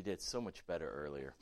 you 0.00 0.04
did 0.04 0.22
so 0.22 0.40
much 0.40 0.66
better 0.66 0.90
earlier. 1.04 1.34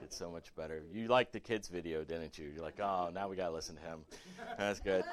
did 0.00 0.12
so 0.12 0.28
much 0.28 0.52
better. 0.56 0.82
You 0.92 1.06
liked 1.06 1.32
the 1.32 1.38
kids' 1.38 1.68
video, 1.68 2.02
didn't 2.02 2.36
you? 2.36 2.50
You're 2.52 2.64
like, 2.64 2.80
oh, 2.80 3.10
now 3.14 3.28
we 3.28 3.36
got 3.36 3.46
to 3.46 3.54
listen 3.54 3.76
to 3.76 3.80
him. 3.80 4.00
That's 4.58 4.80
good. 4.80 5.04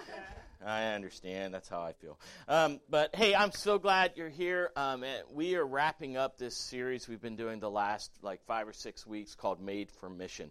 I 0.66 0.86
understand. 0.86 1.54
That's 1.54 1.70
how 1.70 1.82
I 1.82 1.94
feel. 1.94 2.20
Um, 2.48 2.80
but 2.90 3.16
hey, 3.16 3.36
I'm 3.36 3.52
so 3.52 3.78
glad 3.78 4.14
you're 4.16 4.28
here. 4.28 4.72
Um, 4.76 5.06
we 5.32 5.56
are 5.56 5.64
wrapping 5.64 6.18
up 6.18 6.40
this 6.40 6.58
series 6.58 7.08
we've 7.08 7.22
been 7.22 7.36
doing 7.36 7.60
the 7.60 7.70
last 7.70 8.10
like 8.24 8.44
five 8.48 8.68
or 8.68 8.74
six 8.74 9.06
weeks 9.06 9.36
called 9.36 9.62
Made 9.62 9.92
for 9.92 10.10
Mission. 10.10 10.50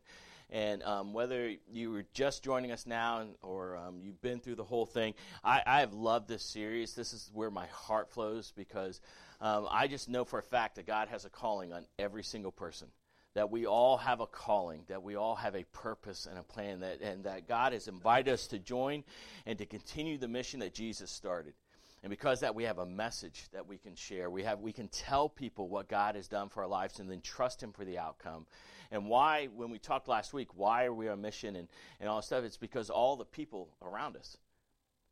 And 0.48 0.84
um, 0.84 1.12
whether 1.12 1.54
you 1.72 1.90
were 1.90 2.04
just 2.12 2.44
joining 2.44 2.70
us 2.70 2.86
now 2.86 3.26
or 3.42 3.76
um, 3.76 3.98
you've 4.00 4.22
been 4.22 4.38
through 4.38 4.56
the 4.56 4.64
whole 4.64 4.86
thing, 4.86 5.14
I, 5.42 5.62
I, 5.66 5.80
have 5.80 5.92
loved 5.92 6.28
this 6.28 6.42
series. 6.42 6.94
This 6.94 7.12
is 7.12 7.30
where 7.32 7.52
my 7.52 7.66
heart 7.66 8.10
flows 8.10 8.52
because 8.56 9.00
um, 9.40 9.66
I 9.70 9.86
just 9.86 10.08
know 10.08 10.24
for 10.24 10.38
a 10.38 10.42
fact 10.42 10.76
that 10.76 10.86
God 10.86 11.08
has 11.08 11.24
a 11.24 11.30
calling 11.30 11.72
on 11.72 11.86
every 11.98 12.22
single 12.22 12.52
person 12.52 12.88
that 13.34 13.50
we 13.50 13.66
all 13.66 13.96
have 13.96 14.20
a 14.20 14.26
calling, 14.26 14.82
that 14.88 15.02
we 15.02 15.14
all 15.14 15.36
have 15.36 15.54
a 15.54 15.64
purpose 15.72 16.26
and 16.26 16.38
a 16.38 16.42
plan, 16.42 16.80
that, 16.80 17.00
and 17.00 17.24
that 17.24 17.46
God 17.46 17.72
has 17.72 17.86
invited 17.86 18.32
us 18.32 18.48
to 18.48 18.58
join 18.58 19.04
and 19.46 19.56
to 19.58 19.66
continue 19.66 20.18
the 20.18 20.28
mission 20.28 20.60
that 20.60 20.74
Jesus 20.74 21.10
started. 21.10 21.54
And 22.02 22.10
because 22.10 22.40
that 22.40 22.54
we 22.54 22.64
have 22.64 22.78
a 22.78 22.86
message 22.86 23.44
that 23.52 23.66
we 23.68 23.76
can 23.76 23.94
share. 23.94 24.30
We 24.30 24.42
have 24.44 24.60
we 24.60 24.72
can 24.72 24.88
tell 24.88 25.28
people 25.28 25.68
what 25.68 25.86
God 25.86 26.16
has 26.16 26.28
done 26.28 26.48
for 26.48 26.62
our 26.62 26.68
lives 26.68 26.98
and 26.98 27.10
then 27.10 27.20
trust 27.20 27.62
him 27.62 27.72
for 27.72 27.84
the 27.84 27.98
outcome. 27.98 28.46
And 28.90 29.06
why 29.06 29.48
when 29.54 29.70
we 29.70 29.78
talked 29.78 30.08
last 30.08 30.32
week, 30.32 30.48
why 30.56 30.86
are 30.86 30.94
we 30.94 31.08
on 31.08 31.20
mission 31.20 31.56
and, 31.56 31.68
and 32.00 32.08
all 32.08 32.22
stuff? 32.22 32.42
It's 32.42 32.56
because 32.56 32.88
all 32.88 33.16
the 33.16 33.26
people 33.26 33.68
around 33.82 34.16
us. 34.16 34.38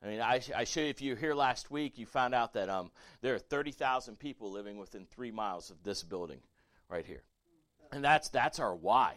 I 0.02 0.06
mean, 0.06 0.20
I, 0.20 0.40
I 0.56 0.64
show 0.64 0.80
you, 0.80 0.88
if 0.88 1.00
you 1.00 1.14
were 1.14 1.18
here 1.18 1.34
last 1.34 1.70
week, 1.70 1.98
you 1.98 2.06
found 2.06 2.34
out 2.34 2.52
that 2.52 2.68
um, 2.68 2.90
there 3.20 3.34
are 3.34 3.38
30,000 3.38 4.18
people 4.18 4.50
living 4.50 4.78
within 4.78 5.06
three 5.06 5.32
miles 5.32 5.70
of 5.70 5.82
this 5.82 6.02
building 6.02 6.40
right 6.88 7.04
here 7.04 7.22
and 7.92 8.04
that's 8.04 8.28
that's 8.28 8.58
our 8.58 8.74
why. 8.74 9.14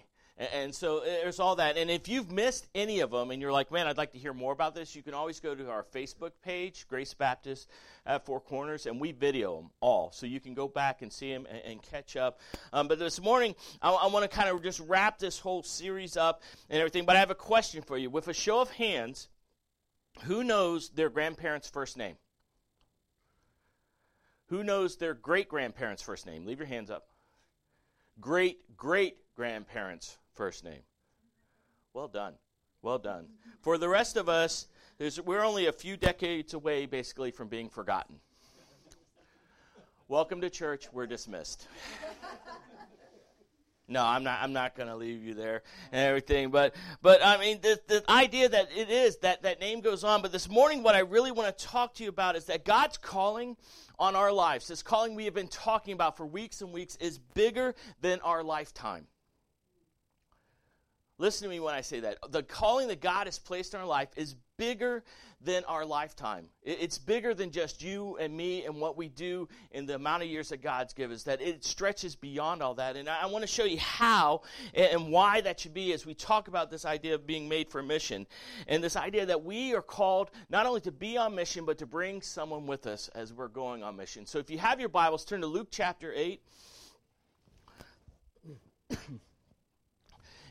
And, 0.53 0.73
so 0.73 1.00
uh, 1.00 1.03
there's 1.03 1.39
all 1.39 1.58
that. 1.58 1.78
And 1.78 1.91
if 1.91 2.08
you've 2.08 2.31
missed 2.31 2.66
any 2.73 3.02
of 3.02 3.11
them 3.11 3.30
and 3.30 3.39
you're 3.39 3.52
like, 3.52 3.72
man, 3.72 3.86
I'd 3.86 3.97
like 3.97 4.14
to 4.14 4.17
hear 4.17 4.33
more 4.33 4.53
about 4.53 4.73
this, 4.73 4.95
you 4.95 5.03
can 5.03 5.14
always 5.14 5.39
go 5.39 5.53
to 5.53 5.69
our 5.69 5.83
Facebook 5.83 6.31
page, 6.44 6.88
Grace 6.88 7.13
Baptist 7.13 7.69
at 8.08 8.25
Four 8.25 8.39
Corners, 8.39 8.88
and 8.88 9.00
we 9.00 9.11
video 9.11 9.58
them 9.58 9.69
all. 9.81 10.11
So 10.11 10.25
you 10.25 10.39
can 10.39 10.56
go 10.56 10.67
back 10.67 11.03
and 11.03 11.13
see 11.13 11.31
them 11.31 11.45
and, 11.47 11.61
and 11.63 11.81
catch 11.84 12.16
up. 12.16 12.39
Um, 12.73 12.88
but 12.88 12.97
this 12.97 13.22
morning, 13.22 13.53
I, 13.84 13.91
I 13.91 14.08
want 14.08 14.28
to 14.28 14.36
kind 14.36 14.50
of 14.50 14.63
just 14.63 14.80
wrap 14.80 15.19
this 15.19 15.38
whole 15.38 15.61
series 15.61 16.17
up 16.17 16.41
and 16.72 16.80
everything. 16.80 17.06
But 17.06 17.17
I 17.17 17.19
have 17.19 17.30
a 17.30 17.36
question 17.36 17.84
for 17.84 17.97
you. 17.97 18.09
With 18.09 18.28
a 18.28 18.34
show 18.34 18.61
of 18.61 18.72
hands, 18.72 19.28
who 20.23 20.44
knows 20.44 20.90
their 20.90 21.09
grandparents' 21.09 21.70
first 21.70 21.98
name? 21.98 22.16
Who 24.48 24.64
knows 24.64 24.98
their 24.98 25.14
great 25.14 25.48
grandparents' 25.48 26.03
first 26.03 26.26
name? 26.26 26.45
Leave 26.45 26.59
your 26.59 26.68
hands 26.68 26.92
up 26.92 27.08
great 28.20 28.78
great 28.78 29.18
grandparents' 29.36 30.18
first 30.34 30.64
name. 30.64 30.84
Well 31.94 32.08
done. 32.08 32.36
Well 32.81 33.00
done. 33.00 33.28
For 33.62 33.78
the 33.78 33.90
rest 33.90 34.18
of 34.18 34.30
us, 34.30 34.68
we're 35.26 35.44
only 35.44 35.68
a 35.68 35.72
few 35.72 35.98
decades 35.98 36.53
away, 36.53 36.86
basically, 36.86 37.31
from 37.31 37.48
being 37.48 37.70
forgotten. 37.70 38.16
Welcome 40.08 40.42
to 40.42 40.50
church. 40.50 40.88
We're 40.92 41.08
dismissed. 41.08 41.68
No, 43.92 44.06
I'm 44.06 44.23
not. 44.23 44.39
I'm 44.42 44.53
not 44.53 44.75
going 44.75 44.88
to 44.88 44.95
leave 44.95 45.22
you 45.22 45.34
there 45.34 45.64
and 45.92 46.02
everything. 46.08 46.50
But, 46.50 46.73
but 47.02 47.23
I 47.23 47.38
mean, 47.38 47.59
the, 47.61 47.80
the 47.88 48.03
idea 48.09 48.47
that 48.47 48.70
it 48.75 48.89
is 48.89 49.17
that 49.17 49.44
that 49.44 49.59
name 49.59 49.81
goes 49.81 50.06
on. 50.06 50.22
But 50.22 50.31
this 50.31 50.50
morning, 50.50 50.81
what 50.81 50.95
I 50.95 51.00
really 51.00 51.31
want 51.31 51.56
to 51.56 51.66
talk 51.66 51.95
to 51.95 52.03
you 52.03 52.09
about 52.09 52.38
is 52.38 52.45
that 52.45 52.64
God's 52.64 52.97
calling 52.97 53.58
on 54.00 54.16
our 54.16 54.31
lives, 54.31 54.69
this 54.69 54.81
calling 54.81 55.14
we 55.14 55.25
have 55.25 55.34
been 55.34 55.50
talking 55.50 55.94
about 55.94 56.16
for 56.16 56.25
weeks 56.25 56.62
and 56.62 56.72
weeks, 56.72 56.95
is 56.95 57.19
bigger 57.19 57.75
than 58.00 58.22
our 58.22 58.44
lifetime. 58.44 59.08
Listen 61.17 61.50
to 61.50 61.53
me 61.53 61.59
when 61.59 61.75
I 61.75 61.81
say 61.81 62.00
that. 62.00 62.17
The 62.30 62.44
calling 62.44 62.88
that 62.88 63.02
God 63.02 63.28
has 63.28 63.38
placed 63.38 63.73
in 63.73 63.80
our 63.81 63.86
life 63.86 64.08
is 64.16 64.36
bigger 64.61 65.03
than 65.44 65.63
our 65.66 65.83
lifetime. 65.83 66.45
It's 66.61 66.99
bigger 66.99 67.33
than 67.33 67.49
just 67.49 67.81
you 67.81 68.16
and 68.17 68.38
me 68.38 68.63
and 68.63 68.75
what 68.75 68.95
we 68.95 69.09
do 69.09 69.49
in 69.72 69.88
the 69.88 69.95
amount 69.95 70.22
of 70.22 70.29
years 70.29 70.49
that 70.49 70.61
God's 70.61 70.94
given 70.94 71.16
us, 71.16 71.23
that 71.23 71.41
it 71.41 71.66
stretches 71.66 72.16
beyond 72.16 72.61
all 72.61 72.75
that. 72.75 72.95
And 72.95 73.09
I 73.09 73.25
want 73.25 73.41
to 73.41 73.47
show 73.47 73.63
you 73.63 73.79
how 73.79 74.44
and 74.75 75.11
why 75.11 75.41
that 75.41 75.59
should 75.59 75.73
be 75.73 75.94
as 75.94 76.05
we 76.05 76.13
talk 76.13 76.47
about 76.47 76.69
this 76.69 76.85
idea 76.85 77.16
of 77.16 77.25
being 77.25 77.49
made 77.49 77.72
for 77.72 77.81
mission 77.81 78.27
and 78.67 78.83
this 78.83 78.95
idea 78.95 79.25
that 79.25 79.44
we 79.44 79.73
are 79.73 79.81
called 79.81 80.29
not 80.51 80.67
only 80.67 80.81
to 80.81 80.91
be 80.91 81.17
on 81.17 81.33
mission, 81.33 81.66
but 81.66 81.79
to 81.79 81.88
bring 81.88 82.22
someone 82.22 82.67
with 82.67 82.85
us 82.85 83.09
as 83.16 83.33
we're 83.33 83.47
going 83.47 83.81
on 83.81 83.95
mission. 83.95 84.28
So 84.28 84.38
if 84.38 84.51
you 84.51 84.59
have 84.59 84.79
your 84.79 84.89
Bibles, 84.89 85.25
turn 85.25 85.41
to 85.41 85.47
Luke 85.47 85.69
chapter 85.72 86.13
8. 86.16 86.39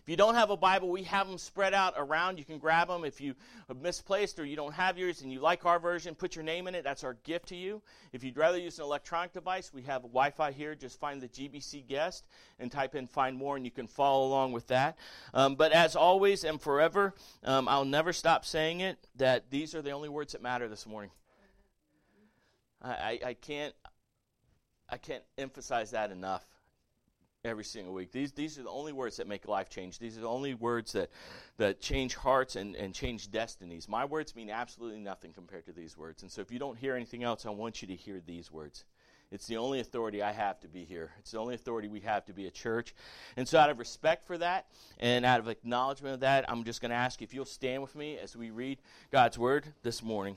If 0.02 0.08
you 0.08 0.16
don't 0.16 0.34
have 0.34 0.50
a 0.50 0.56
Bible, 0.56 0.90
we 0.90 1.02
have 1.04 1.28
them 1.28 1.38
spread 1.38 1.74
out 1.74 1.94
around. 1.96 2.38
You 2.38 2.44
can 2.44 2.58
grab 2.58 2.88
them. 2.88 3.04
If 3.04 3.20
you 3.20 3.34
misplaced 3.80 4.38
or 4.38 4.44
you 4.44 4.56
don't 4.56 4.72
have 4.72 4.96
yours 4.96 5.22
and 5.22 5.32
you 5.32 5.40
like 5.40 5.66
our 5.66 5.78
version, 5.78 6.14
put 6.14 6.34
your 6.34 6.44
name 6.44 6.66
in 6.66 6.74
it. 6.74 6.84
That's 6.84 7.04
our 7.04 7.14
gift 7.24 7.48
to 7.48 7.56
you. 7.56 7.82
If 8.12 8.24
you'd 8.24 8.36
rather 8.36 8.58
use 8.58 8.78
an 8.78 8.84
electronic 8.84 9.32
device, 9.32 9.72
we 9.72 9.82
have 9.82 10.02
Wi 10.02 10.30
Fi 10.30 10.52
here. 10.52 10.74
Just 10.74 10.98
find 10.98 11.20
the 11.20 11.28
GBC 11.28 11.86
guest 11.86 12.26
and 12.58 12.72
type 12.72 12.94
in 12.94 13.06
find 13.06 13.36
more, 13.36 13.56
and 13.56 13.64
you 13.64 13.70
can 13.70 13.86
follow 13.86 14.26
along 14.26 14.52
with 14.52 14.66
that. 14.68 14.96
Um, 15.34 15.54
but 15.54 15.72
as 15.72 15.96
always 15.96 16.44
and 16.44 16.60
forever, 16.60 17.14
um, 17.44 17.68
I'll 17.68 17.84
never 17.84 18.12
stop 18.12 18.44
saying 18.44 18.80
it 18.80 18.98
that 19.16 19.50
these 19.50 19.74
are 19.74 19.82
the 19.82 19.90
only 19.90 20.08
words 20.08 20.32
that 20.32 20.42
matter 20.42 20.68
this 20.68 20.86
morning. 20.86 21.10
I, 22.82 23.18
I 23.24 23.34
can't 23.34 23.74
I 24.88 24.96
can't 24.96 25.22
emphasize 25.38 25.90
that 25.90 26.10
enough 26.10 26.46
every 27.44 27.64
single 27.64 27.94
week. 27.94 28.12
These, 28.12 28.32
these 28.32 28.58
are 28.58 28.62
the 28.62 28.70
only 28.70 28.92
words 28.92 29.16
that 29.16 29.26
make 29.26 29.48
life 29.48 29.70
change. 29.70 29.98
These 29.98 30.18
are 30.18 30.22
the 30.22 30.28
only 30.28 30.54
words 30.54 30.92
that, 30.92 31.10
that 31.56 31.80
change 31.80 32.14
hearts 32.14 32.56
and, 32.56 32.76
and 32.76 32.94
change 32.94 33.30
destinies. 33.30 33.88
My 33.88 34.04
words 34.04 34.36
mean 34.36 34.50
absolutely 34.50 35.00
nothing 35.00 35.32
compared 35.32 35.64
to 35.66 35.72
these 35.72 35.96
words. 35.96 36.22
And 36.22 36.30
so 36.30 36.42
if 36.42 36.52
you 36.52 36.58
don't 36.58 36.76
hear 36.76 36.94
anything 36.94 37.22
else, 37.24 37.46
I 37.46 37.50
want 37.50 37.80
you 37.80 37.88
to 37.88 37.96
hear 37.96 38.20
these 38.24 38.52
words. 38.52 38.84
It's 39.32 39.46
the 39.46 39.56
only 39.58 39.80
authority 39.80 40.22
I 40.22 40.32
have 40.32 40.58
to 40.60 40.68
be 40.68 40.84
here. 40.84 41.12
It's 41.20 41.30
the 41.30 41.38
only 41.38 41.54
authority 41.54 41.88
we 41.88 42.00
have 42.00 42.26
to 42.26 42.32
be 42.32 42.46
a 42.46 42.50
church. 42.50 42.94
And 43.36 43.46
so, 43.46 43.60
out 43.60 43.70
of 43.70 43.78
respect 43.78 44.26
for 44.26 44.36
that 44.38 44.66
and 44.98 45.24
out 45.24 45.38
of 45.38 45.46
acknowledgement 45.46 46.14
of 46.14 46.20
that, 46.20 46.50
I'm 46.50 46.64
just 46.64 46.80
going 46.80 46.90
to 46.90 46.96
ask 46.96 47.22
if 47.22 47.32
you'll 47.32 47.44
stand 47.44 47.80
with 47.80 47.94
me 47.94 48.18
as 48.18 48.36
we 48.36 48.50
read 48.50 48.80
God's 49.12 49.38
word 49.38 49.66
this 49.84 50.02
morning. 50.02 50.36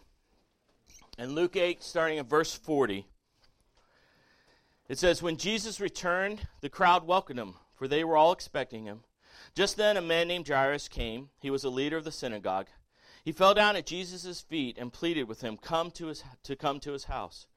In 1.17 1.33
Luke 1.33 1.55
8, 1.55 1.81
starting 1.81 2.19
at 2.19 2.27
verse 2.27 2.53
40, 2.53 3.07
it 4.89 4.97
says, 4.97 5.21
When 5.21 5.37
Jesus 5.37 5.79
returned, 5.79 6.47
the 6.61 6.69
crowd 6.69 7.07
welcomed 7.07 7.39
him, 7.39 7.55
for 7.75 7.87
they 7.87 8.03
were 8.03 8.17
all 8.17 8.31
expecting 8.31 8.85
him. 8.85 9.01
Just 9.55 9.77
then, 9.77 9.97
a 9.97 10.01
man 10.01 10.27
named 10.27 10.47
Jairus 10.47 10.87
came. 10.87 11.29
He 11.39 11.49
was 11.49 11.63
a 11.63 11.69
leader 11.69 11.97
of 11.97 12.03
the 12.03 12.11
synagogue. 12.11 12.67
He 13.23 13.31
fell 13.31 13.53
down 13.53 13.75
at 13.75 13.85
Jesus' 13.85 14.41
feet 14.41 14.77
and 14.77 14.91
pleaded 14.91 15.23
with 15.23 15.41
him 15.41 15.57
come 15.57 15.91
to, 15.91 16.07
his, 16.07 16.23
to 16.43 16.55
come 16.55 16.79
to 16.81 16.91
his 16.91 17.05
house, 17.05 17.47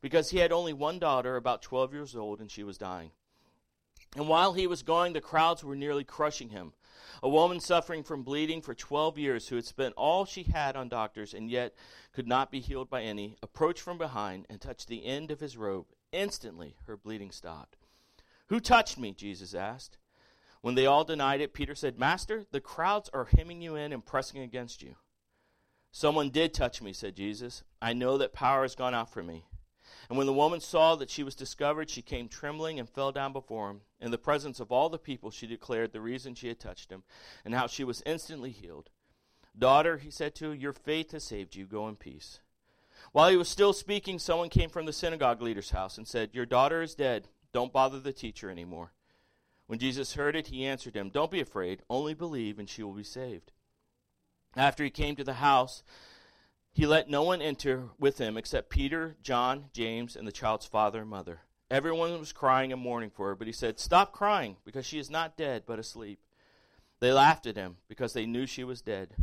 because 0.00 0.30
he 0.30 0.38
had 0.38 0.52
only 0.52 0.72
one 0.72 0.98
daughter, 0.98 1.36
about 1.36 1.62
12 1.62 1.92
years 1.92 2.14
old, 2.14 2.40
and 2.40 2.50
she 2.50 2.62
was 2.62 2.78
dying. 2.78 3.10
And 4.14 4.28
while 4.28 4.52
he 4.52 4.66
was 4.66 4.82
going, 4.82 5.12
the 5.12 5.20
crowds 5.20 5.64
were 5.64 5.76
nearly 5.76 6.04
crushing 6.04 6.50
him. 6.50 6.72
A 7.22 7.28
woman 7.28 7.58
suffering 7.58 8.04
from 8.04 8.22
bleeding 8.22 8.62
for 8.62 8.74
12 8.74 9.18
years, 9.18 9.48
who 9.48 9.56
had 9.56 9.64
spent 9.64 9.94
all 9.96 10.24
she 10.24 10.44
had 10.44 10.76
on 10.76 10.88
doctors 10.88 11.34
and 11.34 11.50
yet 11.50 11.74
could 12.12 12.28
not 12.28 12.50
be 12.50 12.60
healed 12.60 12.88
by 12.88 13.02
any, 13.02 13.36
approached 13.42 13.82
from 13.82 13.98
behind 13.98 14.46
and 14.48 14.60
touched 14.60 14.86
the 14.86 15.04
end 15.04 15.30
of 15.32 15.40
his 15.40 15.56
robe 15.56 15.86
Instantly, 16.16 16.76
her 16.86 16.96
bleeding 16.96 17.30
stopped. 17.30 17.76
Who 18.48 18.58
touched 18.58 18.96
me? 18.96 19.12
Jesus 19.12 19.54
asked. 19.54 19.98
When 20.62 20.74
they 20.74 20.86
all 20.86 21.04
denied 21.04 21.42
it, 21.42 21.52
Peter 21.52 21.74
said, 21.74 21.98
Master, 21.98 22.44
the 22.50 22.60
crowds 22.60 23.10
are 23.12 23.28
hemming 23.36 23.60
you 23.60 23.76
in 23.76 23.92
and 23.92 24.04
pressing 24.04 24.40
against 24.40 24.82
you. 24.82 24.96
Someone 25.92 26.30
did 26.30 26.54
touch 26.54 26.80
me, 26.80 26.94
said 26.94 27.16
Jesus. 27.16 27.64
I 27.82 27.92
know 27.92 28.16
that 28.16 28.32
power 28.32 28.62
has 28.62 28.74
gone 28.74 28.94
out 28.94 29.12
from 29.12 29.26
me. 29.26 29.44
And 30.08 30.16
when 30.16 30.26
the 30.26 30.32
woman 30.32 30.60
saw 30.60 30.94
that 30.96 31.10
she 31.10 31.22
was 31.22 31.34
discovered, 31.34 31.90
she 31.90 32.02
came 32.02 32.28
trembling 32.28 32.78
and 32.78 32.88
fell 32.88 33.12
down 33.12 33.34
before 33.34 33.70
him. 33.70 33.82
In 34.00 34.10
the 34.10 34.18
presence 34.18 34.58
of 34.58 34.72
all 34.72 34.88
the 34.88 34.98
people, 34.98 35.30
she 35.30 35.46
declared 35.46 35.92
the 35.92 36.00
reason 36.00 36.34
she 36.34 36.48
had 36.48 36.58
touched 36.58 36.90
him 36.90 37.02
and 37.44 37.54
how 37.54 37.66
she 37.66 37.84
was 37.84 38.02
instantly 38.06 38.50
healed. 38.50 38.88
Daughter, 39.58 39.98
he 39.98 40.10
said 40.10 40.34
to 40.36 40.50
her, 40.50 40.54
your 40.54 40.72
faith 40.72 41.12
has 41.12 41.24
saved 41.24 41.56
you. 41.56 41.66
Go 41.66 41.88
in 41.88 41.96
peace. 41.96 42.40
While 43.16 43.30
he 43.30 43.38
was 43.38 43.48
still 43.48 43.72
speaking, 43.72 44.18
someone 44.18 44.50
came 44.50 44.68
from 44.68 44.84
the 44.84 44.92
synagogue 44.92 45.40
leader's 45.40 45.70
house 45.70 45.96
and 45.96 46.06
said, 46.06 46.34
Your 46.34 46.44
daughter 46.44 46.82
is 46.82 46.94
dead. 46.94 47.28
Don't 47.50 47.72
bother 47.72 47.98
the 47.98 48.12
teacher 48.12 48.50
anymore. 48.50 48.92
When 49.68 49.78
Jesus 49.78 50.16
heard 50.16 50.36
it, 50.36 50.48
he 50.48 50.66
answered 50.66 50.94
him, 50.94 51.08
Don't 51.08 51.30
be 51.30 51.40
afraid, 51.40 51.80
only 51.88 52.12
believe, 52.12 52.58
and 52.58 52.68
she 52.68 52.82
will 52.82 52.92
be 52.92 53.02
saved. 53.02 53.52
After 54.54 54.84
he 54.84 54.90
came 54.90 55.16
to 55.16 55.24
the 55.24 55.32
house, 55.32 55.82
he 56.74 56.84
let 56.84 57.08
no 57.08 57.22
one 57.22 57.40
enter 57.40 57.84
with 57.98 58.18
him 58.18 58.36
except 58.36 58.68
Peter, 58.68 59.16
John, 59.22 59.70
James, 59.72 60.14
and 60.14 60.28
the 60.28 60.30
child's 60.30 60.66
father 60.66 61.00
and 61.00 61.08
mother. 61.08 61.40
Everyone 61.70 62.18
was 62.18 62.34
crying 62.34 62.70
and 62.70 62.82
mourning 62.82 63.08
for 63.08 63.28
her, 63.28 63.34
but 63.34 63.46
he 63.46 63.52
said, 63.54 63.80
Stop 63.80 64.12
crying, 64.12 64.58
because 64.62 64.84
she 64.84 64.98
is 64.98 65.08
not 65.08 65.38
dead, 65.38 65.62
but 65.66 65.78
asleep. 65.78 66.18
They 67.00 67.14
laughed 67.14 67.46
at 67.46 67.56
him, 67.56 67.78
because 67.88 68.12
they 68.12 68.26
knew 68.26 68.44
she 68.44 68.62
was 68.62 68.82
dead. 68.82 69.14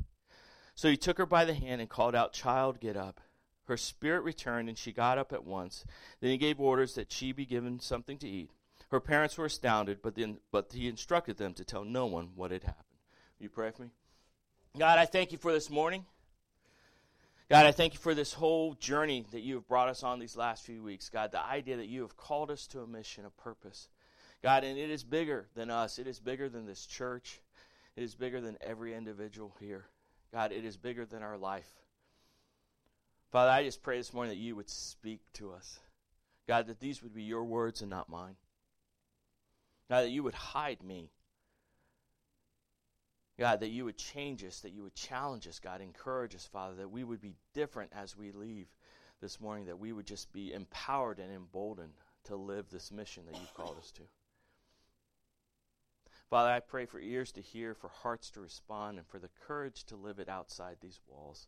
So 0.74 0.90
he 0.90 0.98
took 0.98 1.20
her 1.20 1.28
by 1.28 1.46
the 1.46 1.54
hand 1.54 1.80
and 1.80 1.88
called 1.92 2.16
out, 2.16 2.34
Child, 2.34 2.80
get 2.80 2.98
up. 2.98 3.22
Her 3.66 3.78
spirit 3.78 4.24
returned, 4.24 4.70
and 4.70 4.78
she 4.78 4.92
got 4.92 5.18
up 5.18 5.32
at 5.32 5.46
once. 5.46 5.86
Then 6.20 6.32
he 6.32 6.38
gave 6.38 6.60
orders 6.60 6.96
that 6.96 7.12
she 7.12 7.32
be 7.32 7.46
given 7.46 7.80
something 7.80 8.18
to 8.20 8.28
eat. 8.28 8.52
Her 8.92 9.00
parents 9.00 9.38
were 9.38 9.46
astounded, 9.46 10.02
but, 10.02 10.16
then, 10.16 10.38
but 10.52 10.72
he 10.74 10.88
instructed 10.88 11.38
them 11.38 11.54
to 11.56 11.66
tell 11.66 11.84
no 11.84 12.06
one 12.06 12.30
what 12.36 12.52
had 12.52 12.64
happened. 12.64 12.86
Will 13.40 13.46
you 13.46 13.50
pray 13.50 13.72
for 13.72 13.84
me? 13.84 13.90
God, 14.78 15.00
I 15.00 15.06
thank 15.06 15.32
you 15.32 15.38
for 15.38 15.52
this 15.52 15.70
morning. 15.70 16.06
God, 17.50 17.66
I 17.66 17.72
thank 17.72 17.94
you 17.94 18.00
for 18.00 18.14
this 18.14 18.34
whole 18.34 18.74
journey 18.76 19.26
that 19.32 19.42
you 19.42 19.56
have 19.56 19.68
brought 19.68 19.90
us 19.90 20.04
on 20.04 20.20
these 20.20 20.36
last 20.36 20.66
few 20.66 20.82
weeks. 20.82 21.10
God, 21.10 21.32
the 21.32 21.46
idea 21.46 21.78
that 21.78 21.88
you 21.88 22.02
have 22.02 22.18
called 22.18 22.50
us 22.50 22.68
to 22.68 22.82
a 22.82 22.88
mission, 22.88 23.26
a 23.26 23.30
purpose. 23.30 23.90
God, 24.42 24.64
and 24.64 24.78
it 24.78 24.90
is 24.90 25.04
bigger 25.04 25.48
than 25.56 25.70
us. 25.70 26.00
It 26.00 26.08
is 26.08 26.20
bigger 26.20 26.50
than 26.50 26.66
this 26.66 26.86
church. 26.86 27.42
It 27.96 28.04
is 28.04 28.16
bigger 28.16 28.42
than 28.42 28.58
every 28.62 28.96
individual 28.96 29.56
here. 29.60 29.86
God, 30.34 30.52
it 30.52 30.66
is 30.66 30.78
bigger 30.78 31.06
than 31.06 31.22
our 31.22 31.38
life. 31.38 31.83
Father, 33.34 33.50
I 33.50 33.64
just 33.64 33.82
pray 33.82 33.98
this 33.98 34.14
morning 34.14 34.30
that 34.30 34.40
you 34.40 34.56
would 34.56 34.70
speak 34.70 35.20
to 35.34 35.54
us. 35.54 35.80
God, 36.48 36.68
that 36.68 36.80
these 36.80 37.02
would 37.02 37.16
be 37.16 37.24
your 37.24 37.44
words 37.44 37.82
and 37.82 37.90
not 37.90 38.08
mine. 38.08 38.36
God, 39.90 40.02
that 40.02 40.12
you 40.12 40.22
would 40.22 40.36
hide 40.36 40.84
me. 40.84 41.10
God, 43.40 43.62
that 43.62 43.72
you 43.72 43.86
would 43.86 43.98
change 43.98 44.44
us, 44.44 44.60
that 44.60 44.72
you 44.72 44.84
would 44.84 44.94
challenge 44.94 45.48
us, 45.48 45.58
God, 45.58 45.82
encourage 45.82 46.36
us, 46.36 46.46
Father, 46.46 46.76
that 46.76 46.92
we 46.92 47.04
would 47.04 47.22
be 47.22 47.34
different 47.56 47.92
as 47.96 48.16
we 48.16 48.32
leave 48.32 48.68
this 49.20 49.42
morning, 49.42 49.66
that 49.66 49.80
we 49.80 49.94
would 49.94 50.06
just 50.06 50.32
be 50.32 50.54
empowered 50.54 51.18
and 51.18 51.34
emboldened 51.34 51.94
to 52.26 52.36
live 52.36 52.70
this 52.70 52.92
mission 52.92 53.24
that 53.26 53.40
you've 53.40 53.56
called 53.56 53.78
us 53.80 53.90
to. 53.94 54.04
Father, 56.30 56.52
I 56.52 56.60
pray 56.60 56.86
for 56.86 57.00
ears 57.00 57.32
to 57.32 57.42
hear, 57.42 57.74
for 57.74 57.90
hearts 57.90 58.30
to 58.30 58.42
respond, 58.42 59.00
and 59.00 59.08
for 59.08 59.18
the 59.18 59.32
courage 59.48 59.86
to 59.86 59.96
live 59.96 60.20
it 60.20 60.30
outside 60.30 60.78
these 60.82 61.00
walls. 61.08 61.48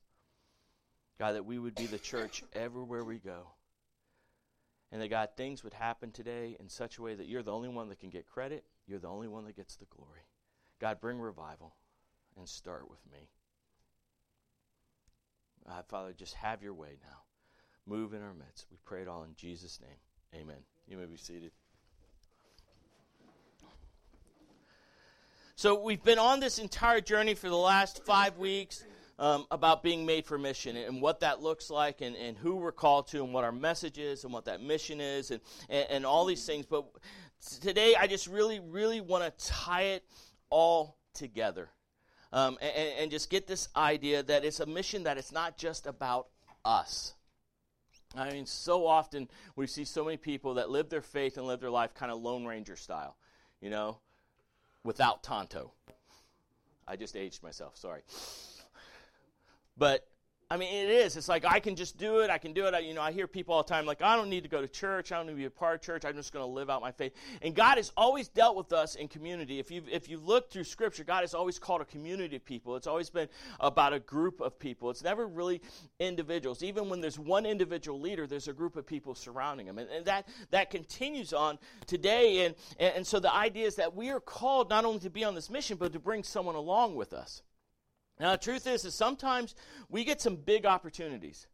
God, 1.17 1.33
that 1.33 1.45
we 1.45 1.59
would 1.59 1.75
be 1.75 1.85
the 1.85 1.97
church 1.97 2.43
everywhere 2.53 3.03
we 3.03 3.19
go. 3.19 3.47
And 4.91 5.01
that, 5.01 5.09
God, 5.09 5.29
things 5.35 5.63
would 5.63 5.73
happen 5.73 6.11
today 6.11 6.57
in 6.59 6.69
such 6.69 6.97
a 6.97 7.01
way 7.01 7.15
that 7.15 7.27
you're 7.27 7.43
the 7.43 7.51
only 7.51 7.69
one 7.69 7.89
that 7.89 7.99
can 7.99 8.09
get 8.09 8.27
credit, 8.27 8.63
you're 8.87 8.99
the 8.99 9.07
only 9.07 9.27
one 9.27 9.45
that 9.45 9.55
gets 9.55 9.75
the 9.75 9.85
glory. 9.85 10.21
God, 10.79 10.99
bring 10.99 11.19
revival 11.19 11.75
and 12.37 12.47
start 12.47 12.89
with 12.89 12.99
me. 13.11 13.29
Uh, 15.67 15.81
Father, 15.87 16.13
just 16.13 16.35
have 16.35 16.61
your 16.61 16.73
way 16.73 16.97
now. 17.01 17.23
Move 17.87 18.13
in 18.13 18.21
our 18.21 18.33
midst. 18.33 18.67
We 18.69 18.77
pray 18.83 19.01
it 19.01 19.07
all 19.07 19.23
in 19.23 19.35
Jesus' 19.35 19.79
name. 19.81 20.41
Amen. 20.41 20.57
You 20.87 20.97
may 20.97 21.05
be 21.05 21.17
seated. 21.17 21.51
So, 25.55 25.81
we've 25.81 26.03
been 26.03 26.19
on 26.19 26.41
this 26.41 26.59
entire 26.59 26.99
journey 26.99 27.33
for 27.33 27.47
the 27.47 27.55
last 27.55 28.03
five 28.03 28.37
weeks 28.37 28.83
um, 29.17 29.45
about 29.51 29.81
being 29.81 30.05
made 30.05 30.25
for 30.25 30.37
mission 30.37 30.75
and 30.75 31.01
what 31.01 31.21
that 31.21 31.41
looks 31.41 31.69
like 31.69 32.01
and, 32.01 32.15
and 32.15 32.37
who 32.37 32.55
we're 32.55 32.71
called 32.71 33.07
to 33.07 33.23
and 33.23 33.33
what 33.33 33.43
our 33.43 33.51
message 33.51 33.97
is 33.97 34.23
and 34.23 34.33
what 34.33 34.45
that 34.45 34.61
mission 34.61 34.99
is 34.99 35.31
and, 35.31 35.41
and, 35.69 35.87
and 35.89 36.05
all 36.05 36.25
these 36.25 36.45
things. 36.45 36.65
But 36.65 36.85
today, 37.61 37.95
I 37.95 38.07
just 38.07 38.27
really, 38.27 38.59
really 38.59 39.01
want 39.01 39.23
to 39.23 39.45
tie 39.45 39.83
it 39.83 40.03
all 40.49 40.97
together. 41.13 41.69
Um, 42.33 42.57
and, 42.61 42.93
and 42.99 43.11
just 43.11 43.29
get 43.29 43.47
this 43.47 43.69
idea 43.75 44.21
that 44.23 44.43
it's 44.43 44.59
a 44.59 44.65
mission 44.65 45.03
that 45.03 45.17
it's 45.17 45.31
not 45.31 45.57
just 45.57 45.87
about 45.87 46.27
us. 46.65 47.13
I 48.17 48.31
mean, 48.31 48.45
so 48.45 48.85
often 48.85 49.29
we 49.55 49.67
see 49.67 49.85
so 49.85 50.03
many 50.03 50.17
people 50.17 50.55
that 50.55 50.69
live 50.69 50.89
their 50.89 51.01
faith 51.01 51.37
and 51.37 51.45
live 51.47 51.59
their 51.59 51.69
life 51.69 51.93
kind 51.93 52.11
of 52.11 52.21
Lone 52.21 52.45
Ranger 52.45 52.75
style, 52.75 53.15
you 53.61 53.69
know, 53.69 53.99
without 54.83 55.23
Tonto. 55.23 55.71
I 56.87 56.95
just 56.95 57.15
aged 57.15 57.41
myself, 57.41 57.77
sorry. 57.77 58.01
But 59.77 60.07
I 60.47 60.57
mean, 60.57 60.71
it 60.71 60.91
is. 60.91 61.17
It's 61.17 61.27
like 61.27 61.43
I 61.43 61.59
can 61.59 61.75
just 61.75 61.97
do 61.97 62.19
it. 62.19 62.29
I 62.29 62.37
can 62.37 62.53
do 62.53 62.67
it. 62.67 62.75
I, 62.75 62.79
you 62.79 62.93
know, 62.93 63.01
I 63.01 63.11
hear 63.11 63.25
people 63.25 63.55
all 63.55 63.63
the 63.63 63.69
time 63.69 63.87
like, 63.87 64.03
I 64.03 64.15
don't 64.15 64.29
need 64.29 64.43
to 64.43 64.49
go 64.49 64.61
to 64.61 64.67
church. 64.67 65.11
I 65.11 65.17
don't 65.17 65.25
need 65.25 65.31
to 65.31 65.37
be 65.37 65.45
a 65.45 65.49
part 65.49 65.75
of 65.75 65.81
church. 65.81 66.05
I'm 66.05 66.13
just 66.13 66.31
going 66.31 66.45
to 66.45 66.51
live 66.51 66.69
out 66.69 66.81
my 66.81 66.91
faith. 66.91 67.13
And 67.41 67.55
God 67.55 67.77
has 67.77 67.91
always 67.97 68.27
dealt 68.27 68.55
with 68.55 68.71
us 68.71 68.93
in 68.93 69.07
community. 69.07 69.57
If 69.57 69.71
you 69.71 69.81
if 69.91 70.07
you 70.07 70.19
look 70.19 70.51
through 70.51 70.65
Scripture, 70.65 71.03
God 71.03 71.21
has 71.21 71.33
always 71.33 71.57
called 71.57 71.81
a 71.81 71.85
community 71.85 72.35
of 72.35 72.45
people. 72.45 72.75
It's 72.75 72.85
always 72.85 73.09
been 73.09 73.27
about 73.59 73.93
a 73.93 73.99
group 73.99 74.39
of 74.39 74.59
people. 74.59 74.91
It's 74.91 75.03
never 75.03 75.25
really 75.25 75.61
individuals. 75.99 76.61
Even 76.61 76.89
when 76.89 77.01
there's 77.01 77.17
one 77.17 77.47
individual 77.47 77.99
leader, 77.99 78.27
there's 78.27 78.47
a 78.47 78.53
group 78.53 78.75
of 78.75 78.85
people 78.85 79.15
surrounding 79.15 79.65
him, 79.65 79.79
and, 79.79 79.89
and 79.89 80.05
that 80.05 80.27
that 80.51 80.69
continues 80.69 81.33
on 81.33 81.57
today. 81.87 82.45
And, 82.45 82.55
and 82.79 82.97
and 82.97 83.07
so 83.07 83.19
the 83.19 83.33
idea 83.33 83.65
is 83.65 83.75
that 83.77 83.95
we 83.95 84.11
are 84.11 84.19
called 84.19 84.69
not 84.69 84.85
only 84.85 84.99
to 84.99 85.09
be 85.09 85.23
on 85.23 85.33
this 85.33 85.49
mission, 85.49 85.77
but 85.77 85.91
to 85.93 85.99
bring 85.99 86.23
someone 86.23 86.55
along 86.55 86.95
with 86.95 87.13
us. 87.13 87.41
Now, 88.19 88.31
the 88.31 88.37
truth 88.37 88.65
is, 88.67 88.85
is 88.85 88.95
sometimes 88.95 89.55
we 89.89 90.03
get 90.03 90.21
some 90.21 90.35
big 90.35 90.65
opportunities. 90.65 91.47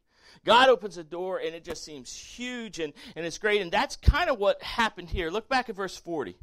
God 0.46 0.69
opens 0.69 0.98
a 0.98 1.04
door 1.04 1.40
and 1.40 1.54
it 1.54 1.63
just 1.63 1.84
seems 1.84 2.16
huge 2.16 2.80
and, 2.80 2.94
and 3.16 3.25
it's 3.25 3.38
great. 3.38 3.62
And 3.62 3.72
that's 3.72 3.96
kind 3.96 4.30
of 4.30 4.40
what 4.40 4.62
happened 4.62 5.10
here. 5.10 5.30
Look 5.30 5.50
back 5.50 5.69
at 5.69 5.75
verse 5.75 5.98
40. 5.98 6.38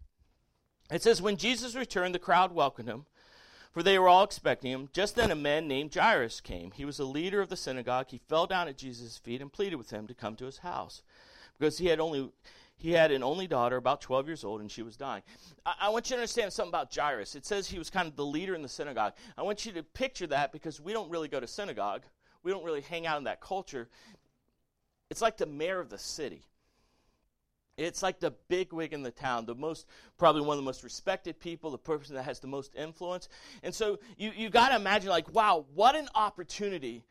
It 0.91 1.03
says, 1.03 1.23
When 1.23 1.37
Jesus 1.37 1.75
returned, 1.75 2.15
the 2.15 2.21
crowd 2.21 2.53
welcomed 2.53 2.89
him, 2.89 3.07
for 3.73 3.83
they 3.83 3.99
were 3.99 4.09
all 4.09 4.25
expecting 4.25 4.73
him. 4.73 4.89
Just 4.93 5.17
then 5.17 5.31
a 5.31 5.37
man 5.37 5.69
named 5.69 5.95
Jairus 5.95 6.41
came. 6.41 6.73
He 6.73 6.85
was 6.85 6.99
a 6.99 7.05
leader 7.05 7.41
of 7.41 7.49
the 7.49 7.57
synagogue. 7.57 8.07
He 8.09 8.19
fell 8.19 8.47
down 8.47 8.69
at 8.69 8.79
Jesus' 8.79 9.19
feet 9.19 9.41
and 9.41 9.53
pleaded 9.53 9.77
with 9.77 9.91
him 9.91 10.07
to 10.07 10.15
come 10.15 10.37
to 10.37 10.47
his 10.47 10.59
house 10.59 11.03
because 11.59 11.79
he 11.79 11.87
had 11.87 12.01
only 12.01 12.31
he 12.79 12.93
had 12.93 13.11
an 13.11 13.25
only 13.25 13.49
daughter, 13.49 13.77
about 13.77 14.01
12 14.01 14.29
years 14.29 14.45
old, 14.45 14.61
and 14.61 14.71
she 14.71 14.83
was 14.83 14.97
dying. 14.97 15.23
I, 15.67 15.75
I, 15.83 15.89
want 15.89 16.09
you 16.09 16.15
to 16.15 16.21
understand 16.21 16.53
something 16.53 16.71
about 16.71 16.95
Jairus. 16.95 17.35
It 17.35 17.45
says 17.45 17.69
he 17.69 17.79
was 17.79 17.91
kind 17.91 18.07
of 18.07 18.15
the 18.15 18.25
leader 18.25 18.55
in 18.55 18.63
the 18.63 18.69
synagogue. 18.69 19.15
I 19.37 19.43
want 19.43 19.67
you 19.67 19.73
to 19.73 19.83
picture 19.83 20.29
that 20.29 20.53
because 20.53 20.81
we 20.81 20.93
don't 20.93 21.11
really 21.11 21.29
go 21.29 21.41
to 21.41 21.47
synagogue, 21.47 22.03
we 22.45 22.53
don't 22.53 22.65
really 22.65 22.81
hang 22.81 23.05
out 23.05 23.19
in 23.19 23.25
that 23.25 23.41
culture. 23.41 23.89
It's 25.11 25.21
like 25.21 25.39
the 25.39 25.47
mayor 25.47 25.81
of 25.81 25.91
the 25.91 25.99
city. 25.99 26.45
It's 27.77 28.03
like 28.03 28.21
the 28.21 28.33
big 28.49 28.73
wig 28.73 28.93
in 28.93 29.03
the 29.03 29.11
town, 29.11 29.47
the 29.47 29.55
most, 29.55 29.87
probably 30.17 30.43
one 30.43 30.55
of 30.57 30.63
the 30.63 30.67
most 30.67 30.83
respected 30.83 31.39
people, 31.39 31.71
the 31.71 31.79
person 31.79 32.15
that 32.15 32.25
has 32.25 32.41
the 32.41 32.49
most 32.49 32.75
influence. 32.77 33.29
And 33.63 33.75
so 33.75 33.99
you, 34.17 34.33
you 34.37 34.51
got 34.51 34.71
to 34.71 34.77
imagine, 34.77 35.11
like, 35.11 35.33
wow, 35.33 35.65
what 35.75 35.95
an 35.95 36.09
opportunity 36.15 37.05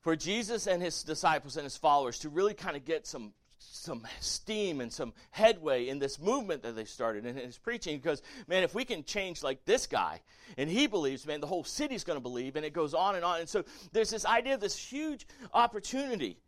for 0.00 0.14
Jesus 0.14 0.66
and 0.66 0.80
his 0.80 1.02
disciples 1.02 1.56
and 1.56 1.64
his 1.64 1.76
followers 1.76 2.20
to 2.20 2.28
really 2.28 2.54
kind 2.54 2.76
of 2.76 2.84
get 2.84 3.06
some 3.06 3.32
some 3.58 4.06
steam 4.20 4.80
and 4.80 4.92
some 4.92 5.12
headway 5.30 5.88
in 5.88 5.98
this 5.98 6.18
movement 6.18 6.62
that 6.62 6.74
they 6.74 6.84
started 6.84 7.26
in 7.26 7.36
his 7.36 7.58
preaching 7.58 7.98
because 7.98 8.22
man 8.46 8.62
if 8.62 8.74
we 8.74 8.84
can 8.84 9.04
change 9.04 9.42
like 9.42 9.64
this 9.64 9.86
guy 9.86 10.20
and 10.56 10.70
he 10.70 10.86
believes 10.86 11.26
man 11.26 11.40
the 11.40 11.46
whole 11.46 11.64
city's 11.64 12.04
going 12.04 12.16
to 12.16 12.22
believe 12.22 12.56
and 12.56 12.64
it 12.64 12.72
goes 12.72 12.94
on 12.94 13.14
and 13.16 13.24
on. 13.24 13.40
And 13.40 13.48
so 13.48 13.64
there's 13.92 14.10
this 14.10 14.24
idea 14.24 14.54
of 14.54 14.60
this 14.60 14.76
huge 14.76 15.26
opportunity 15.52 16.38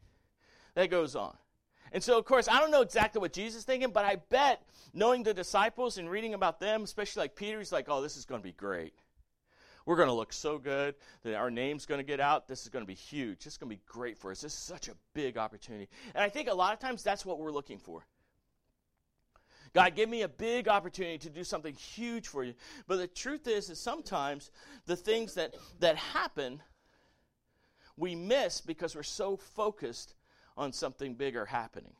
that 0.75 0.91
goes 0.91 1.17
on. 1.17 1.37
And 1.93 2.03
so 2.03 2.19
of 2.19 2.25
course 2.25 2.49
i 2.49 2.61
don't 2.61 2.71
know 2.71 2.83
exactly 2.83 3.21
what 3.21 3.33
jesus 3.33 3.61
is 3.61 3.65
thinking 3.65 3.91
but 3.91 4.05
i 4.05 4.17
bet 4.29 4.63
knowing 4.93 5.23
the 5.23 5.33
disciples 5.33 5.99
and 5.99 6.11
reading 6.11 6.35
about 6.35 6.61
them 6.61 6.83
especially 6.83 7.21
like 7.21 7.37
peter 7.37 7.59
he's 7.59 7.73
like 7.73 7.87
oh 7.89 8.03
this 8.03 8.17
is 8.17 8.25
going 8.25 8.41
to 8.41 8.45
be 8.45 8.53
great 8.53 8.93
we're 9.87 9.97
going 9.97 10.09
to 10.09 10.15
look 10.15 10.33
so 10.33 10.59
good 10.59 10.97
that 11.23 11.35
our 11.35 11.51
name's 11.51 11.87
going 11.87 12.01
to 12.01 12.05
get 12.05 12.21
out. 12.21 12.49
This 12.49 12.63
is 12.63 12.69
going 12.69 12.83
to 12.83 12.87
be 12.87 12.95
huge. 12.95 13.45
This 13.45 13.55
is 13.55 13.57
going 13.57 13.71
to 13.71 13.77
be 13.77 13.83
great 13.87 14.19
for 14.19 14.33
us. 14.33 14.41
This 14.43 14.53
is 14.53 14.59
such 14.59 14.89
a 14.89 14.95
big 15.15 15.39
opportunity. 15.39 15.89
And 16.15 16.23
I 16.23 16.29
think 16.29 16.49
a 16.51 16.55
lot 16.55 16.73
of 16.73 16.81
times 16.81 17.03
that's 17.03 17.25
what 17.25 17.39
we're 17.39 17.53
looking 17.53 17.79
for. 17.79 18.05
God, 19.73 19.95
give 19.95 20.09
me 20.09 20.23
a 20.23 20.29
big 20.29 20.69
opportunity 20.69 21.19
to 21.19 21.31
do 21.31 21.45
something 21.45 21.75
huge 21.75 22.29
for 22.29 22.43
you. 22.43 22.55
But 22.89 22.97
the 22.97 23.07
truth 23.07 23.47
is, 23.47 23.71
is 23.71 23.79
sometimes 23.79 24.51
the 24.87 24.97
things 24.97 25.35
that, 25.35 25.55
that 25.81 25.97
happen, 25.97 26.63
we 27.97 28.15
miss 28.15 28.61
because 28.61 28.97
we're 28.97 29.03
so 29.03 29.37
focused 29.37 30.15
on 30.57 30.73
something 30.73 31.15
bigger 31.15 31.45
happening. 31.45 31.93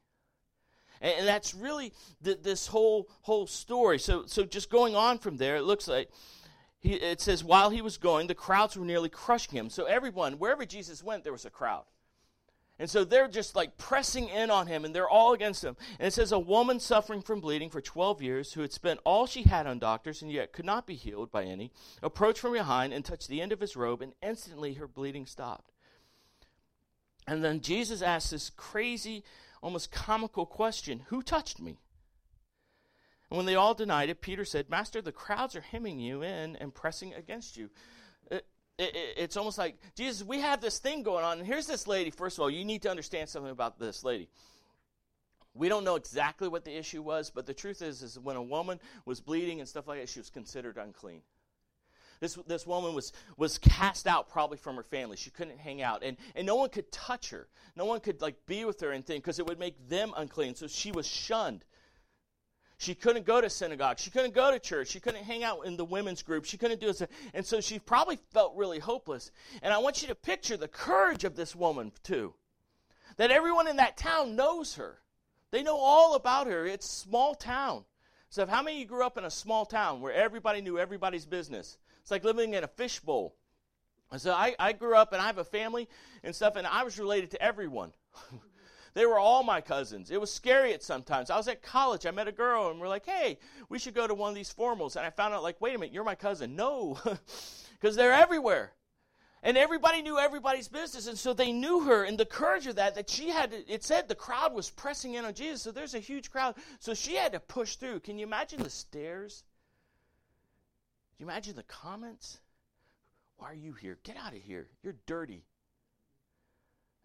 And, 1.01 1.15
and 1.19 1.29
that's 1.29 1.55
really 1.55 1.93
the, 2.21 2.39
this 2.43 2.67
whole 2.67 3.09
whole 3.23 3.47
story. 3.47 3.99
So, 3.99 4.25
so 4.27 4.45
just 4.45 4.71
going 4.71 4.97
on 4.97 5.19
from 5.19 5.37
there, 5.37 5.57
it 5.57 5.63
looks 5.63 5.87
like 5.87 6.09
he, 6.87 6.95
it 6.95 7.21
says, 7.21 7.43
while 7.43 7.71
he 7.71 7.83
was 7.83 7.99
going, 7.99 8.27
the 8.27 8.35
crowds 8.35 8.77
were 8.77 8.85
nearly 8.85 9.09
crushing 9.09 9.59
him. 9.59 9.71
So 9.71 9.85
everyone, 9.85 10.35
wherever 10.35 10.65
Jesus 10.65 11.03
went, 11.03 11.25
there 11.25 11.33
was 11.33 11.45
a 11.45 11.51
crowd. 11.51 11.85
And 12.79 12.91
so 12.91 13.05
they're 13.05 13.29
just 13.29 13.57
like 13.57 13.79
pressing 13.79 14.29
in 14.29 14.51
on 14.51 14.67
him 14.67 14.85
and 14.85 14.95
they're 14.95 15.09
all 15.09 15.33
against 15.33 15.65
him. 15.65 15.77
And 15.99 16.09
it 16.09 16.13
says, 16.13 16.31
a 16.31 16.39
woman 16.39 16.79
suffering 16.79 17.23
from 17.23 17.41
bleeding 17.41 17.71
for 17.71 17.81
12 17.81 18.21
years, 18.23 18.53
who 18.53 18.61
had 18.61 18.73
spent 18.73 19.01
all 19.05 19.27
she 19.27 19.45
had 19.45 19.67
on 19.67 19.79
doctors 19.79 20.21
and 20.21 20.31
yet 20.31 20.53
could 20.53 20.67
not 20.67 20.87
be 20.87 20.95
healed 20.95 21.33
by 21.33 21.45
any, 21.45 21.73
approached 22.03 22.41
from 22.41 22.53
behind 22.53 22.93
and 22.93 23.05
touched 23.05 23.29
the 23.29 23.41
end 23.41 23.53
of 23.53 23.61
his 23.61 23.77
robe, 23.77 24.03
and 24.03 24.13
instantly 24.23 24.75
her 24.75 24.87
bleeding 24.87 25.25
stopped. 25.25 25.73
And 27.27 27.43
then 27.43 27.61
Jesus 27.61 28.03
asked 28.03 28.31
this 28.31 28.51
crazy, 28.51 29.25
almost 29.63 29.91
comical 29.91 30.45
question 30.45 31.03
Who 31.09 31.23
touched 31.23 31.61
me? 31.61 31.79
And 33.31 33.37
when 33.37 33.47
they 33.47 33.57
all 33.57 33.75
denied 33.75 34.09
it, 34.09 34.21
Peter 34.21 34.45
said, 34.45 34.71
Master, 34.71 35.03
the 35.03 35.13
crowds 35.13 35.57
are 35.57 35.61
hemming 35.61 35.99
you 35.99 36.23
in 36.23 36.57
and 36.57 36.73
pressing 36.73 37.15
against 37.15 37.57
you. 37.57 37.71
It, 38.31 38.47
it, 38.79 38.95
it's 39.17 39.37
almost 39.37 39.59
like, 39.59 39.79
Jesus, 39.97 40.23
we 40.27 40.41
have 40.41 40.61
this 40.61 40.79
thing 40.79 41.03
going 41.03 41.25
on. 41.25 41.39
And 41.39 41.47
here's 41.47 41.67
this 41.67 41.87
lady. 41.87 42.11
First 42.11 42.39
of 42.39 42.43
all, 42.43 42.51
you 42.51 42.65
need 42.65 42.83
to 42.83 42.91
understand 42.91 43.29
something 43.29 43.51
about 43.51 43.79
this 43.79 44.05
lady. 44.05 44.29
We 45.55 45.69
don't 45.69 45.85
know 45.85 45.97
exactly 45.97 46.49
what 46.49 46.65
the 46.65 46.77
issue 46.77 47.03
was, 47.03 47.31
but 47.31 47.47
the 47.47 47.55
truth 47.55 47.83
is, 47.83 48.03
is 48.03 48.19
when 48.19 48.37
a 48.37 48.43
woman 48.43 48.79
was 49.07 49.21
bleeding 49.21 49.61
and 49.61 49.69
stuff 49.69 49.89
like 49.89 50.01
that, 50.01 50.09
she 50.09 50.21
was 50.21 50.31
considered 50.31 50.77
unclean. 50.77 51.23
This, 52.21 52.35
this 52.47 52.67
woman 52.67 52.95
was, 52.95 53.13
was 53.37 53.59
cast 53.59 54.07
out 54.07 54.29
probably 54.29 54.59
from 54.59 54.77
her 54.77 54.83
family. 54.83 55.17
She 55.17 55.31
couldn't 55.31 55.59
hang 55.59 55.83
out. 55.83 56.03
And, 56.03 56.17
and 56.35 56.47
no 56.47 56.57
one 56.57 56.69
could 56.69 56.91
touch 56.93 57.31
her. 57.31 57.49
No 57.75 57.87
one 57.87 58.01
could 58.01 58.21
like 58.21 58.47
be 58.47 58.65
with 58.65 58.81
her 58.81 58.93
and 58.93 59.05
thing 59.05 59.19
because 59.19 59.39
it 59.39 59.47
would 59.47 59.59
make 59.59 59.89
them 59.89 60.13
unclean. 60.17 60.55
So 60.55 60.67
she 60.67 60.93
was 60.93 61.07
shunned 61.07 61.65
She 62.79 62.95
couldn't 62.95 63.25
go 63.25 63.41
to 63.41 63.49
synagogue. 63.49 63.99
She 63.99 64.11
couldn't 64.11 64.35
go 64.35 64.51
to 64.51 64.59
church. 64.59 64.89
She 64.89 65.01
couldn't 65.01 65.25
hang 65.25 65.43
out 65.43 65.65
in 65.65 65.77
the 65.77 65.85
women's 65.85 66.23
group. 66.23 66.45
She 66.45 66.59
couldn't 66.59 66.81
do 66.81 66.91
it. 66.91 67.11
And 67.33 67.45
so 67.45 67.61
she 67.61 67.79
probably 67.79 68.19
felt 68.33 68.55
really 68.55 68.79
hopeless. 68.79 69.31
And 69.63 69.73
I 69.73 69.79
want 69.79 70.03
you 70.03 70.09
to 70.09 70.15
picture 70.15 70.59
the 70.59 70.69
courage 70.69 71.25
of 71.25 71.37
this 71.37 71.57
woman, 71.57 71.93
too. 72.03 72.35
That 73.17 73.31
everyone 73.31 73.67
in 73.67 73.77
that 73.77 73.97
town 73.97 74.37
knows 74.37 74.75
her. 74.75 75.01
They 75.53 75.63
know 75.63 75.77
all 75.77 76.17
about 76.17 76.49
her. 76.49 76.67
It's 76.67 76.89
small 76.89 77.35
town. 77.35 77.85
So, 78.29 78.47
how 78.47 78.63
many 78.63 78.77
of 78.77 78.81
you 78.81 78.87
grew 78.87 79.07
up 79.07 79.17
in 79.17 79.25
a 79.25 79.31
small 79.31 79.65
town 79.65 80.03
where 80.03 80.13
everybody 80.13 80.61
knew 80.61 80.79
everybody's 80.79 81.25
business? 81.25 81.79
It's 82.03 82.11
like 82.11 82.25
living 82.25 82.53
in 82.53 82.65
a 82.65 82.69
fishbowl. 82.69 83.35
So, 84.19 84.33
I, 84.33 84.55
I 84.59 84.73
grew 84.73 84.97
up 84.97 85.15
and 85.15 85.23
I 85.23 85.27
have 85.27 85.39
a 85.39 85.45
family 85.45 85.89
and 86.23 86.35
stuff, 86.35 86.57
and 86.57 86.67
I 86.67 86.83
was 86.83 86.99
related 86.99 87.31
to 87.31 87.43
everyone. 87.43 87.93
They 88.97 89.05
were 89.05 89.19
all 89.19 89.43
my 89.43 89.61
cousins. 89.61 90.11
It 90.11 90.19
was 90.19 90.33
scary 90.33 90.73
at 90.73 90.83
sometimes. 90.83 91.29
I 91.29 91.37
was 91.37 91.49
at 91.49 91.61
college. 91.61 92.07
I 92.07 92.13
met 92.13 92.29
a 92.29 92.33
girl, 92.33 92.71
and 92.71 92.81
we're 92.81 92.89
like, 92.89 93.05
hey, 93.05 93.39
we 93.69 93.79
should 93.79 93.93
go 93.93 94.07
to 94.07 94.15
one 94.15 94.31
of 94.31 94.35
these 94.35 94.51
formals. 94.51 94.97
And 94.97 95.05
I 95.05 95.11
found 95.11 95.35
out, 95.35 95.43
like, 95.43 95.61
wait 95.61 95.75
a 95.75 95.79
minute, 95.79 95.93
you're 95.93 96.03
my 96.03 96.15
cousin. 96.15 96.57
No, 96.57 96.99
because 97.79 97.95
they're 97.95 98.15
everywhere. 98.15 98.73
And 99.43 99.59
everybody 99.59 100.01
knew 100.01 100.19
everybody's 100.19 100.69
business. 100.69 101.09
And 101.09 101.19
so 101.19 101.35
they 101.35 101.53
knew 101.53 101.81
her, 101.81 102.05
and 102.05 102.17
the 102.17 102.25
courage 102.25 102.67
of 102.67 102.77
that, 102.77 102.95
that 102.95 103.11
she 103.11 103.29
had, 103.29 103.51
to, 103.51 103.71
it 103.71 103.85
said 103.85 104.09
the 104.09 104.15
crowd 104.15 104.55
was 104.55 104.71
pressing 104.71 105.13
in 105.13 105.27
on 105.27 105.35
Jesus. 105.35 105.61
So 105.61 105.73
there's 105.73 105.95
a 105.95 106.01
huge 106.01 106.31
crowd. 106.31 106.55
So 106.79 106.95
she 106.95 107.17
had 107.17 107.33
to 107.33 107.41
push 107.41 107.77
through. 107.77 108.01
Can 108.01 108.19
you 108.19 108.25
imagine 108.25 108.63
the 108.63 108.71
stares? 108.71 109.45
Can 111.19 111.27
you 111.27 111.31
imagine 111.31 111.55
the 111.55 111.65
comments? 111.65 112.39
Why 113.37 113.51
are 113.51 113.55
you 113.55 113.75
here? 113.75 113.99
Get 114.05 114.17
out 114.17 114.33
of 114.33 114.41
here. 114.41 114.69
You're 114.83 114.97
dirty 115.05 115.45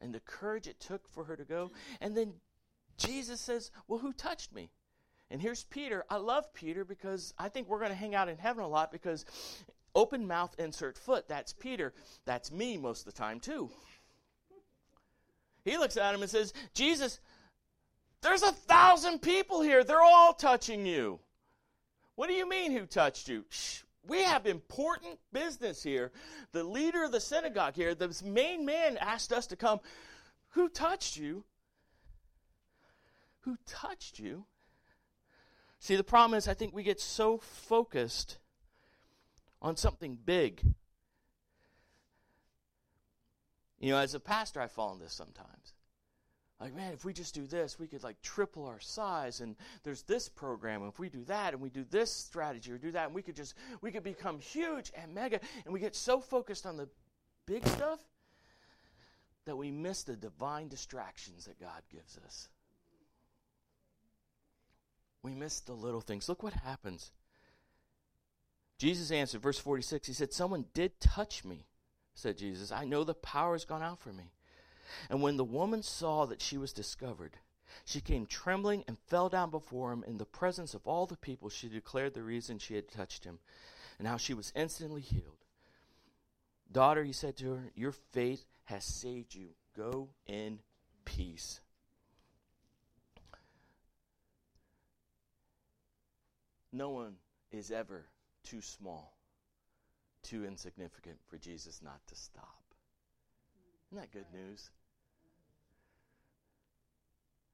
and 0.01 0.13
the 0.13 0.20
courage 0.22 0.67
it 0.67 0.79
took 0.79 1.08
for 1.08 1.24
her 1.25 1.36
to 1.36 1.43
go. 1.43 1.72
And 2.00 2.15
then 2.15 2.34
Jesus 2.98 3.39
says, 3.39 3.72
Well, 3.88 4.00
who 4.00 4.13
touched 4.13 4.53
me? 4.53 4.70
And 5.29 5.41
here's 5.41 5.63
Peter. 5.63 6.03
I 6.10 6.17
love 6.17 6.53
Peter 6.53 6.84
because 6.84 7.34
I 7.38 7.48
think 7.48 7.70
we're 7.70 7.79
going 7.79 7.91
to 7.91 7.96
hang 7.96 8.15
out 8.15 8.27
in 8.27 8.38
heaven 8.38 8.63
a 8.63 8.67
lot 8.67 8.91
because 8.91 9.25
open 9.96 10.27
mouth, 10.27 10.53
insert 10.60 10.98
foot. 10.98 11.27
That's 11.27 11.53
Peter. 11.53 11.93
That's 12.25 12.51
me 12.51 12.77
most 12.77 13.08
of 13.08 13.13
the 13.13 13.17
time, 13.20 13.39
too. 13.39 13.70
He 15.63 15.77
looks 15.77 15.96
at 15.96 16.13
him 16.13 16.22
and 16.22 16.29
says, 16.29 16.53
Jesus, 16.74 17.20
there's 18.22 18.43
a 18.43 18.51
thousand 18.51 19.22
people 19.22 19.62
here. 19.62 19.84
They're 19.84 20.01
all 20.01 20.34
touching 20.34 20.86
you. 20.86 21.20
What 22.15 22.27
do 22.27 22.34
you 22.34 22.48
mean, 22.48 22.72
who 22.72 22.86
touched 22.86 23.29
you? 23.29 23.46
Shh, 23.50 23.81
we 24.08 24.24
have 24.24 24.46
important 24.46 25.20
business 25.31 25.84
here. 25.84 26.12
The 26.51 26.63
leader 26.63 27.03
of 27.03 27.12
the 27.12 27.20
synagogue 27.20 27.75
here, 27.75 27.93
the 27.93 28.15
main 28.25 28.65
man 28.65 28.98
asked 28.98 29.31
us 29.31 29.48
to 29.48 29.55
come. 29.55 29.79
Who 30.50 30.70
touched 30.70 31.17
you? 31.17 31.43
Who 33.41 33.58
touched 33.65 34.20
you? 34.20 34.46
See, 35.79 35.96
the 35.96 36.03
problem 36.03 36.38
is, 36.38 36.48
I 36.48 36.53
think 36.53 36.74
we 36.74 36.84
get 36.84 37.00
so 37.00 37.38
focused 37.38 38.38
on 39.62 39.75
something 39.75 40.17
big. 40.24 40.62
You 43.79 43.91
know, 43.91 43.98
as 43.98 44.13
a 44.13 44.20
pastor, 44.20 44.62
I 44.62 44.67
fall 44.67 44.93
in 44.93 45.00
this 45.00 45.13
sometimes 45.13 45.74
like 46.61 46.75
man 46.75 46.93
if 46.93 47.03
we 47.03 47.11
just 47.11 47.33
do 47.33 47.47
this 47.47 47.79
we 47.79 47.87
could 47.87 48.03
like 48.03 48.21
triple 48.21 48.65
our 48.65 48.79
size 48.79 49.41
and 49.41 49.55
there's 49.83 50.03
this 50.03 50.29
program 50.29 50.87
if 50.87 50.99
we 50.99 51.09
do 51.09 51.23
that 51.23 51.53
and 51.53 51.61
we 51.61 51.69
do 51.69 51.83
this 51.89 52.11
strategy 52.11 52.71
or 52.71 52.77
do 52.77 52.91
that 52.91 53.07
and 53.07 53.15
we 53.15 53.21
could 53.21 53.35
just 53.35 53.55
we 53.81 53.91
could 53.91 54.03
become 54.03 54.39
huge 54.39 54.91
and 54.95 55.13
mega 55.13 55.39
and 55.65 55.73
we 55.73 55.79
get 55.79 55.95
so 55.95 56.21
focused 56.21 56.65
on 56.65 56.77
the 56.77 56.87
big 57.47 57.67
stuff 57.67 57.99
that 59.45 59.55
we 59.55 59.71
miss 59.71 60.03
the 60.03 60.15
divine 60.15 60.67
distractions 60.67 61.45
that 61.45 61.59
god 61.59 61.81
gives 61.91 62.17
us. 62.25 62.47
We 65.23 65.35
miss 65.35 65.59
the 65.59 65.73
little 65.73 66.01
things. 66.01 66.27
Look 66.27 66.41
what 66.41 66.53
happens. 66.53 67.11
Jesus 68.77 69.11
answered 69.11 69.41
verse 69.41 69.59
46 69.59 70.07
he 70.07 70.13
said 70.13 70.33
someone 70.33 70.65
did 70.73 70.99
touch 70.99 71.43
me 71.43 71.65
said 72.13 72.37
jesus. 72.37 72.71
I 72.71 72.85
know 72.85 73.03
the 73.03 73.13
power 73.13 73.53
has 73.53 73.65
gone 73.65 73.83
out 73.83 73.99
from 73.99 74.17
me 74.17 74.31
and 75.10 75.21
when 75.21 75.38
the 75.38 75.43
woman 75.43 75.83
saw 75.83 76.25
that 76.25 76.41
she 76.41 76.57
was 76.57 76.74
discovered, 76.74 77.38
she 77.86 78.01
came 78.01 78.25
trembling 78.25 78.83
and 78.88 78.98
fell 79.07 79.29
down 79.29 79.50
before 79.50 79.91
him 79.91 80.03
in 80.05 80.17
the 80.17 80.25
presence 80.25 80.74
of 80.74 80.86
all 80.86 81.05
the 81.05 81.17
people. 81.17 81.50
She 81.50 81.69
declared 81.69 82.13
the 82.13 82.24
reason 82.24 82.57
she 82.57 82.75
had 82.75 82.89
touched 82.91 83.24
him 83.24 83.39
and 83.98 84.07
how 84.07 84.17
she 84.17 84.33
was 84.33 84.51
instantly 84.55 85.01
healed. 85.01 85.45
Daughter, 86.71 87.03
he 87.03 87.13
said 87.13 87.38
to 87.38 87.53
her, 87.53 87.71
Your 87.75 87.91
faith 87.91 88.45
has 88.65 88.86
saved 88.86 89.36
you. 89.36 89.50
Go 89.75 90.10
in 90.25 90.60
peace. 91.05 91.62
No 96.74 96.89
one 96.89 97.15
is 97.51 97.71
ever 97.71 98.05
too 98.43 98.62
small, 98.62 99.17
too 100.24 100.45
insignificant 100.45 101.17
for 101.27 101.38
Jesus 101.38 101.81
not 101.83 102.00
to 102.07 102.15
stop. 102.15 102.63
Isn't 103.88 104.01
that 104.01 104.12
good 104.12 104.25
news? 104.33 104.69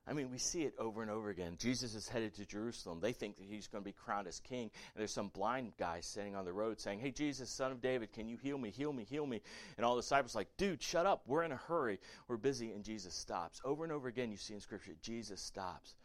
I 0.09 0.13
mean, 0.13 0.31
we 0.31 0.37
see 0.37 0.63
it 0.63 0.73
over 0.79 1.01
and 1.01 1.11
over 1.11 1.29
again. 1.29 1.57
Jesus 1.59 1.93
is 1.93 2.07
headed 2.07 2.33
to 2.35 2.45
Jerusalem. 2.45 2.99
They 3.01 3.11
think 3.11 3.35
that 3.37 3.45
he's 3.45 3.67
going 3.67 3.83
to 3.83 3.85
be 3.85 3.91
crowned 3.91 4.27
as 4.27 4.39
king. 4.39 4.71
And 4.93 4.99
there's 5.01 5.11
some 5.11 5.27
blind 5.27 5.73
guy 5.77 5.99
sitting 5.99 6.33
on 6.33 6.45
the 6.45 6.53
road 6.53 6.79
saying, 6.79 6.99
Hey, 6.99 7.11
Jesus, 7.11 7.49
son 7.49 7.73
of 7.73 7.81
David, 7.81 8.13
can 8.13 8.29
you 8.29 8.37
heal 8.37 8.57
me? 8.57 8.71
Heal 8.71 8.93
me, 8.93 9.03
heal 9.03 9.25
me. 9.25 9.41
And 9.75 9.85
all 9.85 9.95
the 9.95 10.01
disciples 10.01 10.33
are 10.33 10.39
like, 10.39 10.55
Dude, 10.55 10.81
shut 10.81 11.05
up. 11.05 11.23
We're 11.27 11.43
in 11.43 11.51
a 11.51 11.57
hurry. 11.57 11.99
We're 12.29 12.37
busy. 12.37 12.71
And 12.71 12.85
Jesus 12.85 13.13
stops. 13.13 13.59
Over 13.65 13.83
and 13.83 13.91
over 13.91 14.07
again, 14.07 14.31
you 14.31 14.37
see 14.37 14.53
in 14.53 14.61
Scripture, 14.61 14.93
Jesus 15.01 15.41
stops. 15.41 15.95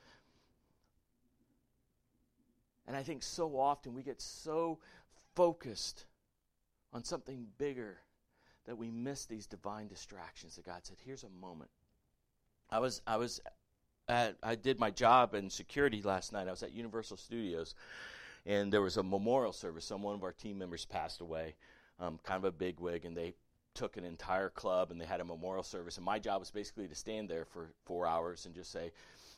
And 2.89 2.97
I 2.97 3.05
think 3.05 3.23
so 3.23 3.57
often 3.57 3.95
we 3.95 4.03
get 4.03 4.21
so 4.21 4.81
focused 5.37 6.07
on 6.93 7.05
something 7.05 7.47
bigger 7.57 7.99
that 8.67 8.77
we 8.77 8.91
miss 8.91 9.27
these 9.27 9.47
divine 9.47 9.87
distractions 9.87 10.57
that 10.57 10.67
God 10.67 10.81
said, 10.83 10.97
Here's 11.05 11.23
a 11.23 11.29
moment. 11.29 11.71
I 12.69 12.81
was 12.81 13.03
I 13.07 13.17
was 13.17 13.41
at, 14.13 14.37
I 14.43 14.55
did 14.55 14.79
my 14.79 14.91
job 14.91 15.35
in 15.35 15.51
security 15.51 16.03
last 16.03 16.33
night. 16.33 16.47
I 16.47 16.51
was 16.51 16.63
at 16.63 16.73
Universal 16.73 17.17
Studios, 17.17 17.75
and 18.47 18.73
there 18.73 18.83
was 18.83 18.97
a 18.97 19.03
memorial 19.03 19.53
service. 19.53 19.85
Some 19.85 20.03
one 20.03 20.15
of 20.15 20.23
our 20.23 20.33
team 20.33 20.59
members 20.59 20.85
passed 20.85 21.21
away, 21.21 21.57
um, 21.99 22.21
kind 22.23 22.39
of 22.39 22.45
a 22.45 22.53
big 22.53 22.79
wig, 22.79 23.05
and 23.05 23.17
they 23.17 23.35
took 23.75 23.97
an 23.97 24.05
entire 24.05 24.51
club 24.51 24.91
and 24.91 25.01
they 25.01 25.07
had 25.07 25.21
a 25.21 25.25
memorial 25.25 25.63
service. 25.63 25.97
And 25.97 26.05
my 26.05 26.19
job 26.19 26.41
was 26.41 26.51
basically 26.51 26.87
to 26.89 26.95
stand 26.95 27.29
there 27.29 27.47
for 27.47 27.71
four 27.87 28.07
hours 28.07 28.47
and 28.47 28.55
just 28.55 28.71
say, 28.71 28.93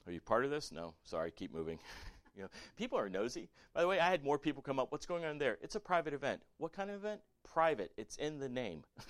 "Are 0.06 0.12
you 0.12 0.20
part 0.20 0.44
of 0.44 0.50
this?" 0.50 0.72
No, 0.72 0.94
sorry, 1.04 1.30
keep 1.30 1.54
moving. 1.54 1.78
you 2.36 2.42
know, 2.42 2.48
people 2.76 2.98
are 2.98 3.08
nosy. 3.08 3.48
By 3.74 3.82
the 3.82 3.88
way, 3.88 4.00
I 4.00 4.10
had 4.10 4.24
more 4.24 4.38
people 4.38 4.62
come 4.62 4.78
up. 4.78 4.90
What's 4.90 5.06
going 5.06 5.24
on 5.24 5.38
there? 5.38 5.58
It's 5.62 5.76
a 5.76 5.80
private 5.80 6.14
event. 6.14 6.42
What 6.58 6.72
kind 6.72 6.90
of 6.90 6.96
event? 6.96 7.20
Private. 7.44 7.92
It's 7.96 8.16
in 8.16 8.38
the 8.38 8.48
name. 8.48 8.82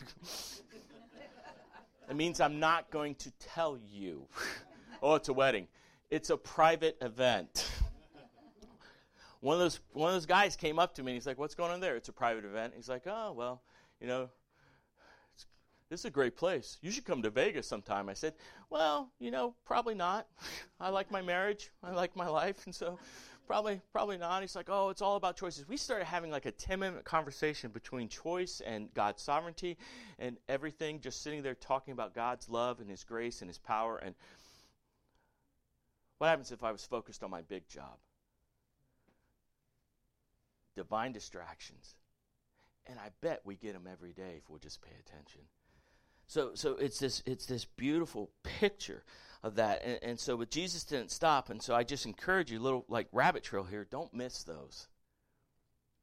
it 2.10 2.16
means 2.16 2.40
I'm 2.40 2.60
not 2.60 2.90
going 2.90 3.14
to 3.16 3.30
tell 3.32 3.78
you. 3.90 4.26
Oh, 5.04 5.16
it's 5.16 5.28
a 5.28 5.34
wedding. 5.34 5.68
It's 6.08 6.30
a 6.30 6.36
private 6.38 6.96
event. 7.02 7.70
one 9.40 9.52
of 9.52 9.60
those 9.60 9.80
one 9.92 10.08
of 10.08 10.14
those 10.14 10.24
guys 10.24 10.56
came 10.56 10.78
up 10.78 10.94
to 10.94 11.02
me 11.02 11.12
and 11.12 11.16
he's 11.16 11.26
like, 11.26 11.36
"What's 11.36 11.54
going 11.54 11.70
on 11.70 11.80
there?" 11.80 11.94
It's 11.94 12.08
a 12.08 12.12
private 12.12 12.46
event. 12.46 12.72
He's 12.74 12.88
like, 12.88 13.02
"Oh, 13.06 13.34
well, 13.36 13.60
you 14.00 14.06
know, 14.06 14.30
this 15.90 16.00
is 16.00 16.04
a 16.06 16.10
great 16.10 16.36
place. 16.36 16.78
You 16.80 16.90
should 16.90 17.04
come 17.04 17.20
to 17.20 17.28
Vegas 17.28 17.68
sometime." 17.68 18.08
I 18.08 18.14
said, 18.14 18.32
"Well, 18.70 19.10
you 19.18 19.30
know, 19.30 19.54
probably 19.66 19.94
not. 19.94 20.26
I 20.80 20.88
like 20.88 21.10
my 21.10 21.20
marriage. 21.20 21.70
I 21.82 21.90
like 21.90 22.16
my 22.16 22.26
life, 22.26 22.64
and 22.64 22.74
so 22.74 22.98
probably 23.46 23.82
probably 23.92 24.16
not." 24.16 24.40
He's 24.40 24.56
like, 24.56 24.70
"Oh, 24.70 24.88
it's 24.88 25.02
all 25.02 25.16
about 25.16 25.36
choices." 25.36 25.68
We 25.68 25.76
started 25.76 26.06
having 26.06 26.30
like 26.30 26.46
a 26.46 26.52
10-minute 26.52 27.04
conversation 27.04 27.70
between 27.72 28.08
choice 28.08 28.62
and 28.64 28.88
God's 28.94 29.20
sovereignty 29.20 29.76
and 30.18 30.38
everything 30.48 30.98
just 30.98 31.22
sitting 31.22 31.42
there 31.42 31.54
talking 31.54 31.92
about 31.92 32.14
God's 32.14 32.48
love 32.48 32.80
and 32.80 32.88
his 32.88 33.04
grace 33.04 33.42
and 33.42 33.50
his 33.50 33.58
power 33.58 33.98
and 33.98 34.14
what 36.24 36.30
happens 36.30 36.52
if 36.52 36.64
I 36.64 36.72
was 36.72 36.86
focused 36.86 37.22
on 37.22 37.28
my 37.28 37.42
big 37.42 37.68
job? 37.68 37.98
Divine 40.74 41.12
distractions. 41.12 41.96
And 42.86 42.98
I 42.98 43.10
bet 43.20 43.42
we 43.44 43.56
get 43.56 43.74
them 43.74 43.86
every 43.92 44.14
day 44.14 44.36
if 44.38 44.48
we'll 44.48 44.58
just 44.58 44.80
pay 44.80 44.94
attention. 44.98 45.42
So, 46.26 46.52
so 46.54 46.76
it's 46.76 46.98
this 46.98 47.22
it's 47.26 47.44
this 47.44 47.66
beautiful 47.66 48.30
picture 48.42 49.04
of 49.42 49.56
that. 49.56 49.84
And, 49.84 49.98
and 50.02 50.18
so, 50.18 50.38
but 50.38 50.50
Jesus 50.50 50.84
didn't 50.84 51.10
stop. 51.10 51.50
And 51.50 51.62
so, 51.62 51.74
I 51.74 51.84
just 51.84 52.06
encourage 52.06 52.50
you, 52.50 52.58
little 52.58 52.86
like 52.88 53.08
rabbit 53.12 53.42
trail 53.42 53.64
here. 53.64 53.86
Don't 53.90 54.14
miss 54.14 54.44
those. 54.44 54.88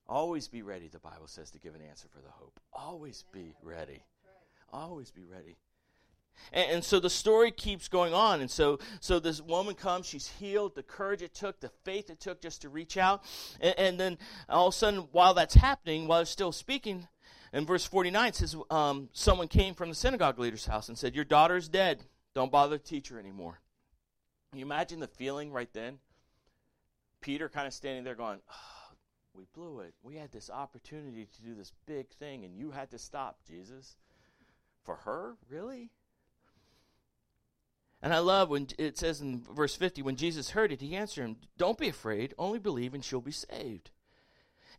Always 0.07 0.47
be 0.47 0.61
ready. 0.61 0.87
The 0.87 0.99
Bible 0.99 1.25
says 1.25 1.49
to 1.49 1.59
give 1.59 1.73
an 1.73 1.81
answer 1.81 2.07
for 2.09 2.21
the 2.21 2.29
hope. 2.29 2.59
Always 2.71 3.25
be 3.33 3.55
ready. 3.63 4.03
Always 4.71 5.09
be 5.09 5.25
ready. 5.25 5.57
And, 6.53 6.71
and, 6.71 6.83
so 6.83 6.99
the 6.99 7.09
story 7.09 7.51
keeps 7.51 7.87
going 7.87 8.13
on. 8.13 8.41
And 8.41 8.49
so, 8.49 8.79
so 8.99 9.19
this 9.19 9.41
woman 9.41 9.75
comes, 9.75 10.05
she's 10.05 10.27
healed, 10.27 10.75
the 10.75 10.83
courage 10.83 11.21
it 11.21 11.33
took, 11.33 11.59
the 11.59 11.71
faith 11.83 12.09
it 12.09 12.19
took 12.19 12.41
just 12.41 12.61
to 12.63 12.69
reach 12.69 12.97
out. 12.97 13.23
And, 13.59 13.75
and 13.77 13.99
then 13.99 14.17
all 14.49 14.67
of 14.67 14.73
a 14.73 14.77
sudden, 14.77 15.07
while 15.11 15.33
that's 15.33 15.55
happening, 15.55 16.07
while 16.07 16.21
it's 16.21 16.31
still 16.31 16.51
speaking, 16.51 17.07
in 17.53 17.65
verse 17.65 17.85
49 17.85 18.33
says, 18.33 18.55
um, 18.69 19.09
someone 19.13 19.47
came 19.47 19.73
from 19.73 19.89
the 19.89 19.95
synagogue 19.95 20.39
leader's 20.39 20.65
house 20.65 20.89
and 20.89 20.97
said, 20.97 21.15
Your 21.15 21.25
daughter 21.25 21.57
is 21.57 21.67
dead. 21.67 22.03
Don't 22.33 22.51
bother 22.51 22.77
to 22.77 22.83
teach 22.83 23.09
her 23.09 23.19
anymore. 23.19 23.59
Can 24.51 24.59
you 24.59 24.65
imagine 24.65 24.99
the 24.99 25.07
feeling 25.07 25.51
right 25.51 25.71
then? 25.73 25.99
Peter 27.21 27.49
kind 27.49 27.67
of 27.67 27.73
standing 27.73 28.03
there 28.03 28.15
going, 28.15 28.39
oh, 28.49 28.95
We 29.33 29.45
blew 29.53 29.81
it. 29.81 29.93
We 30.01 30.15
had 30.15 30.31
this 30.31 30.49
opportunity 30.49 31.25
to 31.25 31.41
do 31.41 31.55
this 31.55 31.71
big 31.85 32.09
thing, 32.09 32.45
and 32.45 32.55
you 32.55 32.71
had 32.71 32.89
to 32.91 32.97
stop, 32.97 33.39
Jesus. 33.47 33.97
For 34.83 34.95
her? 34.95 35.35
Really? 35.49 35.91
And 38.03 38.13
I 38.13 38.19
love 38.19 38.49
when 38.49 38.67
it 38.79 38.97
says 38.97 39.21
in 39.21 39.43
verse 39.43 39.75
50 39.75 40.01
when 40.01 40.15
Jesus 40.15 40.51
heard 40.51 40.71
it, 40.71 40.81
he 40.81 40.95
answered 40.95 41.23
him, 41.23 41.37
Don't 41.57 41.77
be 41.77 41.87
afraid, 41.87 42.33
only 42.37 42.59
believe, 42.59 42.93
and 42.93 43.05
she'll 43.05 43.21
be 43.21 43.31
saved. 43.31 43.91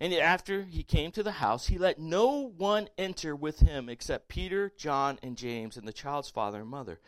And 0.00 0.12
after 0.12 0.64
he 0.64 0.82
came 0.82 1.12
to 1.12 1.22
the 1.22 1.32
house, 1.32 1.68
he 1.68 1.78
let 1.78 2.00
no 2.00 2.52
one 2.56 2.88
enter 2.98 3.36
with 3.36 3.60
him 3.60 3.88
except 3.88 4.28
Peter, 4.28 4.72
John, 4.76 5.18
and 5.22 5.36
James, 5.36 5.76
and 5.76 5.86
the 5.86 5.92
child's 5.92 6.30
father 6.30 6.60
and 6.60 6.68
mother. 6.68 6.98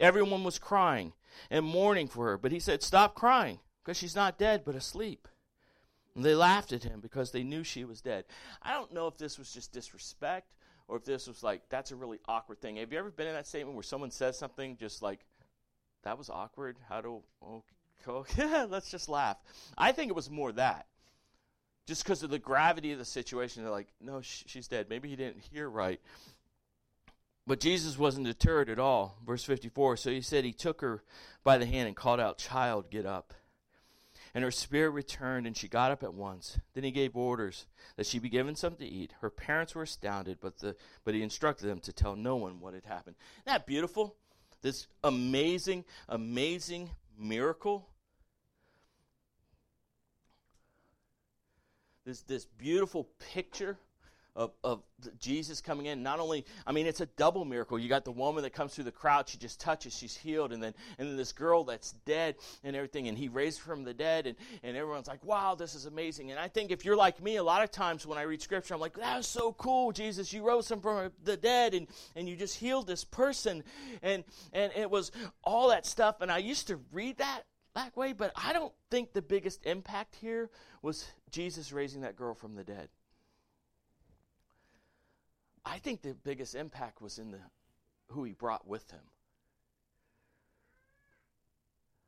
Everyone 0.00 0.42
was 0.42 0.58
crying 0.58 1.12
and 1.48 1.64
mourning 1.64 2.08
for 2.08 2.26
her, 2.26 2.38
but 2.38 2.50
he 2.50 2.58
said, 2.58 2.82
Stop 2.82 3.14
crying, 3.14 3.60
because 3.84 3.96
she's 3.96 4.16
not 4.16 4.38
dead, 4.38 4.62
but 4.64 4.74
asleep. 4.74 5.28
And 6.16 6.24
they 6.24 6.34
laughed 6.34 6.72
at 6.72 6.82
him 6.82 6.98
because 6.98 7.30
they 7.30 7.44
knew 7.44 7.62
she 7.62 7.84
was 7.84 8.00
dead. 8.00 8.24
I 8.62 8.72
don't 8.72 8.92
know 8.92 9.06
if 9.06 9.16
this 9.16 9.38
was 9.38 9.52
just 9.52 9.72
disrespect 9.72 10.52
or 10.88 10.96
if 10.96 11.04
this 11.04 11.28
was 11.28 11.44
like, 11.44 11.62
that's 11.68 11.92
a 11.92 11.96
really 11.96 12.18
awkward 12.26 12.60
thing. 12.60 12.76
Have 12.76 12.92
you 12.92 12.98
ever 12.98 13.12
been 13.12 13.28
in 13.28 13.34
that 13.34 13.46
statement 13.46 13.76
where 13.76 13.84
someone 13.84 14.10
says 14.10 14.36
something 14.36 14.76
just 14.76 15.02
like, 15.02 15.20
that 16.02 16.18
was 16.18 16.30
awkward? 16.30 16.78
How 16.88 17.00
do, 17.00 17.22
okay, 18.08 18.64
let's 18.66 18.90
just 18.90 19.08
laugh. 19.08 19.36
I 19.76 19.92
think 19.92 20.10
it 20.10 20.14
was 20.16 20.30
more 20.30 20.52
that 20.52 20.86
just 21.90 22.04
because 22.04 22.22
of 22.22 22.30
the 22.30 22.38
gravity 22.38 22.92
of 22.92 22.98
the 22.98 23.04
situation. 23.04 23.64
They're 23.64 23.72
like, 23.72 23.88
no, 24.00 24.20
sh- 24.20 24.44
she's 24.46 24.68
dead. 24.68 24.86
Maybe 24.88 25.08
he 25.08 25.16
didn't 25.16 25.42
hear 25.52 25.68
right. 25.68 26.00
But 27.48 27.58
Jesus 27.58 27.98
wasn't 27.98 28.26
deterred 28.26 28.70
at 28.70 28.78
all. 28.78 29.18
Verse 29.26 29.42
54 29.42 29.96
So 29.96 30.10
he 30.10 30.20
said, 30.20 30.44
He 30.44 30.52
took 30.52 30.82
her 30.82 31.02
by 31.42 31.58
the 31.58 31.66
hand 31.66 31.88
and 31.88 31.96
called 31.96 32.20
out, 32.20 32.38
Child, 32.38 32.90
get 32.90 33.06
up. 33.06 33.34
And 34.32 34.44
her 34.44 34.52
spirit 34.52 34.90
returned, 34.90 35.48
and 35.48 35.56
she 35.56 35.66
got 35.66 35.90
up 35.90 36.04
at 36.04 36.14
once. 36.14 36.60
Then 36.74 36.84
he 36.84 36.92
gave 36.92 37.16
orders 37.16 37.66
that 37.96 38.06
she 38.06 38.20
be 38.20 38.28
given 38.28 38.54
something 38.54 38.86
to 38.86 38.92
eat. 38.94 39.14
Her 39.20 39.30
parents 39.30 39.74
were 39.74 39.82
astounded, 39.82 40.38
but, 40.40 40.58
the, 40.58 40.76
but 41.02 41.14
he 41.14 41.22
instructed 41.22 41.66
them 41.66 41.80
to 41.80 41.92
tell 41.92 42.14
no 42.14 42.36
one 42.36 42.60
what 42.60 42.74
had 42.74 42.84
happened. 42.84 43.16
Isn't 43.38 43.46
that 43.46 43.66
beautiful? 43.66 44.14
This 44.62 44.86
amazing, 45.02 45.84
amazing 46.08 46.90
miracle. 47.18 47.88
This, 52.04 52.22
this 52.22 52.44
beautiful 52.44 53.04
picture 53.32 53.78
of, 54.36 54.52
of 54.62 54.82
Jesus 55.18 55.60
coming 55.60 55.86
in. 55.86 56.02
Not 56.02 56.20
only, 56.20 56.44
I 56.66 56.72
mean, 56.72 56.86
it's 56.86 57.00
a 57.00 57.06
double 57.06 57.44
miracle. 57.44 57.78
You 57.78 57.88
got 57.88 58.04
the 58.04 58.12
woman 58.12 58.42
that 58.44 58.52
comes 58.52 58.74
through 58.74 58.84
the 58.84 58.92
crowd, 58.92 59.28
she 59.28 59.38
just 59.38 59.60
touches, 59.60 59.96
she's 59.96 60.16
healed, 60.16 60.52
and 60.52 60.62
then 60.62 60.74
and 60.98 61.08
then 61.08 61.16
this 61.16 61.32
girl 61.32 61.64
that's 61.64 61.92
dead 62.04 62.36
and 62.64 62.76
everything, 62.76 63.08
and 63.08 63.16
he 63.16 63.28
raised 63.28 63.60
from 63.60 63.84
the 63.84 63.94
dead, 63.94 64.26
and, 64.26 64.36
and 64.62 64.76
everyone's 64.76 65.08
like, 65.08 65.24
wow, 65.24 65.54
this 65.54 65.74
is 65.74 65.86
amazing. 65.86 66.30
And 66.30 66.38
I 66.38 66.48
think 66.48 66.70
if 66.70 66.84
you're 66.84 66.96
like 66.96 67.22
me, 67.22 67.36
a 67.36 67.42
lot 67.42 67.62
of 67.62 67.70
times 67.70 68.06
when 68.06 68.18
I 68.18 68.22
read 68.22 68.42
scripture, 68.42 68.74
I'm 68.74 68.80
like, 68.80 68.96
that 68.96 69.16
was 69.16 69.26
so 69.26 69.52
cool, 69.52 69.92
Jesus. 69.92 70.32
You 70.32 70.46
rose 70.46 70.70
him 70.70 70.80
from 70.80 71.10
the 71.24 71.36
dead 71.36 71.74
and, 71.74 71.86
and 72.16 72.28
you 72.28 72.36
just 72.36 72.56
healed 72.58 72.86
this 72.86 73.04
person. 73.04 73.62
And 74.02 74.24
and 74.52 74.72
it 74.76 74.90
was 74.90 75.12
all 75.42 75.68
that 75.70 75.86
stuff. 75.86 76.20
And 76.20 76.30
I 76.30 76.38
used 76.38 76.68
to 76.68 76.80
read 76.92 77.18
that 77.18 77.42
that 77.74 77.96
way, 77.96 78.12
but 78.12 78.32
I 78.34 78.52
don't 78.52 78.72
think 78.90 79.12
the 79.12 79.22
biggest 79.22 79.64
impact 79.64 80.16
here 80.16 80.50
was 80.82 81.06
Jesus 81.30 81.72
raising 81.72 82.02
that 82.02 82.16
girl 82.16 82.34
from 82.34 82.54
the 82.54 82.64
dead. 82.64 82.88
I 85.70 85.78
think 85.78 86.02
the 86.02 86.14
biggest 86.14 86.56
impact 86.56 87.00
was 87.00 87.18
in 87.18 87.30
the 87.30 87.38
who 88.08 88.24
he 88.24 88.32
brought 88.32 88.66
with 88.66 88.90
him. 88.90 89.00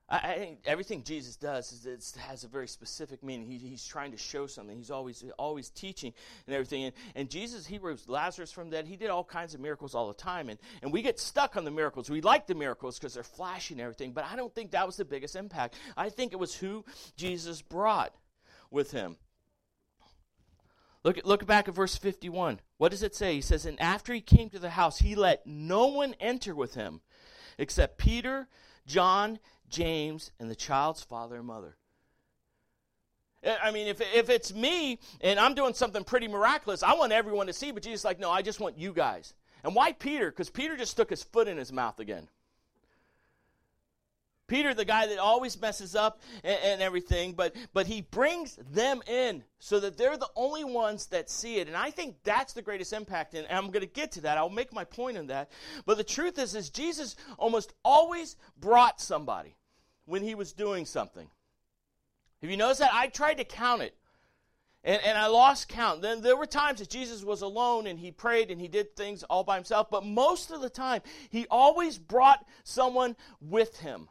I, 0.09 0.17
I 0.17 0.35
think 0.35 0.59
everything 0.67 1.05
Jesus 1.05 1.37
does 1.37 1.71
is 1.71 1.87
it 1.87 2.21
has 2.21 2.43
a 2.43 2.49
very 2.49 2.67
specific 2.67 3.23
meaning. 3.23 3.47
He, 3.47 3.59
he's 3.59 3.87
trying 3.87 4.11
to 4.11 4.17
show 4.19 4.49
something. 4.49 4.77
He's 4.77 4.91
always 4.91 5.25
always 5.39 5.71
teaching 5.71 6.13
and 6.49 6.57
everything. 6.57 6.85
And, 6.85 6.93
and 7.15 7.31
Jesus, 7.31 7.65
he 7.65 7.79
rose 7.79 8.09
Lazarus 8.09 8.51
from 8.51 8.69
dead. 8.69 8.89
He 8.89 8.97
did 8.97 9.11
all 9.11 9.23
kinds 9.23 9.55
of 9.55 9.61
miracles 9.61 9.95
all 9.95 10.09
the 10.09 10.15
time. 10.15 10.49
And, 10.49 10.59
and 10.83 10.93
we 10.93 11.01
get 11.01 11.21
stuck 11.21 11.57
on 11.57 11.65
the 11.65 11.71
miracles. 11.71 12.11
We 12.11 12.21
like 12.21 12.49
the 12.49 12.57
miracles 12.57 12.99
because 12.99 13.15
they're 13.15 13.23
flashy 13.23 13.75
and 13.75 13.81
everything. 13.81 14.11
But 14.11 14.25
I 14.25 14.35
don't 14.35 14.53
think 14.53 14.73
that 14.73 14.87
was 14.87 14.97
the 14.97 15.05
biggest 15.05 15.37
impact. 15.37 15.77
I 15.97 16.09
think 16.09 16.33
it 16.33 16.39
was 16.41 16.53
who 16.53 16.85
Jesus 17.17 17.63
brought 17.63 18.13
with 18.73 18.91
him. 18.91 19.19
Look, 21.05 21.21
look 21.25 21.47
back 21.47 21.69
at 21.69 21.75
verse 21.75 21.97
51. 21.97 22.61
What 22.79 22.91
does 22.91 23.03
it 23.03 23.15
say? 23.15 23.35
He 23.35 23.41
says, 23.41 23.67
And 23.67 23.81
after 23.81 24.15
he 24.15 24.21
came 24.21 24.51
to 24.51 24.59
the 24.59 24.71
house, 24.71 24.99
he 24.99 25.15
let 25.15 25.47
no 25.47 25.89
one 25.89 26.15
enter 26.21 26.55
with 26.55 26.75
him 26.75 27.01
except 27.59 27.99
Peter, 27.99 28.49
John, 28.87 29.39
James, 29.69 30.31
and 30.39 30.51
the 30.51 30.55
child's 30.55 31.03
father 31.03 31.37
and 31.37 31.47
mother. 31.47 31.77
I 33.45 33.73
mean, 33.73 33.89
if, 33.89 34.01
if 34.01 34.31
it's 34.31 34.55
me 34.55 35.01
and 35.21 35.41
I'm 35.41 35.55
doing 35.55 35.75
something 35.75 36.05
pretty 36.05 36.29
miraculous, 36.29 36.85
I 36.85 36.95
want 36.95 37.13
everyone 37.13 37.49
to 37.49 37.53
see, 37.53 37.73
but 37.73 37.83
Jesus 37.83 38.05
like, 38.05 38.21
no, 38.21 38.31
I 38.31 38.43
just 38.43 38.61
want 38.61 38.79
you 38.79 38.93
guys. 38.93 39.35
And 39.65 39.75
why 39.75 39.93
Peter? 39.93 40.31
Because 40.31 40.51
Peter 40.51 40.77
just 40.77 40.93
stuck 40.93 41.11
his 41.11 41.25
foot 41.25 41.49
in 41.49 41.57
his 41.57 41.73
mouth 41.73 41.99
again. 41.99 42.29
Peter, 44.53 44.75
the 44.75 44.85
guy 44.85 45.07
that 45.07 45.19
always 45.19 45.59
messes 45.59 45.97
up 45.97 46.21
and, 46.45 46.59
and, 46.63 46.83
everything, 46.83 47.33
but, 47.33 47.57
but 47.73 47.87
he 47.87 48.03
brings 48.03 48.59
them 48.71 49.01
in 49.07 49.43
so 49.59 49.81
that 49.81 49.97
they're 49.97 50.19
the 50.19 50.29
only 50.37 50.63
ones 50.63 51.07
that 51.07 51.31
see 51.31 51.57
it. 51.57 51.69
And 51.69 51.77
I 51.77 51.91
think 51.91 52.17
that's 52.23 52.53
the 52.53 52.61
greatest 52.61 52.93
impact. 52.93 53.33
And 53.33 53.47
I'm 53.49 53.69
going 53.69 53.81
to 53.81 53.87
get 53.87 54.13
to 54.13 54.21
that. 54.21 54.37
I'll 54.37 54.51
make 54.51 54.71
my 54.71 54.85
point 54.85 55.17
on 55.17 55.29
that. 55.29 55.51
But 55.87 55.97
the 55.97 56.05
truth 56.05 56.39
is, 56.39 56.55
is 56.55 56.69
Jesus 56.69 57.17
almost 57.39 57.73
always 57.83 58.37
brought 58.61 59.01
somebody 59.01 59.57
when 60.05 60.23
he 60.23 60.35
was 60.35 60.53
doing 60.53 60.85
something. 60.85 61.31
Have 62.43 62.51
you 62.51 62.59
noticed 62.59 62.81
that? 62.81 62.93
I 62.93 63.07
tried 63.07 63.39
to 63.39 63.45
count 63.45 63.81
it. 63.81 63.97
And, 64.85 65.01
and 65.03 65.17
I 65.17 65.29
lost 65.29 65.71
count. 65.71 66.03
Then 66.03 66.21
there 66.21 66.37
were 66.37 66.45
times 66.45 66.81
that 66.81 66.91
Jesus 66.91 67.25
was 67.25 67.41
alone 67.41 67.87
and 67.87 67.99
he 67.99 68.11
prayed 68.11 68.51
and 68.51 68.61
he 68.61 68.69
did 68.69 68.97
things 68.97 69.23
all 69.23 69.45
by 69.45 69.55
himself, 69.55 69.89
but 69.91 70.05
most 70.05 70.51
of 70.51 70.61
the 70.61 70.69
time 70.69 71.01
he 71.31 71.47
always 71.51 71.97
brought 71.97 72.47
someone 72.65 73.17
with 73.41 73.79
him 73.79 74.11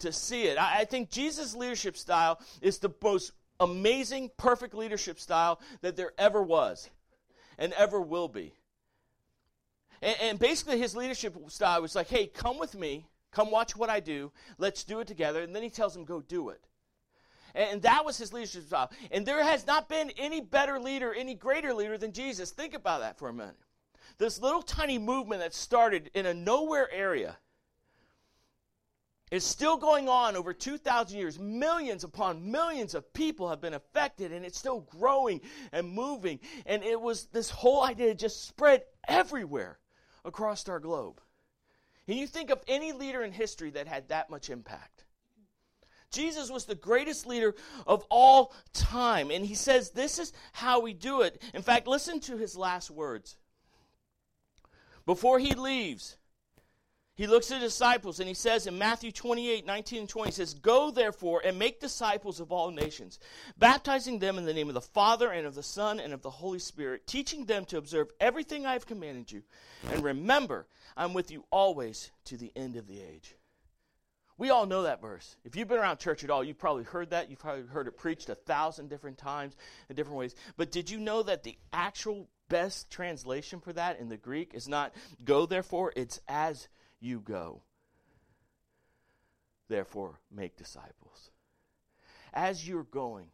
to 0.00 0.12
see 0.12 0.44
it. 0.44 0.58
I, 0.58 0.80
I 0.80 0.84
think 0.84 1.10
Jesus' 1.10 1.54
leadership 1.54 1.96
style 1.96 2.40
is 2.60 2.78
the 2.78 2.92
most 3.02 3.32
amazing, 3.60 4.30
perfect 4.36 4.74
leadership 4.74 5.18
style 5.18 5.60
that 5.80 5.96
there 5.96 6.12
ever 6.18 6.42
was 6.42 6.90
and 7.58 7.72
ever 7.74 8.00
will 8.00 8.28
be. 8.28 8.54
And, 10.00 10.16
and 10.20 10.38
basically, 10.38 10.78
his 10.78 10.94
leadership 10.94 11.36
style 11.48 11.82
was 11.82 11.94
like, 11.94 12.08
hey, 12.08 12.26
come 12.26 12.58
with 12.58 12.74
me 12.74 13.06
Come 13.30 13.50
watch 13.50 13.76
what 13.76 13.90
I 13.90 14.00
do. 14.00 14.32
Let's 14.58 14.84
do 14.84 15.00
it 15.00 15.06
together. 15.06 15.42
And 15.42 15.54
then 15.54 15.62
he 15.62 15.70
tells 15.70 15.94
them, 15.94 16.04
go 16.04 16.20
do 16.20 16.48
it. 16.50 16.64
And 17.54 17.82
that 17.82 18.04
was 18.04 18.18
his 18.18 18.32
leadership 18.32 18.66
style. 18.66 18.90
And 19.10 19.24
there 19.26 19.42
has 19.42 19.66
not 19.66 19.88
been 19.88 20.10
any 20.18 20.40
better 20.40 20.78
leader, 20.78 21.14
any 21.14 21.34
greater 21.34 21.74
leader 21.74 21.98
than 21.98 22.12
Jesus. 22.12 22.50
Think 22.50 22.74
about 22.74 23.00
that 23.00 23.18
for 23.18 23.28
a 23.28 23.32
minute. 23.32 23.56
This 24.18 24.40
little 24.40 24.62
tiny 24.62 24.98
movement 24.98 25.40
that 25.40 25.54
started 25.54 26.10
in 26.14 26.26
a 26.26 26.34
nowhere 26.34 26.90
area 26.92 27.36
is 29.30 29.44
still 29.44 29.76
going 29.76 30.08
on 30.08 30.36
over 30.36 30.52
2,000 30.52 31.18
years. 31.18 31.38
Millions 31.38 32.04
upon 32.04 32.50
millions 32.50 32.94
of 32.94 33.12
people 33.12 33.48
have 33.48 33.60
been 33.60 33.74
affected, 33.74 34.32
and 34.32 34.44
it's 34.44 34.58
still 34.58 34.80
growing 34.80 35.40
and 35.72 35.88
moving. 35.88 36.40
And 36.66 36.82
it 36.82 37.00
was 37.00 37.26
this 37.26 37.50
whole 37.50 37.82
idea 37.82 38.14
just 38.14 38.46
spread 38.46 38.84
everywhere 39.06 39.78
across 40.24 40.68
our 40.68 40.80
globe. 40.80 41.20
Can 42.06 42.16
you 42.16 42.26
think 42.26 42.50
of 42.50 42.62
any 42.66 42.92
leader 42.92 43.22
in 43.22 43.32
history 43.32 43.70
that 43.70 43.86
had 43.86 44.08
that 44.08 44.30
much 44.30 44.48
impact? 44.50 45.04
Jesus 46.10 46.50
was 46.50 46.64
the 46.64 46.74
greatest 46.74 47.26
leader 47.26 47.54
of 47.86 48.04
all 48.08 48.54
time. 48.72 49.30
And 49.30 49.44
he 49.44 49.54
says, 49.54 49.90
This 49.90 50.18
is 50.18 50.32
how 50.52 50.80
we 50.80 50.94
do 50.94 51.22
it. 51.22 51.42
In 51.52 51.62
fact, 51.62 51.86
listen 51.86 52.20
to 52.20 52.36
his 52.36 52.56
last 52.56 52.90
words. 52.90 53.36
Before 55.04 55.38
he 55.38 55.54
leaves, 55.54 56.17
he 57.18 57.26
looks 57.26 57.50
at 57.50 57.58
the 57.58 57.66
disciples 57.66 58.20
and 58.20 58.28
he 58.28 58.34
says 58.34 58.68
in 58.68 58.78
Matthew 58.78 59.10
28 59.10 59.66
19 59.66 59.98
and 59.98 60.08
20, 60.08 60.28
he 60.28 60.32
says, 60.32 60.54
Go 60.54 60.92
therefore 60.92 61.42
and 61.44 61.58
make 61.58 61.80
disciples 61.80 62.38
of 62.38 62.52
all 62.52 62.70
nations, 62.70 63.18
baptizing 63.58 64.20
them 64.20 64.38
in 64.38 64.44
the 64.44 64.54
name 64.54 64.68
of 64.68 64.74
the 64.74 64.80
Father 64.80 65.32
and 65.32 65.44
of 65.44 65.56
the 65.56 65.62
Son 65.64 65.98
and 65.98 66.12
of 66.12 66.22
the 66.22 66.30
Holy 66.30 66.60
Spirit, 66.60 67.08
teaching 67.08 67.44
them 67.44 67.64
to 67.64 67.76
observe 67.76 68.08
everything 68.20 68.64
I 68.64 68.74
have 68.74 68.86
commanded 68.86 69.32
you. 69.32 69.42
And 69.90 70.04
remember, 70.04 70.68
I'm 70.96 71.12
with 71.12 71.32
you 71.32 71.44
always 71.50 72.12
to 72.26 72.36
the 72.36 72.52
end 72.54 72.76
of 72.76 72.86
the 72.86 73.00
age. 73.00 73.34
We 74.36 74.50
all 74.50 74.66
know 74.66 74.82
that 74.82 75.02
verse. 75.02 75.34
If 75.44 75.56
you've 75.56 75.66
been 75.66 75.78
around 75.78 75.98
church 75.98 76.22
at 76.22 76.30
all, 76.30 76.44
you've 76.44 76.56
probably 76.56 76.84
heard 76.84 77.10
that. 77.10 77.30
You've 77.30 77.40
probably 77.40 77.66
heard 77.66 77.88
it 77.88 77.98
preached 77.98 78.28
a 78.28 78.36
thousand 78.36 78.90
different 78.90 79.18
times 79.18 79.56
in 79.88 79.96
different 79.96 80.18
ways. 80.18 80.36
But 80.56 80.70
did 80.70 80.88
you 80.88 81.00
know 81.00 81.24
that 81.24 81.42
the 81.42 81.58
actual 81.72 82.28
best 82.48 82.92
translation 82.92 83.58
for 83.58 83.72
that 83.72 83.98
in 83.98 84.08
the 84.08 84.16
Greek 84.16 84.54
is 84.54 84.68
not 84.68 84.94
go 85.24 85.46
therefore, 85.46 85.92
it's 85.96 86.20
as 86.28 86.68
you 87.00 87.20
go. 87.20 87.62
Therefore, 89.68 90.18
make 90.30 90.56
disciples. 90.56 91.30
As 92.32 92.66
you're 92.66 92.84
going, 92.84 93.28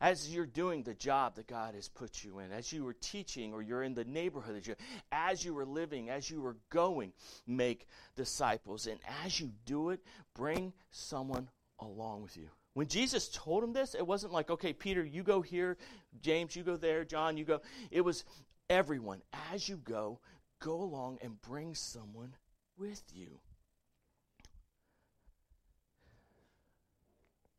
as 0.00 0.32
you're 0.34 0.46
doing 0.46 0.82
the 0.82 0.94
job 0.94 1.36
that 1.36 1.46
God 1.46 1.74
has 1.74 1.88
put 1.88 2.24
you 2.24 2.40
in, 2.40 2.52
as 2.52 2.72
you 2.72 2.86
are 2.86 2.94
teaching 2.94 3.52
or 3.52 3.62
you're 3.62 3.82
in 3.82 3.94
the 3.94 4.04
neighborhood 4.04 4.56
that 4.56 4.66
you 4.66 4.74
as 5.10 5.44
you 5.44 5.56
are 5.58 5.64
living, 5.64 6.10
as 6.10 6.30
you 6.30 6.44
are 6.44 6.56
going, 6.70 7.12
make 7.46 7.86
disciples. 8.16 8.86
And 8.86 8.98
as 9.24 9.40
you 9.40 9.50
do 9.64 9.90
it, 9.90 10.00
bring 10.34 10.72
someone 10.90 11.48
along 11.80 12.22
with 12.22 12.36
you. 12.36 12.48
When 12.74 12.88
Jesus 12.88 13.28
told 13.28 13.62
him 13.62 13.72
this, 13.72 13.94
it 13.94 14.06
wasn't 14.06 14.32
like, 14.32 14.50
okay, 14.50 14.72
Peter, 14.72 15.04
you 15.04 15.22
go 15.22 15.40
here, 15.40 15.76
James, 16.20 16.56
you 16.56 16.64
go 16.64 16.76
there, 16.76 17.04
John, 17.04 17.36
you 17.36 17.44
go. 17.44 17.60
It 17.90 18.00
was 18.00 18.24
everyone, 18.68 19.22
as 19.52 19.68
you 19.68 19.76
go, 19.76 20.18
go 20.60 20.82
along 20.82 21.18
and 21.22 21.40
bring 21.40 21.74
someone 21.74 22.34
with 22.78 23.02
you. 23.12 23.38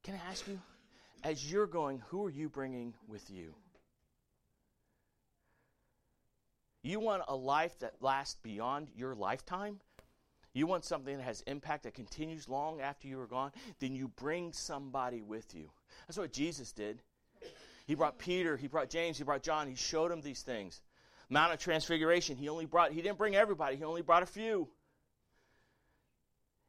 Can 0.04 0.16
I 0.16 0.30
ask 0.30 0.48
you, 0.48 0.60
as 1.24 1.52
you're 1.52 1.68
going, 1.68 2.02
who 2.08 2.24
are 2.26 2.30
you 2.30 2.48
bringing 2.48 2.94
with 3.08 3.30
you? 3.30 3.56
You 6.84 7.00
want 7.00 7.24
a 7.28 7.36
life 7.36 7.80
that 7.80 7.94
lasts 8.02 8.38
beyond 8.44 8.90
your 8.96 9.16
lifetime? 9.16 9.80
You 10.54 10.68
want 10.68 10.86
something 10.86 11.18
that 11.18 11.24
has 11.24 11.42
impact 11.42 11.84
that 11.84 11.96
continues 11.96 12.48
long 12.48 12.80
after 12.80 13.08
you 13.08 13.20
are 13.20 13.26
gone? 13.26 13.52
Then 13.80 13.96
you 13.96 14.08
bring 14.08 14.54
somebody 14.54 15.22
with 15.24 15.56
you. 15.56 15.72
That's 16.08 16.20
what 16.20 16.32
Jesus 16.32 16.72
did. 16.72 17.02
He 17.88 17.96
brought 17.96 18.20
Peter, 18.20 18.56
he 18.56 18.68
brought 18.68 18.90
James, 18.90 19.18
he 19.18 19.24
brought 19.24 19.44
John, 19.44 19.68
he 19.68 19.76
showed 19.76 20.12
them 20.12 20.22
these 20.22 20.44
things. 20.44 20.82
Mount 21.30 21.54
of 21.54 21.60
Transfiguration, 21.60 22.38
he 22.38 22.50
only 22.50 22.66
brought, 22.66 22.92
he 22.92 23.02
didn't 23.02 23.18
bring 23.18 23.36
everybody, 23.36 23.76
he 23.76 23.84
only 23.84 24.02
brought 24.04 24.24
a 24.24 24.28
few. 24.28 24.70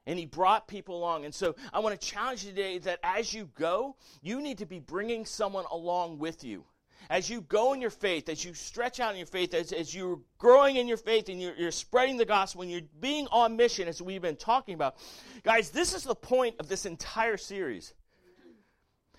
And 0.07 0.19
he 0.19 0.27
brought 0.27 0.69
people 0.69 0.97
along. 0.97 1.25
And 1.25 1.35
so 1.35 1.57
I 1.73 1.81
want 1.81 2.01
to 2.01 2.07
challenge 2.07 2.45
you 2.45 2.51
today 2.51 2.79
that 2.79 3.01
as 3.03 3.35
you 3.35 3.51
go, 3.55 3.97
you 4.23 4.41
need 4.41 4.59
to 4.59 4.67
be 4.67 4.79
bringing 4.79 5.25
someone 5.27 5.65
along 5.71 6.19
with 6.19 6.45
you 6.45 6.65
as 7.09 7.31
you 7.31 7.41
go 7.43 7.73
in 7.73 7.81
your 7.81 7.91
faith, 7.91 8.29
as 8.29 8.45
you 8.45 8.55
stretch 8.55 9.01
out 9.01 9.13
in 9.13 9.19
your 9.19 9.27
faith, 9.27 9.55
as, 9.55 9.73
as 9.73 9.95
you're 9.95 10.19
growing 10.39 10.77
in 10.77 10.89
your 10.89 10.97
faith 10.97 11.29
and 11.29 11.41
you're, 11.41 11.55
you're 11.55 11.71
spreading 11.71 12.17
the 12.17 12.25
gospel 12.25 12.63
and 12.63 12.71
you're 12.71 12.81
being 13.01 13.27
on 13.31 13.57
mission, 13.57 13.89
as 13.89 14.03
we've 14.03 14.23
been 14.23 14.37
talking 14.37 14.75
about, 14.75 14.97
guys, 15.43 15.71
this 15.71 15.95
is 15.95 16.05
the 16.05 16.15
point 16.15 16.57
of 16.59 16.69
this 16.69 16.87
entire 16.87 17.37
series. 17.37 17.95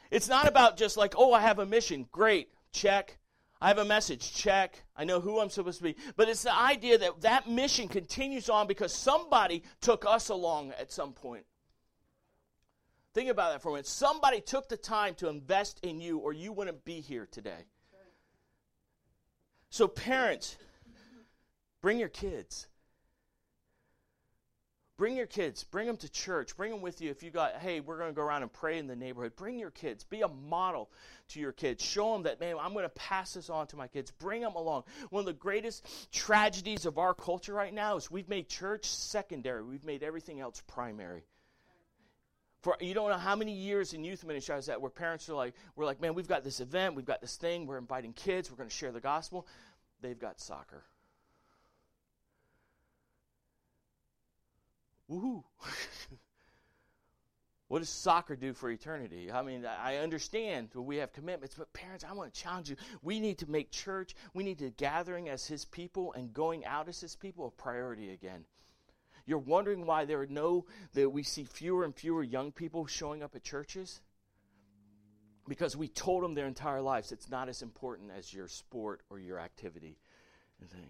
It's 0.09 0.29
not 0.29 0.47
about 0.47 0.77
just 0.77 0.97
like, 0.97 1.15
oh, 1.17 1.33
I 1.33 1.41
have 1.41 1.59
a 1.59 1.65
mission. 1.65 2.07
Great. 2.11 2.49
Check. 2.71 3.17
I 3.59 3.69
have 3.69 3.79
a 3.79 3.85
message. 3.85 4.33
Check. 4.33 4.83
I 4.95 5.03
know 5.03 5.19
who 5.19 5.39
I'm 5.39 5.49
supposed 5.49 5.79
to 5.79 5.83
be. 5.83 5.95
But 6.15 6.29
it's 6.29 6.43
the 6.43 6.55
idea 6.55 6.97
that 6.99 7.21
that 7.21 7.49
mission 7.49 7.87
continues 7.87 8.49
on 8.49 8.67
because 8.67 8.93
somebody 8.93 9.63
took 9.81 10.05
us 10.05 10.29
along 10.29 10.73
at 10.79 10.91
some 10.91 11.13
point. 11.13 11.45
Think 13.13 13.31
about 13.31 13.51
that 13.51 13.63
for 13.63 13.69
a 13.69 13.71
minute. 13.71 13.87
Somebody 13.87 14.41
took 14.41 14.69
the 14.69 14.77
time 14.77 15.15
to 15.15 15.27
invest 15.27 15.79
in 15.81 15.99
you, 15.99 16.19
or 16.19 16.33
you 16.33 16.53
wouldn't 16.53 16.85
be 16.85 17.01
here 17.01 17.27
today. 17.31 17.65
So, 19.69 19.87
parents, 19.87 20.55
bring 21.81 21.97
your 21.97 22.09
kids. 22.09 22.67
Bring 24.97 25.15
your 25.15 25.27
kids. 25.27 25.63
Bring 25.63 25.85
them 25.85 25.97
to 25.97 26.09
church. 26.09 26.57
Bring 26.57 26.71
them 26.71 26.81
with 26.81 27.01
you. 27.01 27.11
If 27.11 27.21
you 27.21 27.29
got, 27.29 27.57
hey, 27.57 27.81
we're 27.81 27.99
going 27.99 28.09
to 28.09 28.15
go 28.15 28.23
around 28.23 28.41
and 28.41 28.51
pray 28.51 28.79
in 28.79 28.87
the 28.87 28.95
neighborhood. 28.95 29.35
Bring 29.35 29.59
your 29.59 29.69
kids. 29.69 30.03
Be 30.03 30.21
a 30.21 30.27
model 30.27 30.89
to 31.29 31.39
your 31.39 31.51
kids. 31.51 31.83
Show 31.83 32.13
them 32.13 32.23
that, 32.23 32.39
man, 32.39 32.55
I'm 32.59 32.73
going 32.73 32.83
to 32.83 32.89
pass 32.89 33.35
this 33.35 33.51
on 33.51 33.67
to 33.67 33.75
my 33.75 33.87
kids. 33.87 34.09
Bring 34.09 34.41
them 34.41 34.55
along. 34.55 34.85
One 35.11 35.21
of 35.21 35.27
the 35.27 35.33
greatest 35.33 35.85
tragedies 36.11 36.87
of 36.87 36.97
our 36.97 37.13
culture 37.13 37.53
right 37.53 37.73
now 37.73 37.95
is 37.97 38.09
we've 38.09 38.27
made 38.27 38.49
church 38.49 38.85
secondary. 38.85 39.63
We've 39.63 39.85
made 39.85 40.01
everything 40.01 40.39
else 40.39 40.63
primary. 40.65 41.25
For 42.63 42.75
you 42.81 42.95
don't 42.95 43.11
know 43.11 43.17
how 43.17 43.35
many 43.35 43.53
years 43.53 43.93
in 43.93 44.03
youth 44.03 44.25
ministry 44.25 44.53
I 44.53 44.57
was 44.57 44.67
at 44.67 44.81
where 44.81 44.89
parents 44.89 45.29
are 45.29 45.35
like, 45.35 45.53
we're 45.75 45.85
like, 45.85 46.01
man, 46.01 46.15
we've 46.15 46.27
got 46.27 46.43
this 46.43 46.59
event, 46.59 46.95
we've 46.95 47.05
got 47.05 47.21
this 47.21 47.37
thing, 47.37 47.67
we're 47.67 47.77
inviting 47.77 48.13
kids, 48.13 48.49
we're 48.49 48.57
going 48.57 48.69
to 48.69 48.75
share 48.75 48.91
the 48.91 48.99
gospel. 48.99 49.47
They've 50.01 50.19
got 50.19 50.39
soccer. 50.39 50.83
Woohoo! 55.09 55.43
what 57.67 57.79
does 57.79 57.89
soccer 57.89 58.35
do 58.35 58.53
for 58.53 58.69
eternity? 58.69 59.31
I 59.31 59.41
mean, 59.41 59.65
I 59.65 59.97
understand 59.97 60.69
we 60.73 60.97
have 60.97 61.13
commitments, 61.13 61.55
but 61.57 61.71
parents, 61.73 62.03
I 62.03 62.13
want 62.13 62.33
to 62.33 62.41
challenge 62.41 62.69
you. 62.69 62.75
We 63.01 63.19
need 63.19 63.37
to 63.39 63.49
make 63.49 63.71
church, 63.71 64.15
we 64.33 64.43
need 64.43 64.59
to 64.59 64.69
gathering 64.71 65.29
as 65.29 65.47
His 65.47 65.65
people 65.65 66.13
and 66.13 66.33
going 66.33 66.65
out 66.65 66.89
as 66.89 66.99
His 66.99 67.15
people 67.15 67.47
a 67.47 67.51
priority 67.51 68.11
again. 68.11 68.45
You're 69.25 69.39
wondering 69.39 69.85
why 69.85 70.05
there 70.05 70.21
are 70.21 70.27
no, 70.27 70.65
that 70.93 71.09
we 71.09 71.23
see 71.23 71.43
fewer 71.43 71.83
and 71.83 71.93
fewer 71.93 72.23
young 72.23 72.51
people 72.51 72.85
showing 72.85 73.21
up 73.21 73.35
at 73.35 73.43
churches? 73.43 74.01
Because 75.49 75.75
we 75.75 75.89
told 75.89 76.23
them 76.23 76.33
their 76.33 76.47
entire 76.47 76.81
lives 76.81 77.11
it's 77.11 77.29
not 77.29 77.49
as 77.49 77.61
important 77.61 78.11
as 78.17 78.33
your 78.33 78.47
sport 78.47 79.01
or 79.09 79.19
your 79.19 79.39
activity 79.39 79.97
and. 80.61 80.87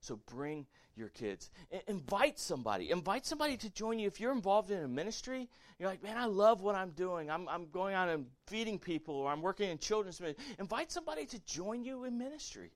So 0.00 0.20
bring 0.26 0.66
your 0.96 1.08
kids. 1.08 1.50
I- 1.72 1.82
invite 1.86 2.38
somebody. 2.38 2.90
Invite 2.90 3.26
somebody 3.26 3.56
to 3.58 3.70
join 3.70 3.98
you. 3.98 4.06
If 4.06 4.20
you're 4.20 4.32
involved 4.32 4.70
in 4.70 4.82
a 4.82 4.88
ministry, 4.88 5.48
you're 5.78 5.88
like, 5.88 6.02
man, 6.02 6.16
I 6.16 6.26
love 6.26 6.60
what 6.60 6.74
I'm 6.74 6.90
doing. 6.90 7.30
I'm, 7.30 7.48
I'm 7.48 7.68
going 7.70 7.94
out 7.94 8.08
and 8.08 8.26
feeding 8.46 8.78
people, 8.78 9.14
or 9.14 9.30
I'm 9.30 9.42
working 9.42 9.70
in 9.70 9.78
children's 9.78 10.20
ministry. 10.20 10.44
Invite 10.58 10.90
somebody 10.92 11.26
to 11.26 11.38
join 11.44 11.84
you 11.84 12.04
in 12.04 12.18
ministry. 12.18 12.72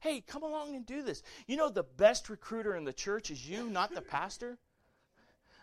Hey, 0.00 0.20
come 0.20 0.42
along 0.42 0.74
and 0.76 0.84
do 0.84 1.02
this. 1.02 1.22
You 1.46 1.56
know, 1.56 1.70
the 1.70 1.84
best 1.84 2.28
recruiter 2.28 2.76
in 2.76 2.84
the 2.84 2.92
church 2.92 3.30
is 3.30 3.48
you, 3.48 3.70
not 3.70 3.94
the 3.94 4.02
pastor. 4.02 4.58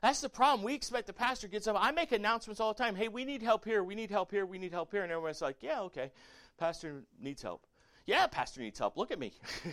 That's 0.02 0.22
the 0.22 0.30
problem. 0.30 0.66
We 0.66 0.74
expect 0.74 1.06
the 1.06 1.14
pastor 1.14 1.48
gets 1.48 1.68
up. 1.68 1.76
I 1.80 1.92
make 1.92 2.12
announcements 2.12 2.60
all 2.60 2.74
the 2.74 2.84
time. 2.84 2.96
Hey, 2.96 3.08
we 3.08 3.24
need 3.24 3.44
help 3.44 3.66
here. 3.66 3.84
We 3.84 3.94
need 3.94 4.10
help 4.10 4.32
here. 4.32 4.48
We 4.48 4.58
need 4.58 4.72
help 4.72 4.92
here. 4.92 5.04
And 5.04 5.12
everyone's 5.12 5.42
like, 5.42 5.58
yeah, 5.62 5.82
okay. 5.82 6.12
Pastor 6.58 7.04
needs 7.20 7.44
help. 7.44 7.68
Yeah, 8.08 8.26
pastor 8.26 8.62
needs 8.62 8.80
help. 8.80 8.98
Look 8.98 9.12
at 9.12 9.20
me. 9.20 9.34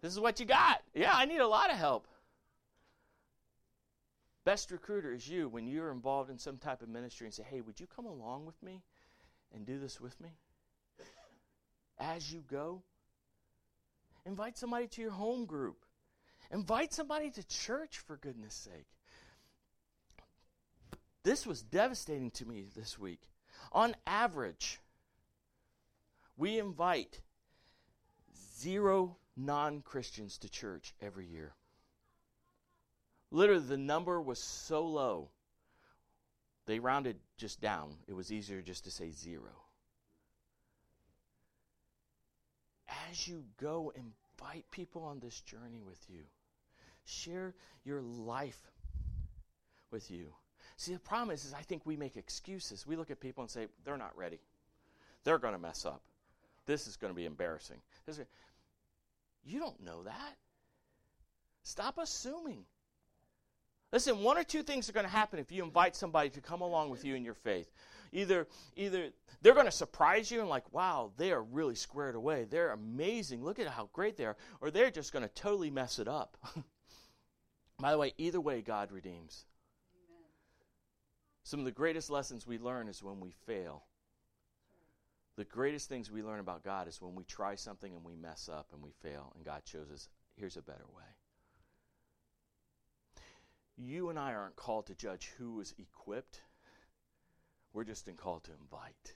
this 0.00 0.12
is 0.12 0.20
what 0.20 0.40
you 0.40 0.46
got. 0.46 0.82
Yeah, 0.94 1.12
I 1.14 1.24
need 1.24 1.40
a 1.40 1.48
lot 1.48 1.70
of 1.70 1.76
help. 1.76 2.06
Best 4.44 4.70
recruiter 4.70 5.12
is 5.12 5.28
you 5.28 5.48
when 5.48 5.66
you're 5.66 5.90
involved 5.90 6.30
in 6.30 6.38
some 6.38 6.56
type 6.56 6.82
of 6.82 6.88
ministry 6.88 7.26
and 7.26 7.34
say, 7.34 7.44
hey, 7.48 7.60
would 7.60 7.78
you 7.78 7.86
come 7.86 8.06
along 8.06 8.46
with 8.46 8.62
me 8.62 8.82
and 9.54 9.66
do 9.66 9.78
this 9.78 10.00
with 10.00 10.18
me? 10.20 10.30
as 11.98 12.32
you 12.32 12.42
go. 12.48 12.82
Invite 14.24 14.56
somebody 14.56 14.86
to 14.88 15.02
your 15.02 15.10
home 15.10 15.46
group. 15.46 15.84
Invite 16.50 16.92
somebody 16.92 17.30
to 17.30 17.46
church, 17.46 17.98
for 17.98 18.16
goodness 18.16 18.54
sake. 18.54 18.86
This 21.24 21.46
was 21.46 21.62
devastating 21.62 22.30
to 22.32 22.46
me 22.46 22.66
this 22.74 22.98
week. 22.98 23.20
On 23.72 23.94
average, 24.06 24.80
we 26.36 26.58
invite 26.58 27.20
zero 28.58 29.16
non 29.38 29.80
Christians 29.80 30.38
to 30.38 30.50
church 30.50 30.94
every 31.00 31.26
year. 31.26 31.54
Literally, 33.30 33.64
the 33.64 33.78
number 33.78 34.20
was 34.20 34.42
so 34.42 34.86
low, 34.86 35.30
they 36.66 36.78
rounded 36.78 37.16
just 37.38 37.60
down. 37.60 37.94
It 38.06 38.14
was 38.14 38.32
easier 38.32 38.60
just 38.60 38.84
to 38.84 38.90
say 38.90 39.10
zero. 39.10 39.52
as 43.10 43.26
you 43.26 43.44
go, 43.60 43.92
invite 43.94 44.64
people 44.70 45.02
on 45.02 45.20
this 45.20 45.40
journey 45.40 45.82
with 45.84 45.98
you. 46.08 46.22
Share 47.04 47.54
your 47.84 48.00
life 48.00 48.60
with 49.90 50.10
you. 50.10 50.26
See, 50.76 50.92
the 50.92 51.00
problem 51.00 51.30
is, 51.30 51.44
is 51.44 51.54
I 51.54 51.62
think 51.62 51.82
we 51.84 51.96
make 51.96 52.16
excuses. 52.16 52.86
We 52.86 52.96
look 52.96 53.10
at 53.10 53.20
people 53.20 53.42
and 53.42 53.50
say, 53.50 53.66
they're 53.84 53.96
not 53.96 54.16
ready. 54.16 54.38
They're 55.24 55.38
going 55.38 55.54
to 55.54 55.58
mess 55.58 55.84
up. 55.84 56.02
This 56.66 56.86
is 56.86 56.96
going 56.96 57.12
to 57.12 57.16
be 57.16 57.24
embarrassing. 57.24 57.78
You 59.48 59.60
don't 59.60 59.82
know 59.82 60.02
that. 60.02 60.36
Stop 61.62 61.96
assuming. 61.98 62.64
Listen, 63.92 64.22
one 64.22 64.36
or 64.36 64.44
two 64.44 64.62
things 64.62 64.90
are 64.90 64.92
going 64.92 65.06
to 65.06 65.10
happen 65.12 65.38
if 65.38 65.50
you 65.50 65.64
invite 65.64 65.96
somebody 65.96 66.28
to 66.30 66.42
come 66.42 66.60
along 66.60 66.90
with 66.90 67.04
you 67.04 67.14
in 67.14 67.24
your 67.24 67.34
faith. 67.34 67.70
Either, 68.12 68.46
either 68.76 69.08
they're 69.40 69.54
going 69.54 69.64
to 69.64 69.72
surprise 69.72 70.30
you 70.30 70.40
and 70.40 70.50
like, 70.50 70.70
wow, 70.72 71.12
they 71.16 71.32
are 71.32 71.42
really 71.42 71.74
squared 71.74 72.14
away. 72.14 72.44
They're 72.44 72.72
amazing. 72.72 73.42
Look 73.42 73.58
at 73.58 73.66
how 73.68 73.88
great 73.94 74.18
they 74.18 74.26
are. 74.26 74.36
Or 74.60 74.70
they're 74.70 74.90
just 74.90 75.14
going 75.14 75.22
to 75.22 75.34
totally 75.34 75.70
mess 75.70 75.98
it 75.98 76.08
up. 76.08 76.36
By 77.78 77.92
the 77.92 77.98
way, 77.98 78.12
either 78.18 78.40
way, 78.40 78.60
God 78.60 78.92
redeems. 78.92 79.46
Amen. 79.94 80.24
Some 81.44 81.60
of 81.60 81.64
the 81.64 81.72
greatest 81.72 82.10
lessons 82.10 82.46
we 82.46 82.58
learn 82.58 82.88
is 82.88 83.02
when 83.02 83.20
we 83.20 83.30
fail. 83.46 83.84
The 85.38 85.44
greatest 85.44 85.88
things 85.88 86.10
we 86.10 86.24
learn 86.24 86.40
about 86.40 86.64
God 86.64 86.88
is 86.88 87.00
when 87.00 87.14
we 87.14 87.22
try 87.22 87.54
something 87.54 87.94
and 87.94 88.04
we 88.04 88.16
mess 88.16 88.50
up 88.52 88.66
and 88.72 88.82
we 88.82 88.90
fail, 89.02 89.32
and 89.36 89.44
God 89.44 89.62
shows 89.64 89.88
us, 89.88 90.08
here's 90.34 90.56
a 90.56 90.62
better 90.62 90.84
way. 90.96 91.04
You 93.76 94.10
and 94.10 94.18
I 94.18 94.34
aren't 94.34 94.56
called 94.56 94.88
to 94.88 94.96
judge 94.96 95.30
who 95.38 95.60
is 95.60 95.74
equipped 95.78 96.40
we're 97.72 97.84
just 97.84 98.08
in 98.08 98.14
call 98.14 98.40
to 98.40 98.50
invite 98.60 99.14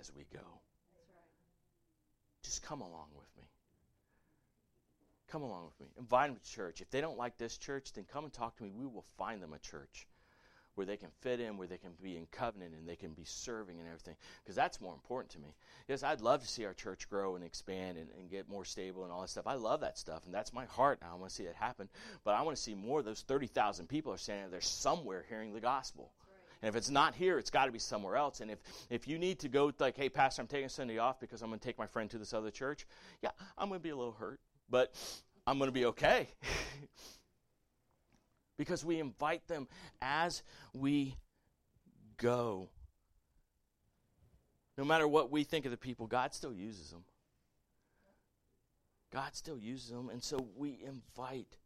as 0.00 0.10
we 0.16 0.24
go. 0.32 0.40
Right. 0.40 1.22
Just 2.42 2.64
come 2.64 2.80
along 2.80 3.10
with 3.16 3.28
me. 3.38 3.44
Come 5.30 5.42
along 5.42 5.66
with 5.66 5.78
me. 5.80 5.86
Invite 5.96 6.30
them 6.30 6.40
to 6.42 6.50
church. 6.50 6.80
If 6.80 6.90
they 6.90 7.00
don't 7.00 7.16
like 7.16 7.38
this 7.38 7.56
church, 7.56 7.92
then 7.92 8.04
come 8.12 8.24
and 8.24 8.32
talk 8.32 8.56
to 8.56 8.64
me. 8.64 8.72
We 8.74 8.86
will 8.86 9.04
find 9.16 9.40
them 9.40 9.52
a 9.52 9.58
church 9.60 10.08
where 10.74 10.86
they 10.86 10.96
can 10.96 11.10
fit 11.20 11.40
in, 11.40 11.56
where 11.56 11.66
they 11.68 11.76
can 11.76 11.90
be 12.02 12.16
in 12.16 12.26
covenant 12.32 12.74
and 12.74 12.88
they 12.88 12.96
can 12.96 13.12
be 13.12 13.24
serving 13.24 13.78
and 13.78 13.86
everything. 13.86 14.16
Because 14.42 14.56
that's 14.56 14.80
more 14.80 14.94
important 14.94 15.30
to 15.32 15.38
me. 15.38 15.54
Yes, 15.88 16.02
I'd 16.02 16.20
love 16.20 16.40
to 16.40 16.48
see 16.48 16.64
our 16.64 16.74
church 16.74 17.08
grow 17.08 17.36
and 17.36 17.44
expand 17.44 17.98
and, 17.98 18.08
and 18.18 18.30
get 18.30 18.48
more 18.48 18.64
stable 18.64 19.04
and 19.04 19.12
all 19.12 19.20
that 19.20 19.30
stuff. 19.30 19.46
I 19.46 19.54
love 19.54 19.80
that 19.80 19.98
stuff, 19.98 20.24
and 20.24 20.34
that's 20.34 20.52
my 20.52 20.64
heart 20.64 21.00
now. 21.02 21.08
I 21.12 21.16
want 21.16 21.30
to 21.30 21.34
see 21.34 21.44
it 21.44 21.54
happen. 21.54 21.88
But 22.24 22.34
I 22.34 22.42
want 22.42 22.56
to 22.56 22.62
see 22.62 22.74
more 22.74 23.00
of 23.00 23.04
those 23.04 23.22
30,000 23.22 23.88
people 23.88 24.12
are 24.12 24.18
standing 24.18 24.50
there 24.50 24.60
somewhere 24.60 25.24
hearing 25.28 25.52
the 25.52 25.60
gospel 25.60 26.12
And 26.62 26.68
if 26.68 26.76
it's 26.76 26.90
not 26.90 27.14
here, 27.14 27.38
it's 27.38 27.50
got 27.50 27.66
to 27.66 27.72
be 27.72 27.78
somewhere 27.78 28.16
else. 28.16 28.40
And 28.40 28.50
if, 28.50 28.58
if 28.88 29.08
you 29.08 29.18
need 29.18 29.40
to 29.40 29.48
go, 29.48 29.72
like, 29.78 29.96
hey, 29.96 30.08
Pastor, 30.08 30.42
I'm 30.42 30.48
taking 30.48 30.68
Sunday 30.68 30.98
off 30.98 31.20
because 31.20 31.42
I'm 31.42 31.48
going 31.48 31.60
to 31.60 31.64
take 31.66 31.78
my 31.78 31.86
friend 31.86 32.08
to 32.10 32.18
this 32.18 32.32
other 32.32 32.50
church, 32.50 32.86
yeah, 33.22 33.30
I'm 33.58 33.68
going 33.68 33.80
to 33.80 33.84
be 33.84 33.90
a 33.90 33.96
little 33.96 34.12
hurt, 34.12 34.40
but 34.70 34.94
I'm 35.46 35.58
going 35.58 35.68
to 35.68 35.72
be 35.72 35.86
okay. 35.86 36.28
because 38.62 38.84
we 38.84 39.00
invite 39.00 39.48
them 39.48 39.66
as 40.00 40.44
we 40.72 41.16
go. 42.16 42.68
No 44.78 44.84
matter 44.84 45.08
what 45.08 45.32
we 45.32 45.42
think 45.42 45.64
of 45.64 45.72
the 45.72 45.76
people, 45.76 46.06
God 46.06 46.32
still 46.32 46.54
uses 46.54 46.90
them. 46.90 47.02
God 49.12 49.34
still 49.34 49.58
uses 49.58 49.90
them, 49.90 50.10
and 50.10 50.22
so 50.22 50.46
we 50.56 50.78
invite. 50.86 51.56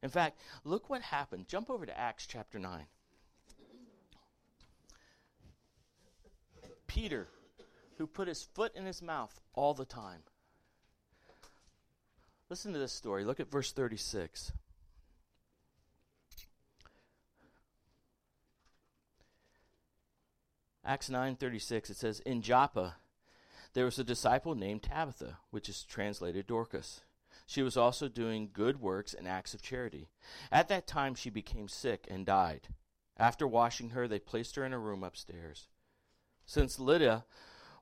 In 0.00 0.08
fact, 0.08 0.40
look 0.62 0.88
what 0.88 1.02
happened. 1.02 1.48
Jump 1.48 1.70
over 1.70 1.84
to 1.84 1.98
Acts 1.98 2.24
chapter 2.24 2.60
9. 2.60 2.84
Peter, 6.86 7.26
who 7.98 8.06
put 8.06 8.28
his 8.28 8.44
foot 8.54 8.76
in 8.76 8.86
his 8.86 9.02
mouth 9.02 9.40
all 9.54 9.74
the 9.74 9.84
time. 9.84 10.20
Listen 12.48 12.72
to 12.74 12.78
this 12.78 12.92
story. 12.92 13.24
Look 13.24 13.40
at 13.40 13.50
verse 13.50 13.72
36. 13.72 14.52
Acts 20.86 21.10
9:36 21.10 21.90
it 21.90 21.96
says 21.96 22.20
in 22.20 22.42
Joppa 22.42 22.98
there 23.72 23.84
was 23.84 23.98
a 23.98 24.04
disciple 24.04 24.54
named 24.54 24.84
Tabitha 24.84 25.38
which 25.50 25.68
is 25.68 25.82
translated 25.82 26.46
Dorcas. 26.46 27.00
She 27.44 27.60
was 27.60 27.76
also 27.76 28.06
doing 28.08 28.50
good 28.52 28.80
works 28.80 29.12
and 29.12 29.26
acts 29.26 29.52
of 29.52 29.62
charity. 29.62 30.08
At 30.52 30.68
that 30.68 30.86
time 30.86 31.16
she 31.16 31.28
became 31.28 31.66
sick 31.66 32.06
and 32.08 32.24
died. 32.24 32.68
After 33.16 33.48
washing 33.48 33.90
her 33.90 34.06
they 34.06 34.20
placed 34.20 34.54
her 34.54 34.64
in 34.64 34.72
a 34.72 34.78
room 34.78 35.02
upstairs. 35.02 35.66
Since 36.44 36.78
Lydda 36.78 37.24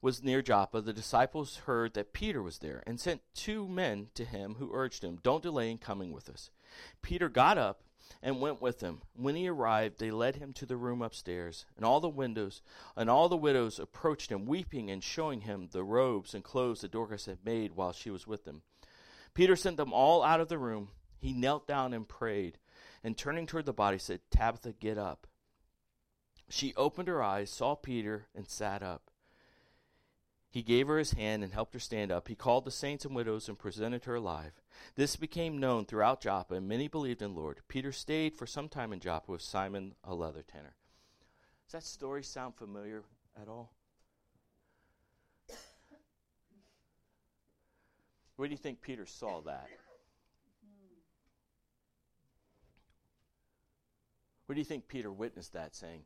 was 0.01 0.23
near 0.23 0.40
Joppa, 0.40 0.81
the 0.81 0.95
disciples 0.95 1.57
heard 1.67 1.93
that 1.95 2.14
Peter 2.14 2.43
was 2.43 2.59
there 2.59 2.83
and 2.87 2.99
sent 2.99 3.21
two 3.35 3.69
men 3.69 4.09
to 4.14 4.25
him 4.25 4.55
who 4.55 4.71
urged 4.73 5.05
him, 5.05 5.19
Don't 5.23 5.43
delay 5.43 5.71
in 5.71 5.77
coming 5.77 6.11
with 6.11 6.31
us. 6.31 6.51
Peter 7.03 7.29
got 7.29 7.59
up 7.59 7.83
and 8.23 8.40
went 8.40 8.61
with 8.61 8.81
them. 8.81 9.03
When 9.14 9.37
he 9.37 9.49
arrived, 9.49 9.99
they 9.99 10.11
led 10.11 10.37
him 10.37 10.53
to 10.55 10.67
the 10.67 10.77
room 10.77 11.03
upstairs, 11.03 11.67
and 11.77 11.85
all 11.85 12.01
the 12.01 12.09
windows 12.09 12.62
and 12.97 13.11
all 13.11 13.29
the 13.29 13.37
widows 13.37 13.79
approached 13.79 14.31
him, 14.31 14.47
weeping 14.47 14.90
and 14.90 15.03
showing 15.03 15.43
him 15.43 15.69
the 15.73 15.85
robes 15.85 16.35
and 16.35 16.43
clothes 16.43 16.81
that 16.81 16.93
Dorcas 16.93 17.27
had 17.27 17.45
made 17.45 17.73
while 17.73 17.93
she 17.93 18.11
was 18.11 18.27
with 18.27 18.45
them. 18.45 18.62
Peter 19.35 19.57
sent 19.57 19.77
them 19.77 19.93
all 19.93 20.23
out 20.23 20.40
of 20.40 20.49
the 20.49 20.59
room. 20.59 20.88
He 21.19 21.33
knelt 21.33 21.67
down 21.67 21.93
and 21.93 22.07
prayed, 22.09 22.59
and 23.03 23.17
turning 23.17 23.47
toward 23.47 23.67
the 23.67 23.73
body, 23.73 23.99
said, 23.99 24.21
Tabitha, 24.31 24.75
get 24.75 24.99
up. 24.99 25.27
She 26.49 26.75
opened 26.77 27.09
her 27.09 27.23
eyes, 27.23 27.51
saw 27.51 27.75
Peter, 27.75 28.27
and 28.35 28.49
sat 28.49 28.83
up. 28.83 29.11
He 30.55 30.62
gave 30.62 30.87
her 30.87 30.99
his 30.99 31.14
hand 31.14 31.43
and 31.43 31.53
helped 31.53 31.75
her 31.75 31.81
stand 31.81 32.12
up. 32.12 32.29
He 32.29 32.37
called 32.37 32.64
the 32.64 32.71
saints 32.71 33.05
and 33.05 33.12
widows 33.12 33.49
and 33.49 33.59
presented 33.59 34.05
her 34.05 34.14
alive. 34.14 34.53
This 34.95 35.17
became 35.17 35.59
known 35.59 35.85
throughout 35.85 36.21
Joppa, 36.21 36.55
and 36.55 36.69
many 36.69 36.87
believed 36.87 37.23
in 37.23 37.35
Lord. 37.35 37.59
Peter 37.67 37.90
stayed 37.90 38.37
for 38.37 38.47
some 38.47 38.69
time 38.69 38.93
in 38.93 39.01
Joppa 39.01 39.33
with 39.33 39.43
Simon, 39.43 39.97
a 40.05 40.14
leather 40.14 40.45
tanner. 40.45 40.77
Does 41.67 41.73
that 41.73 41.83
story 41.83 42.23
sound 42.23 42.55
familiar 42.55 43.03
at 43.37 43.49
all? 43.49 43.75
Where 48.37 48.47
do 48.47 48.53
you 48.53 48.59
think 48.59 48.81
Peter 48.81 49.07
saw 49.07 49.40
that? 49.40 49.67
Where 54.47 54.55
do 54.55 54.61
you 54.61 54.64
think 54.64 54.87
Peter 54.87 55.11
witnessed 55.11 55.55
that, 55.55 55.75
saying, 55.75 56.03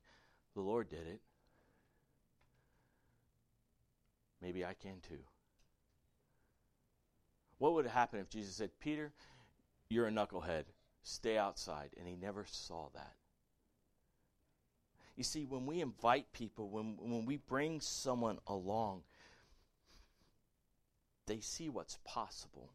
The 0.54 0.62
Lord 0.62 0.88
did 0.88 1.06
it? 1.06 1.20
Maybe 4.40 4.64
I 4.64 4.74
can 4.74 5.00
too. 5.06 5.18
What 7.58 7.74
would 7.74 7.86
happen 7.86 8.20
if 8.20 8.30
Jesus 8.30 8.54
said, 8.54 8.70
Peter, 8.80 9.12
you're 9.88 10.06
a 10.06 10.10
knucklehead. 10.10 10.64
Stay 11.02 11.36
outside. 11.36 11.90
And 11.98 12.06
he 12.06 12.14
never 12.14 12.44
saw 12.46 12.88
that. 12.94 13.14
You 15.16 15.24
see, 15.24 15.44
when 15.44 15.66
we 15.66 15.80
invite 15.80 16.32
people, 16.32 16.68
when, 16.70 16.96
when 17.00 17.26
we 17.26 17.38
bring 17.38 17.80
someone 17.80 18.38
along, 18.46 19.02
they 21.26 21.40
see 21.40 21.68
what's 21.68 21.98
possible. 22.04 22.70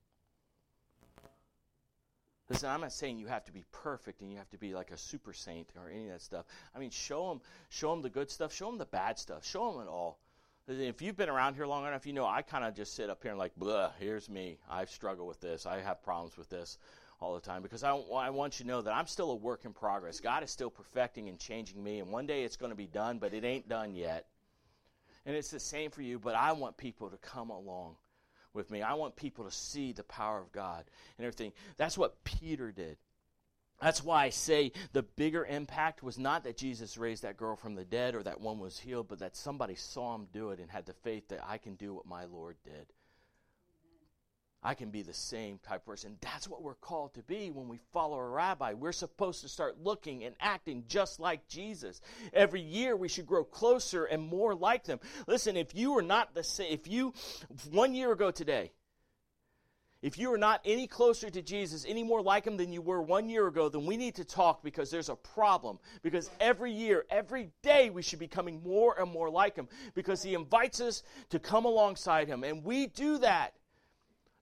Listen, 2.49 2.69
I'm 2.69 2.81
not 2.81 2.91
saying 2.91 3.17
you 3.17 3.27
have 3.27 3.45
to 3.45 3.53
be 3.53 3.63
perfect 3.71 4.21
and 4.21 4.29
you 4.29 4.37
have 4.37 4.49
to 4.49 4.57
be 4.57 4.73
like 4.73 4.91
a 4.91 4.97
super 4.97 5.31
saint 5.31 5.69
or 5.77 5.89
any 5.89 6.07
of 6.07 6.11
that 6.11 6.21
stuff. 6.21 6.45
I 6.75 6.79
mean, 6.79 6.89
show 6.89 7.29
them, 7.29 7.41
show 7.69 7.91
them 7.91 8.01
the 8.01 8.09
good 8.09 8.29
stuff, 8.29 8.53
show 8.53 8.65
them 8.65 8.77
the 8.77 8.85
bad 8.85 9.17
stuff, 9.17 9.45
show 9.45 9.71
them 9.71 9.81
it 9.81 9.89
all. 9.89 10.19
If 10.67 11.01
you've 11.01 11.17
been 11.17 11.29
around 11.29 11.55
here 11.55 11.65
long 11.65 11.85
enough, 11.85 12.05
you 12.05 12.13
know 12.13 12.25
I 12.25 12.41
kind 12.41 12.63
of 12.63 12.73
just 12.73 12.95
sit 12.95 13.09
up 13.09 13.21
here 13.21 13.31
and 13.31 13.39
like, 13.39 13.53
blah, 13.57 13.91
here's 13.99 14.29
me. 14.29 14.59
I 14.69 14.85
struggle 14.85 15.27
with 15.27 15.41
this. 15.41 15.65
I 15.65 15.81
have 15.81 16.01
problems 16.01 16.37
with 16.37 16.49
this 16.49 16.77
all 17.19 17.33
the 17.33 17.41
time 17.41 17.61
because 17.61 17.83
I, 17.83 17.93
I 17.95 18.29
want 18.29 18.59
you 18.59 18.63
to 18.63 18.67
know 18.69 18.81
that 18.81 18.93
I'm 18.93 19.07
still 19.07 19.31
a 19.31 19.35
work 19.35 19.65
in 19.65 19.73
progress. 19.73 20.21
God 20.21 20.41
is 20.41 20.51
still 20.51 20.69
perfecting 20.69 21.27
and 21.27 21.37
changing 21.37 21.83
me, 21.83 21.99
and 21.99 22.09
one 22.09 22.27
day 22.27 22.43
it's 22.43 22.55
going 22.55 22.71
to 22.71 22.77
be 22.77 22.87
done, 22.87 23.17
but 23.19 23.33
it 23.33 23.43
ain't 23.43 23.67
done 23.67 23.93
yet. 23.93 24.25
And 25.25 25.35
it's 25.35 25.51
the 25.51 25.59
same 25.59 25.91
for 25.91 26.01
you, 26.01 26.17
but 26.17 26.35
I 26.35 26.53
want 26.53 26.77
people 26.77 27.09
to 27.09 27.17
come 27.17 27.49
along 27.49 27.95
with 28.53 28.71
me. 28.71 28.81
I 28.81 28.93
want 28.93 29.17
people 29.17 29.43
to 29.43 29.51
see 29.51 29.91
the 29.91 30.03
power 30.03 30.39
of 30.39 30.51
God 30.53 30.85
and 31.17 31.25
everything. 31.25 31.51
That's 31.75 31.97
what 31.97 32.23
Peter 32.23 32.71
did. 32.71 32.97
That's 33.81 34.03
why 34.03 34.25
I 34.25 34.29
say 34.29 34.71
the 34.93 35.03
bigger 35.03 35.45
impact 35.45 36.03
was 36.03 36.17
not 36.17 36.45
that 36.45 36.57
Jesus 36.57 36.97
raised 36.97 37.23
that 37.23 37.37
girl 37.37 37.55
from 37.55 37.75
the 37.75 37.83
dead 37.83 38.15
or 38.15 38.23
that 38.23 38.39
one 38.39 38.59
was 38.59 38.79
healed, 38.79 39.07
but 39.09 39.19
that 39.19 39.35
somebody 39.35 39.75
saw 39.75 40.15
him 40.15 40.27
do 40.31 40.51
it 40.51 40.59
and 40.59 40.71
had 40.71 40.85
the 40.85 40.93
faith 40.93 41.27
that 41.29 41.43
I 41.45 41.57
can 41.57 41.75
do 41.75 41.93
what 41.93 42.05
my 42.05 42.25
Lord 42.25 42.55
did. 42.63 42.87
I 44.65 44.75
can 44.75 44.91
be 44.91 45.01
the 45.01 45.13
same 45.13 45.59
type 45.59 45.81
of 45.81 45.85
person. 45.85 46.15
That's 46.21 46.47
what 46.47 46.63
we're 46.63 46.75
called 46.75 47.15
to 47.15 47.23
be 47.23 47.51
when 47.51 47.67
we 47.67 47.79
follow 47.91 48.17
a 48.17 48.27
rabbi. 48.27 48.73
We're 48.73 48.93
supposed 48.93 49.41
to 49.41 49.49
start 49.49 49.83
looking 49.83 50.23
and 50.23 50.35
acting 50.39 50.85
just 50.87 51.19
like 51.19 51.49
Jesus. 51.49 51.99
Every 52.31 52.61
year 52.61 52.95
we 52.95 53.09
should 53.09 53.25
grow 53.25 53.43
closer 53.43 54.05
and 54.05 54.23
more 54.23 54.55
like 54.55 54.85
them. 54.85 55.01
Listen, 55.27 55.57
if 55.57 55.75
you 55.75 55.97
are 55.97 56.01
not 56.01 56.33
the 56.33 56.43
same, 56.43 56.71
if 56.71 56.87
you, 56.87 57.13
one 57.71 57.93
year 57.93 58.13
ago 58.13 58.31
today, 58.31 58.71
if 60.03 60.19
you 60.19 60.31
are 60.33 60.37
not 60.37 60.59
any 60.65 60.85
closer 60.85 61.29
to 61.29 61.41
Jesus, 61.41 61.85
any 61.87 62.03
more 62.03 62.21
like 62.21 62.45
him 62.45 62.57
than 62.57 62.73
you 62.73 62.81
were 62.81 63.01
one 63.01 63.29
year 63.29 63.47
ago, 63.47 63.69
then 63.69 63.85
we 63.85 63.95
need 63.95 64.15
to 64.15 64.25
talk 64.25 64.61
because 64.61 64.91
there's 64.91 65.07
a 65.07 65.15
problem. 65.15 65.79
Because 66.01 66.29
every 66.41 66.73
year, 66.73 67.05
every 67.09 67.51
day, 67.61 67.89
we 67.89 68.01
should 68.01 68.19
be 68.19 68.27
coming 68.27 68.61
more 68.63 68.99
and 68.99 69.09
more 69.09 69.29
like 69.29 69.55
him 69.55 69.69
because 69.95 70.21
he 70.21 70.33
invites 70.33 70.81
us 70.81 71.03
to 71.29 71.39
come 71.39 71.63
alongside 71.63 72.27
him. 72.27 72.43
And 72.43 72.65
we 72.65 72.87
do 72.87 73.17
that. 73.19 73.53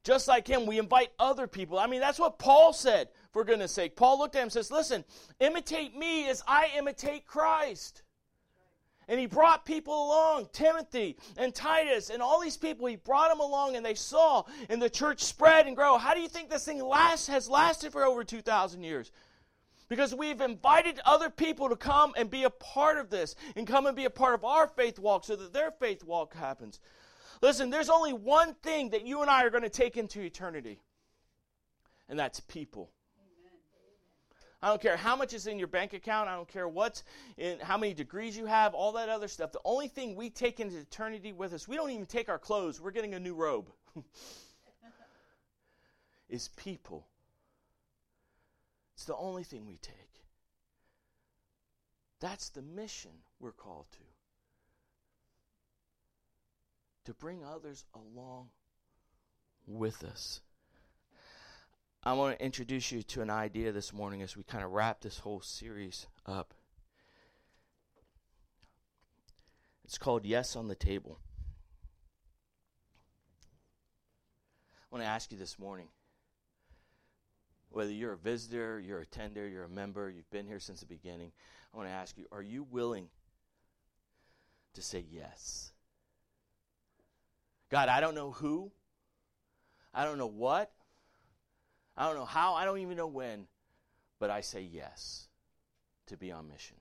Just 0.03 0.27
like 0.27 0.47
him, 0.47 0.65
we 0.65 0.79
invite 0.79 1.11
other 1.19 1.45
people. 1.45 1.77
I 1.77 1.85
mean, 1.85 2.01
that's 2.01 2.17
what 2.17 2.39
Paul 2.39 2.73
said, 2.73 3.09
for 3.31 3.43
goodness 3.43 3.71
sake. 3.71 3.95
Paul 3.95 4.17
looked 4.17 4.35
at 4.35 4.39
him 4.39 4.45
and 4.45 4.51
says, 4.51 4.71
Listen, 4.71 5.05
imitate 5.39 5.95
me 5.95 6.27
as 6.27 6.41
I 6.47 6.71
imitate 6.75 7.27
Christ. 7.27 8.01
And 9.07 9.19
he 9.19 9.25
brought 9.25 9.65
people 9.65 9.93
along, 9.93 10.49
Timothy 10.53 11.17
and 11.35 11.53
Titus 11.53 12.09
and 12.09 12.21
all 12.21 12.39
these 12.39 12.57
people. 12.57 12.87
He 12.87 12.95
brought 12.95 13.29
them 13.29 13.39
along 13.39 13.75
and 13.75 13.85
they 13.85 13.95
saw, 13.95 14.43
and 14.69 14.81
the 14.81 14.89
church 14.89 15.23
spread 15.23 15.67
and 15.67 15.75
grow. 15.75 15.97
How 15.97 16.13
do 16.13 16.21
you 16.21 16.29
think 16.29 16.49
this 16.49 16.65
thing 16.65 16.81
last, 16.83 17.27
has 17.27 17.49
lasted 17.49 17.91
for 17.91 18.05
over 18.05 18.23
2,000 18.23 18.83
years? 18.83 19.11
Because 19.89 20.15
we've 20.15 20.39
invited 20.39 21.01
other 21.03 21.29
people 21.29 21.67
to 21.67 21.75
come 21.75 22.13
and 22.15 22.29
be 22.29 22.43
a 22.43 22.49
part 22.49 22.97
of 22.97 23.09
this 23.09 23.35
and 23.57 23.67
come 23.67 23.85
and 23.85 23.95
be 23.97 24.05
a 24.05 24.09
part 24.09 24.33
of 24.33 24.45
our 24.45 24.67
faith 24.67 24.97
walk 24.97 25.25
so 25.25 25.35
that 25.35 25.51
their 25.51 25.71
faith 25.71 26.03
walk 26.05 26.33
happens. 26.33 26.79
Listen, 27.41 27.69
there's 27.69 27.89
only 27.89 28.13
one 28.13 28.53
thing 28.63 28.91
that 28.91 29.05
you 29.05 29.21
and 29.21 29.29
I 29.29 29.43
are 29.43 29.49
going 29.49 29.63
to 29.63 29.69
take 29.69 29.97
into 29.97 30.21
eternity, 30.21 30.79
and 32.07 32.17
that's 32.17 32.39
people. 32.39 32.91
I 34.63 34.69
don't 34.69 34.81
care 34.81 34.95
how 34.95 35.15
much 35.15 35.33
is 35.33 35.47
in 35.47 35.57
your 35.57 35.67
bank 35.67 35.93
account. 35.93 36.29
I 36.29 36.35
don't 36.35 36.47
care 36.47 36.67
what's 36.67 37.03
in 37.37 37.59
how 37.59 37.77
many 37.77 37.93
degrees 37.93 38.37
you 38.37 38.45
have, 38.45 38.75
all 38.75 38.91
that 38.93 39.09
other 39.09 39.27
stuff. 39.27 39.51
The 39.51 39.61
only 39.65 39.87
thing 39.87 40.15
we 40.15 40.29
take 40.29 40.59
into 40.59 40.77
eternity 40.77 41.33
with 41.33 41.53
us, 41.53 41.67
we 41.67 41.75
don't 41.75 41.89
even 41.89 42.05
take 42.05 42.29
our 42.29 42.37
clothes. 42.37 42.79
We're 42.79 42.91
getting 42.91 43.15
a 43.15 43.19
new 43.19 43.33
robe. 43.33 43.71
is 46.31 46.47
people. 46.55 47.05
It's 48.95 49.05
the 49.05 49.15
only 49.15 49.43
thing 49.43 49.67
we 49.67 49.77
take. 49.77 49.95
That's 52.19 52.49
the 52.49 52.61
mission 52.61 53.11
we're 53.39 53.51
called 53.51 53.85
to. 53.91 53.97
To 57.05 57.13
bring 57.15 57.43
others 57.43 57.83
along 57.93 58.49
with 59.67 60.03
us. 60.03 60.39
I 62.03 62.13
want 62.13 62.39
to 62.39 62.43
introduce 62.43 62.91
you 62.91 63.03
to 63.03 63.21
an 63.21 63.29
idea 63.29 63.71
this 63.71 63.93
morning 63.93 64.23
as 64.23 64.35
we 64.35 64.41
kind 64.41 64.63
of 64.63 64.71
wrap 64.71 65.01
this 65.01 65.19
whole 65.19 65.39
series 65.39 66.07
up. 66.25 66.55
It's 69.85 69.99
called 69.99 70.25
Yes 70.25 70.55
on 70.55 70.67
the 70.67 70.73
Table. 70.73 71.19
I 74.91 74.95
want 74.95 75.03
to 75.03 75.07
ask 75.07 75.31
you 75.31 75.37
this 75.37 75.59
morning 75.59 75.89
whether 77.69 77.91
you're 77.91 78.13
a 78.13 78.17
visitor, 78.17 78.79
you're 78.79 79.01
a 79.01 79.05
tender, 79.05 79.47
you're 79.47 79.65
a 79.65 79.69
member, 79.69 80.09
you've 80.09 80.29
been 80.31 80.47
here 80.47 80.59
since 80.59 80.79
the 80.79 80.87
beginning, 80.87 81.31
I 81.71 81.77
want 81.77 81.87
to 81.87 81.93
ask 81.93 82.17
you 82.17 82.25
are 82.31 82.41
you 82.41 82.63
willing 82.63 83.09
to 84.73 84.81
say 84.81 85.05
yes? 85.07 85.71
God, 87.69 87.89
I 87.89 88.01
don't 88.01 88.15
know 88.15 88.31
who, 88.31 88.71
I 89.93 90.03
don't 90.03 90.17
know 90.17 90.25
what, 90.25 90.71
I 92.01 92.07
don't 92.07 92.15
know 92.15 92.25
how, 92.25 92.55
I 92.55 92.65
don't 92.65 92.79
even 92.79 92.97
know 92.97 93.05
when, 93.05 93.45
but 94.17 94.31
I 94.31 94.41
say 94.41 94.61
yes 94.61 95.27
to 96.07 96.17
be 96.17 96.31
on 96.31 96.47
mission. 96.47 96.77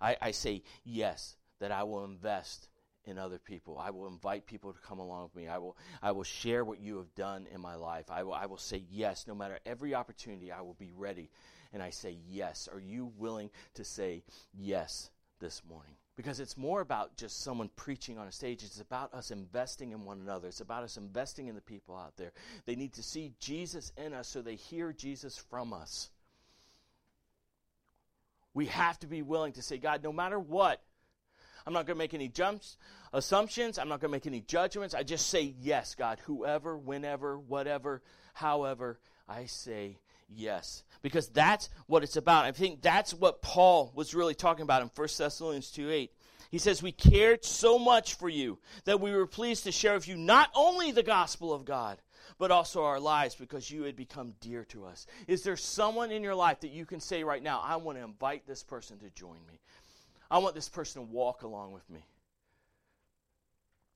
I, 0.00 0.16
I 0.22 0.30
say 0.30 0.62
yes 0.84 1.34
that 1.58 1.72
I 1.72 1.82
will 1.82 2.04
invest 2.04 2.68
in 3.04 3.18
other 3.18 3.40
people. 3.40 3.80
I 3.80 3.90
will 3.90 4.06
invite 4.06 4.46
people 4.46 4.72
to 4.72 4.78
come 4.78 5.00
along 5.00 5.24
with 5.24 5.34
me. 5.34 5.48
I 5.48 5.58
will, 5.58 5.76
I 6.00 6.12
will 6.12 6.22
share 6.22 6.64
what 6.64 6.78
you 6.78 6.98
have 6.98 7.12
done 7.16 7.48
in 7.52 7.60
my 7.60 7.74
life. 7.74 8.12
I 8.12 8.22
will, 8.22 8.34
I 8.34 8.46
will 8.46 8.58
say 8.58 8.84
yes. 8.88 9.26
No 9.26 9.34
matter 9.34 9.58
every 9.66 9.92
opportunity, 9.92 10.52
I 10.52 10.60
will 10.60 10.76
be 10.78 10.92
ready. 10.96 11.28
And 11.72 11.82
I 11.82 11.90
say 11.90 12.18
yes. 12.30 12.68
Are 12.72 12.78
you 12.78 13.10
willing 13.18 13.50
to 13.74 13.82
say 13.82 14.22
yes 14.54 15.10
this 15.40 15.62
morning? 15.68 15.96
Because 16.16 16.40
it's 16.40 16.58
more 16.58 16.82
about 16.82 17.16
just 17.16 17.42
someone 17.42 17.70
preaching 17.74 18.18
on 18.18 18.26
a 18.26 18.32
stage. 18.32 18.62
It's 18.62 18.80
about 18.80 19.14
us 19.14 19.30
investing 19.30 19.92
in 19.92 20.04
one 20.04 20.20
another. 20.20 20.48
It's 20.48 20.60
about 20.60 20.84
us 20.84 20.98
investing 20.98 21.48
in 21.48 21.54
the 21.54 21.62
people 21.62 21.96
out 21.96 22.16
there. 22.16 22.32
They 22.66 22.76
need 22.76 22.92
to 22.94 23.02
see 23.02 23.32
Jesus 23.40 23.92
in 23.96 24.12
us 24.12 24.28
so 24.28 24.42
they 24.42 24.56
hear 24.56 24.92
Jesus 24.92 25.38
from 25.38 25.72
us. 25.72 26.10
We 28.54 28.66
have 28.66 28.98
to 29.00 29.06
be 29.06 29.22
willing 29.22 29.54
to 29.54 29.62
say, 29.62 29.78
God, 29.78 30.02
no 30.02 30.12
matter 30.12 30.38
what, 30.38 30.82
I'm 31.66 31.72
not 31.72 31.86
going 31.86 31.96
to 31.96 31.98
make 31.98 32.12
any 32.12 32.28
jumps, 32.28 32.76
assumptions. 33.12 33.78
I'm 33.78 33.88
not 33.88 34.00
going 34.00 34.10
to 34.10 34.16
make 34.16 34.26
any 34.26 34.40
judgments. 34.40 34.94
I 34.94 35.04
just 35.04 35.28
say 35.28 35.54
yes, 35.60 35.94
God. 35.94 36.18
Whoever, 36.26 36.76
whenever, 36.76 37.38
whatever, 37.38 38.02
however, 38.34 38.98
I 39.28 39.46
say 39.46 39.98
yes. 40.34 40.84
Because 41.02 41.28
that's 41.28 41.68
what 41.86 42.02
it's 42.02 42.16
about. 42.16 42.44
I 42.44 42.52
think 42.52 42.80
that's 42.80 43.12
what 43.12 43.42
Paul 43.42 43.92
was 43.94 44.14
really 44.14 44.34
talking 44.34 44.62
about 44.62 44.82
in 44.82 44.90
1 44.94 45.08
Thessalonians 45.18 45.70
2 45.70 45.90
8. 45.90 46.12
He 46.50 46.58
says, 46.58 46.82
We 46.82 46.92
cared 46.92 47.44
so 47.44 47.78
much 47.78 48.14
for 48.14 48.28
you 48.28 48.58
that 48.84 49.00
we 49.00 49.12
were 49.12 49.26
pleased 49.26 49.64
to 49.64 49.72
share 49.72 49.94
with 49.94 50.06
you 50.06 50.16
not 50.16 50.50
only 50.54 50.92
the 50.92 51.02
gospel 51.02 51.52
of 51.52 51.64
God, 51.64 51.98
but 52.38 52.50
also 52.50 52.84
our 52.84 53.00
lives 53.00 53.34
because 53.34 53.70
you 53.70 53.84
had 53.84 53.96
become 53.96 54.34
dear 54.40 54.64
to 54.66 54.84
us. 54.84 55.06
Is 55.26 55.42
there 55.42 55.56
someone 55.56 56.10
in 56.10 56.22
your 56.22 56.34
life 56.34 56.60
that 56.60 56.70
you 56.70 56.84
can 56.84 57.00
say 57.00 57.24
right 57.24 57.42
now, 57.42 57.60
I 57.64 57.76
want 57.76 57.98
to 57.98 58.04
invite 58.04 58.46
this 58.46 58.62
person 58.62 58.98
to 58.98 59.10
join 59.10 59.38
me? 59.48 59.60
I 60.30 60.38
want 60.38 60.54
this 60.54 60.68
person 60.68 61.02
to 61.02 61.08
walk 61.12 61.42
along 61.42 61.72
with 61.72 61.88
me. 61.90 62.04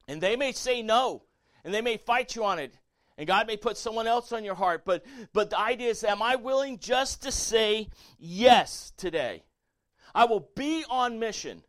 And 0.08 0.20
they 0.20 0.36
may 0.36 0.52
say 0.52 0.82
no, 0.82 1.22
and 1.64 1.74
they 1.74 1.80
may 1.80 1.96
fight 1.96 2.36
you 2.36 2.44
on 2.44 2.58
it, 2.58 2.74
and 3.18 3.26
God 3.26 3.46
may 3.46 3.56
put 3.56 3.76
someone 3.76 4.06
else 4.06 4.32
on 4.32 4.44
your 4.44 4.54
heart, 4.54 4.84
but, 4.84 5.04
but 5.32 5.50
the 5.50 5.58
idea 5.58 5.90
is, 5.90 6.04
am 6.04 6.22
I 6.22 6.36
willing 6.36 6.78
just 6.78 7.22
to 7.22 7.32
say 7.32 7.88
yes 8.18 8.92
today? 8.96 9.42
I 10.14 10.24
will 10.24 10.48
be 10.54 10.84
on 10.88 11.18
mission. 11.18 11.62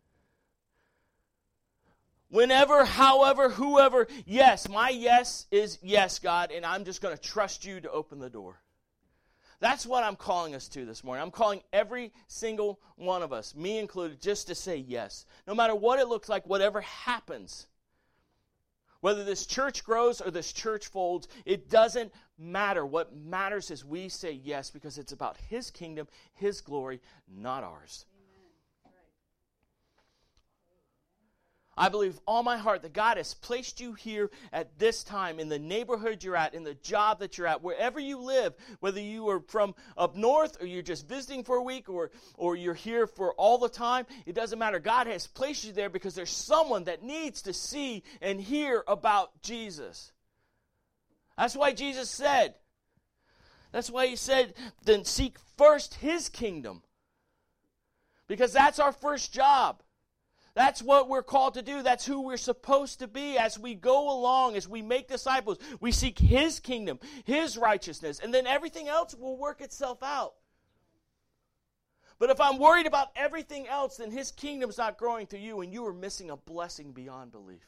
Whenever, 2.30 2.84
however, 2.84 3.50
whoever, 3.50 4.08
yes, 4.26 4.68
my 4.68 4.90
yes 4.90 5.46
is 5.50 5.80
yes, 5.82 6.20
God, 6.20 6.52
and 6.52 6.66
I'm 6.66 6.84
just 6.84 7.02
going 7.02 7.16
to 7.16 7.22
trust 7.22 7.66
you 7.66 7.80
to 7.80 7.92
open 7.92 8.20
the 8.20 8.30
door. 8.30 8.60
That's 9.60 9.86
what 9.86 10.04
I'm 10.04 10.18
calling 10.18 10.54
us 10.54 10.68
to 10.70 10.86
this 10.86 11.04
morning. 11.04 11.24
I'm 11.24 11.32
calling 11.32 11.64
every 11.74 12.12
single 12.28 12.80
one 12.96 13.24
of 13.24 13.34
us, 13.34 13.56
me 13.56 13.80
included, 13.80 14.22
just 14.22 14.48
to 14.48 14.56
say 14.56 14.76
yes. 14.76 15.26
No 15.48 15.56
matter 15.56 15.74
what 15.74 16.00
it 16.00 16.08
looks 16.08 16.30
like, 16.30 16.46
whatever 16.46 16.82
happens. 16.82 17.68
Whether 19.02 19.24
this 19.24 19.46
church 19.46 19.84
grows 19.84 20.22
or 20.22 20.32
this 20.32 20.52
church 20.52 20.88
folds, 20.88 21.28
it 21.46 21.70
doesn't 21.70 22.12
matter. 22.38 22.86
What 22.86 23.16
matters 23.16 23.72
is 23.72 23.86
we 23.86 24.10
say 24.10 24.32
yes 24.32 24.70
because 24.72 24.98
it's 24.98 25.12
about 25.12 25.38
His 25.50 25.72
kingdom, 25.72 26.08
His 26.34 26.62
glory, 26.62 27.02
not 27.28 27.64
ours. 27.64 28.06
I 31.78 31.90
believe 31.90 32.20
all 32.26 32.42
my 32.42 32.58
heart 32.58 32.82
that 32.82 32.94
God 32.94 33.18
has 33.18 33.36
placed 33.36 33.80
you 33.80 33.94
here 33.94 34.32
at 34.52 34.80
this 34.80 35.04
time 35.04 35.40
in 35.40 35.48
the 35.48 35.60
neighborhood 35.60 36.24
you're 36.24 36.36
at, 36.36 36.56
in 36.56 36.64
the 36.64 36.74
job 36.74 37.20
that 37.20 37.38
you're 37.38 37.46
at, 37.46 37.62
wherever 37.62 38.00
you 38.00 38.20
live, 38.20 38.56
whether 38.80 39.00
you 39.00 39.30
are 39.30 39.42
from 39.42 39.76
up 39.96 40.16
north 40.16 40.60
or 40.60 40.66
you're 40.66 40.82
just 40.82 41.08
visiting 41.08 41.44
for 41.44 41.58
a 41.58 41.64
week 41.64 41.88
or, 41.88 42.10
or 42.36 42.56
you're 42.56 42.74
here 42.74 43.06
for 43.06 43.34
all 43.34 43.60
the 43.60 43.70
time, 43.70 44.08
it 44.26 44.34
doesn't 44.34 44.58
matter. 44.58 44.80
God 44.80 45.06
has 45.06 45.28
placed 45.28 45.66
you 45.66 45.72
there 45.72 45.90
because 45.90 46.16
there's 46.16 46.32
someone 46.32 46.86
that 46.86 47.04
needs 47.04 47.44
to 47.44 47.54
see 47.54 48.04
and 48.22 48.42
hear 48.42 48.84
about 48.88 49.42
Jesus. 49.44 50.12
That's 51.38 51.56
why 51.56 51.74
Jesus 51.74 52.10
said, 52.10 52.56
that's 53.72 53.92
why 53.92 54.08
he 54.08 54.16
said, 54.16 54.56
then 54.86 55.06
seek 55.06 55.38
first 55.58 55.96
his 55.96 56.30
kingdom. 56.30 56.82
Because 58.28 58.52
that's 58.52 58.80
our 58.80 58.92
first 58.92 59.32
job. 59.32 59.84
That's 60.58 60.82
what 60.82 61.08
we're 61.08 61.22
called 61.22 61.54
to 61.54 61.62
do. 61.62 61.84
That's 61.84 62.04
who 62.04 62.22
we're 62.22 62.36
supposed 62.36 62.98
to 63.02 63.08
be 63.08 63.38
as 63.38 63.60
we 63.60 63.76
go 63.76 64.10
along, 64.10 64.56
as 64.56 64.68
we 64.68 64.82
make 64.82 65.08
disciples. 65.08 65.60
We 65.80 65.92
seek 65.92 66.18
His 66.18 66.60
kingdom, 66.60 67.00
His 67.26 67.60
righteousness, 67.60 68.20
and 68.20 68.34
then 68.34 68.48
everything 68.48 68.88
else 68.88 69.14
will 69.14 69.38
work 69.38 69.62
itself 69.62 70.02
out. 70.02 70.34
But 72.18 72.32
if 72.32 72.42
I'm 72.42 72.58
worried 72.58 72.88
about 72.88 73.10
everything 73.16 73.68
else, 73.68 73.98
then 73.98 74.10
His 74.10 74.32
kingdom's 74.32 74.80
not 74.80 74.98
growing 74.98 75.28
through 75.28 75.42
you, 75.42 75.62
and 75.62 75.72
you 75.72 75.86
are 75.86 75.94
missing 75.94 76.32
a 76.32 76.38
blessing 76.38 76.92
beyond 76.92 77.32
belief. 77.32 77.68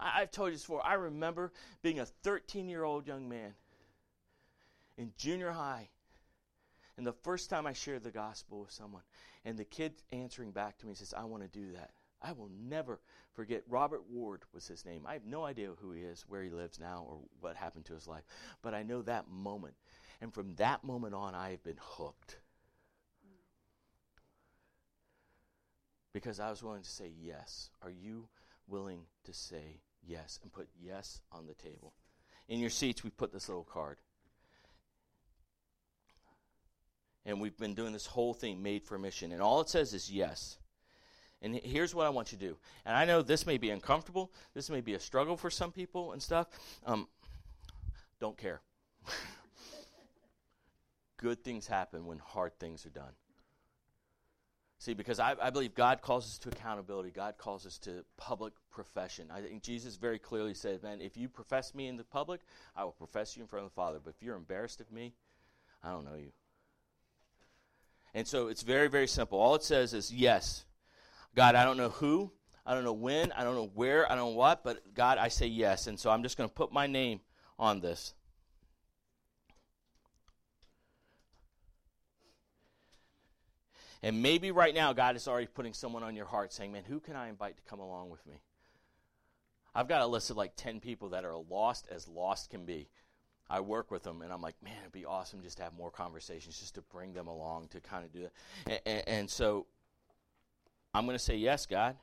I, 0.00 0.18
have 0.18 0.32
told 0.32 0.48
you 0.48 0.54
this 0.54 0.62
before. 0.62 0.84
I 0.84 0.94
remember 0.94 1.52
being 1.82 2.00
a 2.00 2.04
13 2.04 2.68
year 2.68 2.82
old 2.82 3.06
young 3.06 3.28
man 3.28 3.54
in 4.96 5.12
junior 5.16 5.52
high 5.52 5.88
and 6.98 7.06
the 7.06 7.12
first 7.12 7.48
time 7.48 7.64
I 7.64 7.72
shared 7.72 8.02
the 8.02 8.10
gospel 8.10 8.62
with 8.62 8.72
someone, 8.72 9.02
and 9.48 9.58
the 9.58 9.64
kid 9.64 9.94
answering 10.12 10.50
back 10.50 10.76
to 10.76 10.86
me 10.86 10.92
says, 10.92 11.14
I 11.16 11.24
want 11.24 11.42
to 11.42 11.48
do 11.48 11.72
that. 11.72 11.92
I 12.20 12.32
will 12.32 12.50
never 12.68 13.00
forget. 13.32 13.62
Robert 13.66 14.02
Ward 14.10 14.42
was 14.52 14.68
his 14.68 14.84
name. 14.84 15.06
I 15.06 15.14
have 15.14 15.24
no 15.24 15.42
idea 15.42 15.70
who 15.80 15.90
he 15.92 16.02
is, 16.02 16.22
where 16.28 16.42
he 16.42 16.50
lives 16.50 16.78
now, 16.78 17.06
or 17.08 17.20
what 17.40 17.56
happened 17.56 17.86
to 17.86 17.94
his 17.94 18.06
life. 18.06 18.24
But 18.60 18.74
I 18.74 18.82
know 18.82 19.00
that 19.02 19.30
moment. 19.30 19.72
And 20.20 20.34
from 20.34 20.54
that 20.56 20.84
moment 20.84 21.14
on, 21.14 21.34
I 21.34 21.52
have 21.52 21.64
been 21.64 21.78
hooked. 21.80 22.36
Because 26.12 26.40
I 26.40 26.50
was 26.50 26.62
willing 26.62 26.82
to 26.82 26.90
say 26.90 27.10
yes. 27.18 27.70
Are 27.80 27.90
you 27.90 28.28
willing 28.66 29.00
to 29.24 29.32
say 29.32 29.80
yes 30.06 30.40
and 30.42 30.52
put 30.52 30.68
yes 30.78 31.22
on 31.32 31.46
the 31.46 31.54
table? 31.54 31.94
In 32.48 32.60
your 32.60 32.68
seats, 32.68 33.02
we 33.02 33.08
put 33.08 33.32
this 33.32 33.48
little 33.48 33.64
card. 33.64 33.96
And 37.28 37.42
we've 37.42 37.58
been 37.58 37.74
doing 37.74 37.92
this 37.92 38.06
whole 38.06 38.32
thing 38.32 38.62
made 38.62 38.82
for 38.82 38.98
mission. 38.98 39.32
And 39.32 39.42
all 39.42 39.60
it 39.60 39.68
says 39.68 39.92
is 39.92 40.10
yes. 40.10 40.56
And 41.42 41.54
here's 41.56 41.94
what 41.94 42.06
I 42.06 42.08
want 42.08 42.32
you 42.32 42.38
to 42.38 42.44
do. 42.46 42.56
And 42.86 42.96
I 42.96 43.04
know 43.04 43.20
this 43.20 43.44
may 43.44 43.58
be 43.58 43.68
uncomfortable. 43.68 44.32
This 44.54 44.70
may 44.70 44.80
be 44.80 44.94
a 44.94 44.98
struggle 44.98 45.36
for 45.36 45.50
some 45.50 45.70
people 45.70 46.12
and 46.12 46.22
stuff. 46.22 46.46
Um, 46.86 47.06
don't 48.18 48.38
care. 48.38 48.62
Good 51.18 51.44
things 51.44 51.66
happen 51.66 52.06
when 52.06 52.18
hard 52.18 52.58
things 52.58 52.86
are 52.86 52.90
done. 52.90 53.12
See, 54.78 54.94
because 54.94 55.20
I, 55.20 55.34
I, 55.42 55.50
believe 55.50 55.74
God 55.74 56.00
calls 56.00 56.24
us 56.24 56.38
to 56.38 56.48
accountability. 56.48 57.10
God 57.10 57.34
calls 57.36 57.66
us 57.66 57.78
to 57.80 58.04
public 58.16 58.54
profession. 58.70 59.28
I 59.30 59.42
think 59.42 59.62
Jesus 59.62 59.96
very 59.96 60.18
clearly 60.18 60.54
said, 60.54 60.82
Man, 60.82 61.02
if 61.02 61.16
you 61.16 61.28
profess 61.28 61.74
me 61.74 61.88
in 61.88 61.98
the 61.98 62.04
public, 62.04 62.40
I 62.74 62.84
will 62.84 62.92
profess 62.92 63.36
you 63.36 63.42
in 63.42 63.48
front 63.48 63.66
of 63.66 63.72
the 63.72 63.74
Father. 63.74 63.98
But 64.02 64.14
if 64.16 64.22
you're 64.22 64.36
embarrassed 64.36 64.80
of 64.80 64.90
me, 64.90 65.12
I 65.82 65.90
don't 65.90 66.04
know 66.04 66.14
you. 66.16 66.30
And 68.18 68.26
so 68.26 68.48
it's 68.48 68.62
very, 68.62 68.88
very 68.88 69.06
simple. 69.06 69.38
All 69.38 69.54
it 69.54 69.62
says 69.62 69.94
is 69.94 70.12
yes. 70.12 70.64
God, 71.36 71.54
I 71.54 71.64
don't 71.64 71.76
know 71.76 71.90
who, 71.90 72.32
I 72.66 72.74
don't 72.74 72.82
know 72.82 72.92
when, 72.92 73.30
I 73.30 73.44
don't 73.44 73.54
know 73.54 73.70
where, 73.74 74.10
I 74.10 74.16
don't 74.16 74.32
know 74.32 74.36
what, 74.36 74.64
but 74.64 74.92
God, 74.92 75.18
I 75.18 75.28
say 75.28 75.46
yes. 75.46 75.86
And 75.86 76.00
so 76.00 76.10
I'm 76.10 76.24
just 76.24 76.36
going 76.36 76.48
to 76.48 76.52
put 76.52 76.72
my 76.72 76.88
name 76.88 77.20
on 77.60 77.78
this. 77.78 78.14
And 84.02 84.20
maybe 84.20 84.50
right 84.50 84.74
now, 84.74 84.92
God 84.92 85.14
is 85.14 85.28
already 85.28 85.46
putting 85.46 85.72
someone 85.72 86.02
on 86.02 86.16
your 86.16 86.26
heart 86.26 86.52
saying, 86.52 86.72
Man, 86.72 86.82
who 86.82 86.98
can 86.98 87.14
I 87.14 87.28
invite 87.28 87.56
to 87.58 87.62
come 87.70 87.78
along 87.78 88.10
with 88.10 88.26
me? 88.26 88.40
I've 89.76 89.86
got 89.86 90.02
a 90.02 90.06
list 90.08 90.30
of 90.30 90.36
like 90.36 90.56
10 90.56 90.80
people 90.80 91.10
that 91.10 91.24
are 91.24 91.36
lost 91.36 91.86
as 91.88 92.08
lost 92.08 92.50
can 92.50 92.64
be. 92.64 92.88
I 93.50 93.60
work 93.60 93.90
with 93.90 94.02
them, 94.02 94.22
and 94.22 94.32
I'm 94.32 94.42
like, 94.42 94.56
man, 94.62 94.74
it'd 94.80 94.92
be 94.92 95.06
awesome 95.06 95.40
just 95.42 95.56
to 95.56 95.62
have 95.62 95.72
more 95.72 95.90
conversations, 95.90 96.58
just 96.58 96.74
to 96.74 96.82
bring 96.82 97.14
them 97.14 97.28
along 97.28 97.68
to 97.68 97.80
kind 97.80 98.04
of 98.04 98.12
do 98.12 98.22
that. 98.22 98.32
And, 98.66 98.80
and, 98.84 99.08
and 99.08 99.30
so 99.30 99.66
I'm 100.92 101.06
going 101.06 101.16
to 101.16 101.22
say, 101.22 101.36
yes, 101.36 101.64
God. 101.64 101.96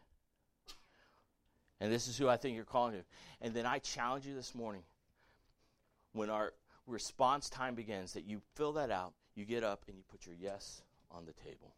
And 1.80 1.91
this 1.91 2.08
is 2.08 2.18
who 2.18 2.28
I 2.28 2.38
think 2.38 2.56
you're 2.56 2.66
calling 2.66 2.93
to. 2.93 3.04
And 3.41 3.54
then 3.54 3.66
I 3.66 3.80
challenge 3.80 4.26
you 4.26 4.34
this 4.34 4.56
morning 4.56 4.84
when 6.14 6.30
our 6.30 6.54
response 6.88 7.50
time 7.50 7.76
begins 7.76 8.14
that 8.14 8.26
you 8.26 8.41
fill 8.56 8.74
that 8.74 8.89
out, 8.89 9.14
you 9.36 9.46
get 9.46 9.64
up, 9.64 9.84
and 9.88 9.98
you 9.98 10.04
put 10.10 10.26
your 10.26 10.36
yes 10.39 10.82
on 11.12 11.26
the 11.26 11.34
table. 11.34 11.74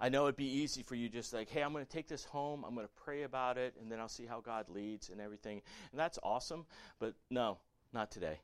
I 0.00 0.08
know 0.08 0.24
it'd 0.24 0.36
be 0.36 0.44
easy 0.44 0.82
for 0.82 0.94
you 0.94 1.08
just 1.08 1.32
like, 1.32 1.48
hey, 1.48 1.62
I'm 1.62 1.72
going 1.72 1.84
to 1.84 1.90
take 1.90 2.06
this 2.06 2.24
home, 2.24 2.64
I'm 2.64 2.74
going 2.74 2.86
to 2.86 3.02
pray 3.02 3.24
about 3.24 3.58
it, 3.58 3.74
and 3.80 3.90
then 3.90 3.98
I'll 3.98 4.08
see 4.08 4.26
how 4.26 4.40
God 4.40 4.68
leads 4.68 5.08
and 5.08 5.20
everything. 5.20 5.60
And 5.90 5.98
that's 5.98 6.18
awesome, 6.22 6.66
but 7.00 7.14
no, 7.30 7.58
not 7.92 8.10
today. 8.10 8.38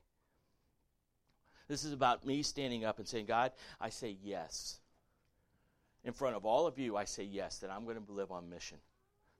This 1.67 1.83
is 1.83 1.93
about 1.93 2.25
me 2.25 2.43
standing 2.43 2.83
up 2.83 2.99
and 2.99 3.07
saying, 3.07 3.25
God, 3.25 3.51
I 3.79 3.89
say 3.89 4.17
yes. 4.21 4.79
In 6.03 6.13
front 6.13 6.35
of 6.35 6.45
all 6.45 6.67
of 6.67 6.77
you, 6.77 6.97
I 6.97 7.05
say 7.05 7.23
yes, 7.23 7.59
that 7.59 7.71
I'm 7.71 7.85
going 7.85 8.03
to 8.03 8.11
live 8.11 8.31
on 8.31 8.49
mission. 8.49 8.77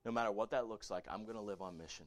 No 0.05 0.11
matter 0.11 0.31
what 0.31 0.51
that 0.51 0.67
looks 0.67 0.89
like, 0.89 1.05
I'm 1.09 1.23
going 1.23 1.35
to 1.35 1.41
live 1.41 1.61
on 1.61 1.77
mission. 1.77 2.05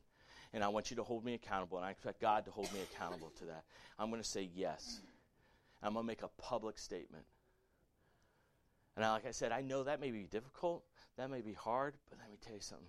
And 0.53 0.65
I 0.65 0.69
want 0.69 0.91
you 0.91 0.97
to 0.97 1.03
hold 1.03 1.25
me 1.25 1.35
accountable, 1.35 1.77
and 1.77 1.87
I 1.87 1.91
expect 1.91 2.21
God 2.21 2.47
to 2.47 2.51
hold 2.51 2.73
me 2.73 2.81
accountable 2.81 3.31
to 3.39 3.45
that. 3.45 3.65
I'm 3.99 4.09
going 4.09 4.23
to 4.23 4.29
say 4.29 4.49
yes. 4.55 5.01
I'm 5.83 5.93
going 5.93 6.05
to 6.05 6.07
make 6.07 6.23
a 6.23 6.29
public 6.41 6.79
statement. 6.79 7.25
And 8.99 9.07
like 9.07 9.27
I 9.27 9.31
said, 9.31 9.53
I 9.53 9.61
know 9.61 9.85
that 9.85 10.01
may 10.01 10.11
be 10.11 10.25
difficult, 10.25 10.83
that 11.17 11.31
may 11.31 11.41
be 11.41 11.53
hard, 11.53 11.95
but 12.11 12.19
let 12.19 12.29
me 12.29 12.37
tell 12.45 12.55
you 12.55 12.61
something. 12.61 12.89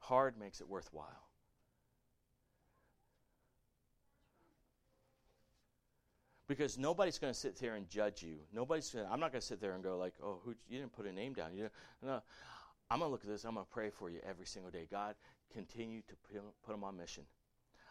Hard 0.00 0.36
makes 0.36 0.60
it 0.60 0.68
worthwhile. 0.68 1.28
because 6.48 6.78
nobody's 6.78 7.18
going 7.18 7.32
to 7.32 7.38
sit 7.38 7.56
there 7.60 7.74
and 7.74 7.88
judge 7.88 8.22
you. 8.22 8.38
Nobody's. 8.54 8.90
Gonna, 8.90 9.06
I'm 9.12 9.20
not 9.20 9.32
going 9.32 9.40
to 9.42 9.46
sit 9.46 9.60
there 9.60 9.74
and 9.74 9.84
go 9.84 9.98
like, 9.98 10.14
"Oh, 10.22 10.40
who, 10.42 10.54
you 10.66 10.78
didn't 10.78 10.92
put 10.92 11.06
a 11.06 11.12
name 11.12 11.34
down." 11.34 11.54
You 11.54 11.68
no, 12.02 12.22
I'm 12.90 13.00
going 13.00 13.08
to 13.08 13.12
look 13.12 13.22
at 13.22 13.28
this. 13.28 13.44
I'm 13.44 13.54
going 13.54 13.66
to 13.66 13.70
pray 13.70 13.90
for 13.90 14.08
you 14.08 14.18
every 14.26 14.46
single 14.46 14.70
day. 14.70 14.88
God, 14.90 15.14
continue 15.52 16.00
to 16.08 16.14
put 16.64 16.72
them 16.72 16.84
on 16.84 16.96
mission. 16.96 17.24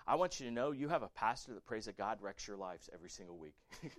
I 0.07 0.15
want 0.15 0.39
you 0.39 0.47
to 0.47 0.51
know 0.51 0.71
you 0.71 0.89
have 0.89 1.03
a 1.03 1.09
pastor 1.09 1.53
that 1.53 1.65
prays 1.65 1.85
that 1.85 1.97
God 1.97 2.17
wrecks 2.19 2.47
your 2.47 2.57
lives 2.57 2.89
every 2.93 3.09
single 3.09 3.37
week. 3.37 3.55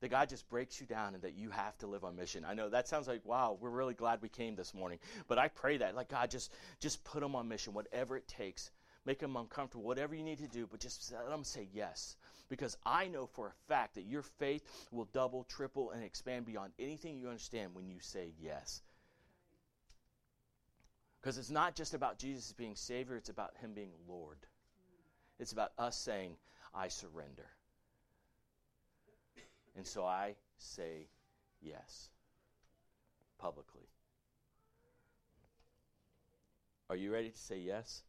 that 0.00 0.10
God 0.10 0.28
just 0.28 0.48
breaks 0.48 0.80
you 0.80 0.86
down 0.86 1.14
and 1.14 1.22
that 1.22 1.36
you 1.36 1.50
have 1.50 1.76
to 1.78 1.86
live 1.86 2.04
on 2.04 2.16
mission. 2.16 2.44
I 2.44 2.54
know 2.54 2.68
that 2.68 2.88
sounds 2.88 3.08
like 3.08 3.24
wow, 3.24 3.56
we're 3.60 3.70
really 3.70 3.94
glad 3.94 4.22
we 4.22 4.28
came 4.28 4.54
this 4.54 4.74
morning. 4.74 4.98
But 5.26 5.38
I 5.38 5.48
pray 5.48 5.78
that 5.78 5.96
like 5.96 6.08
God 6.08 6.30
just 6.30 6.52
just 6.80 7.02
put 7.04 7.20
them 7.20 7.34
on 7.34 7.48
mission 7.48 7.74
whatever 7.74 8.16
it 8.16 8.28
takes. 8.28 8.70
Make 9.04 9.20
them 9.20 9.36
uncomfortable, 9.36 9.84
whatever 9.84 10.14
you 10.14 10.22
need 10.22 10.38
to 10.38 10.48
do, 10.48 10.66
but 10.70 10.80
just 10.80 11.12
let 11.12 11.30
them 11.30 11.44
say 11.44 11.68
yes. 11.72 12.16
Because 12.50 12.76
I 12.84 13.08
know 13.08 13.26
for 13.26 13.46
a 13.48 13.66
fact 13.66 13.94
that 13.94 14.04
your 14.04 14.22
faith 14.22 14.62
will 14.90 15.08
double, 15.12 15.44
triple, 15.44 15.92
and 15.92 16.02
expand 16.02 16.44
beyond 16.44 16.72
anything 16.78 17.18
you 17.18 17.28
understand 17.28 17.74
when 17.74 17.88
you 17.88 17.96
say 18.00 18.32
yes. 18.38 18.82
Because 21.20 21.38
it's 21.38 21.50
not 21.50 21.74
just 21.74 21.94
about 21.94 22.18
Jesus 22.18 22.52
being 22.52 22.74
Savior, 22.74 23.16
it's 23.16 23.28
about 23.28 23.56
Him 23.60 23.72
being 23.74 23.92
Lord. 24.08 24.38
It's 25.38 25.52
about 25.52 25.72
us 25.78 25.96
saying, 25.96 26.36
I 26.74 26.88
surrender. 26.88 27.46
And 29.76 29.86
so 29.86 30.04
I 30.04 30.34
say 30.58 31.08
yes 31.60 32.10
publicly. 33.38 33.88
Are 36.90 36.96
you 36.96 37.12
ready 37.12 37.30
to 37.30 37.38
say 37.38 37.58
yes? 37.58 38.02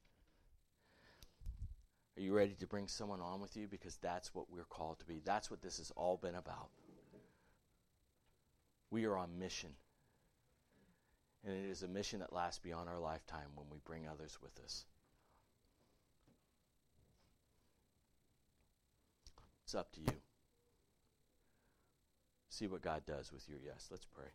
Are 2.18 2.22
you 2.22 2.34
ready 2.34 2.54
to 2.60 2.68
bring 2.68 2.88
someone 2.88 3.22
on 3.22 3.40
with 3.42 3.56
you? 3.56 3.68
Because 3.68 3.98
that's 3.98 4.34
what 4.34 4.50
we're 4.52 4.64
called 4.64 5.00
to 5.00 5.06
be. 5.06 5.22
That's 5.24 5.52
what 5.52 5.62
this 5.62 5.78
has 5.78 5.92
all 5.92 6.18
been 6.18 6.36
about. 6.36 6.70
We 8.92 9.06
are 9.06 9.18
on 9.18 9.38
mission. 9.38 9.70
And 11.46 11.56
it 11.56 11.70
is 11.70 11.84
a 11.84 11.88
mission 11.88 12.20
that 12.20 12.34
lasts 12.34 12.60
beyond 12.60 12.90
our 12.90 13.00
lifetime 13.00 13.48
when 13.56 13.68
we 13.72 13.80
bring 13.86 14.08
others 14.08 14.38
with 14.42 14.60
us. 14.64 14.86
It's 19.64 19.76
up 19.76 19.92
to 19.94 20.02
you. 20.02 20.29
See 22.60 22.68
what 22.68 22.82
God 22.82 23.04
does 23.06 23.32
with 23.32 23.48
your 23.48 23.58
yes. 23.66 23.88
Let's 23.90 24.06
pray. 24.06 24.26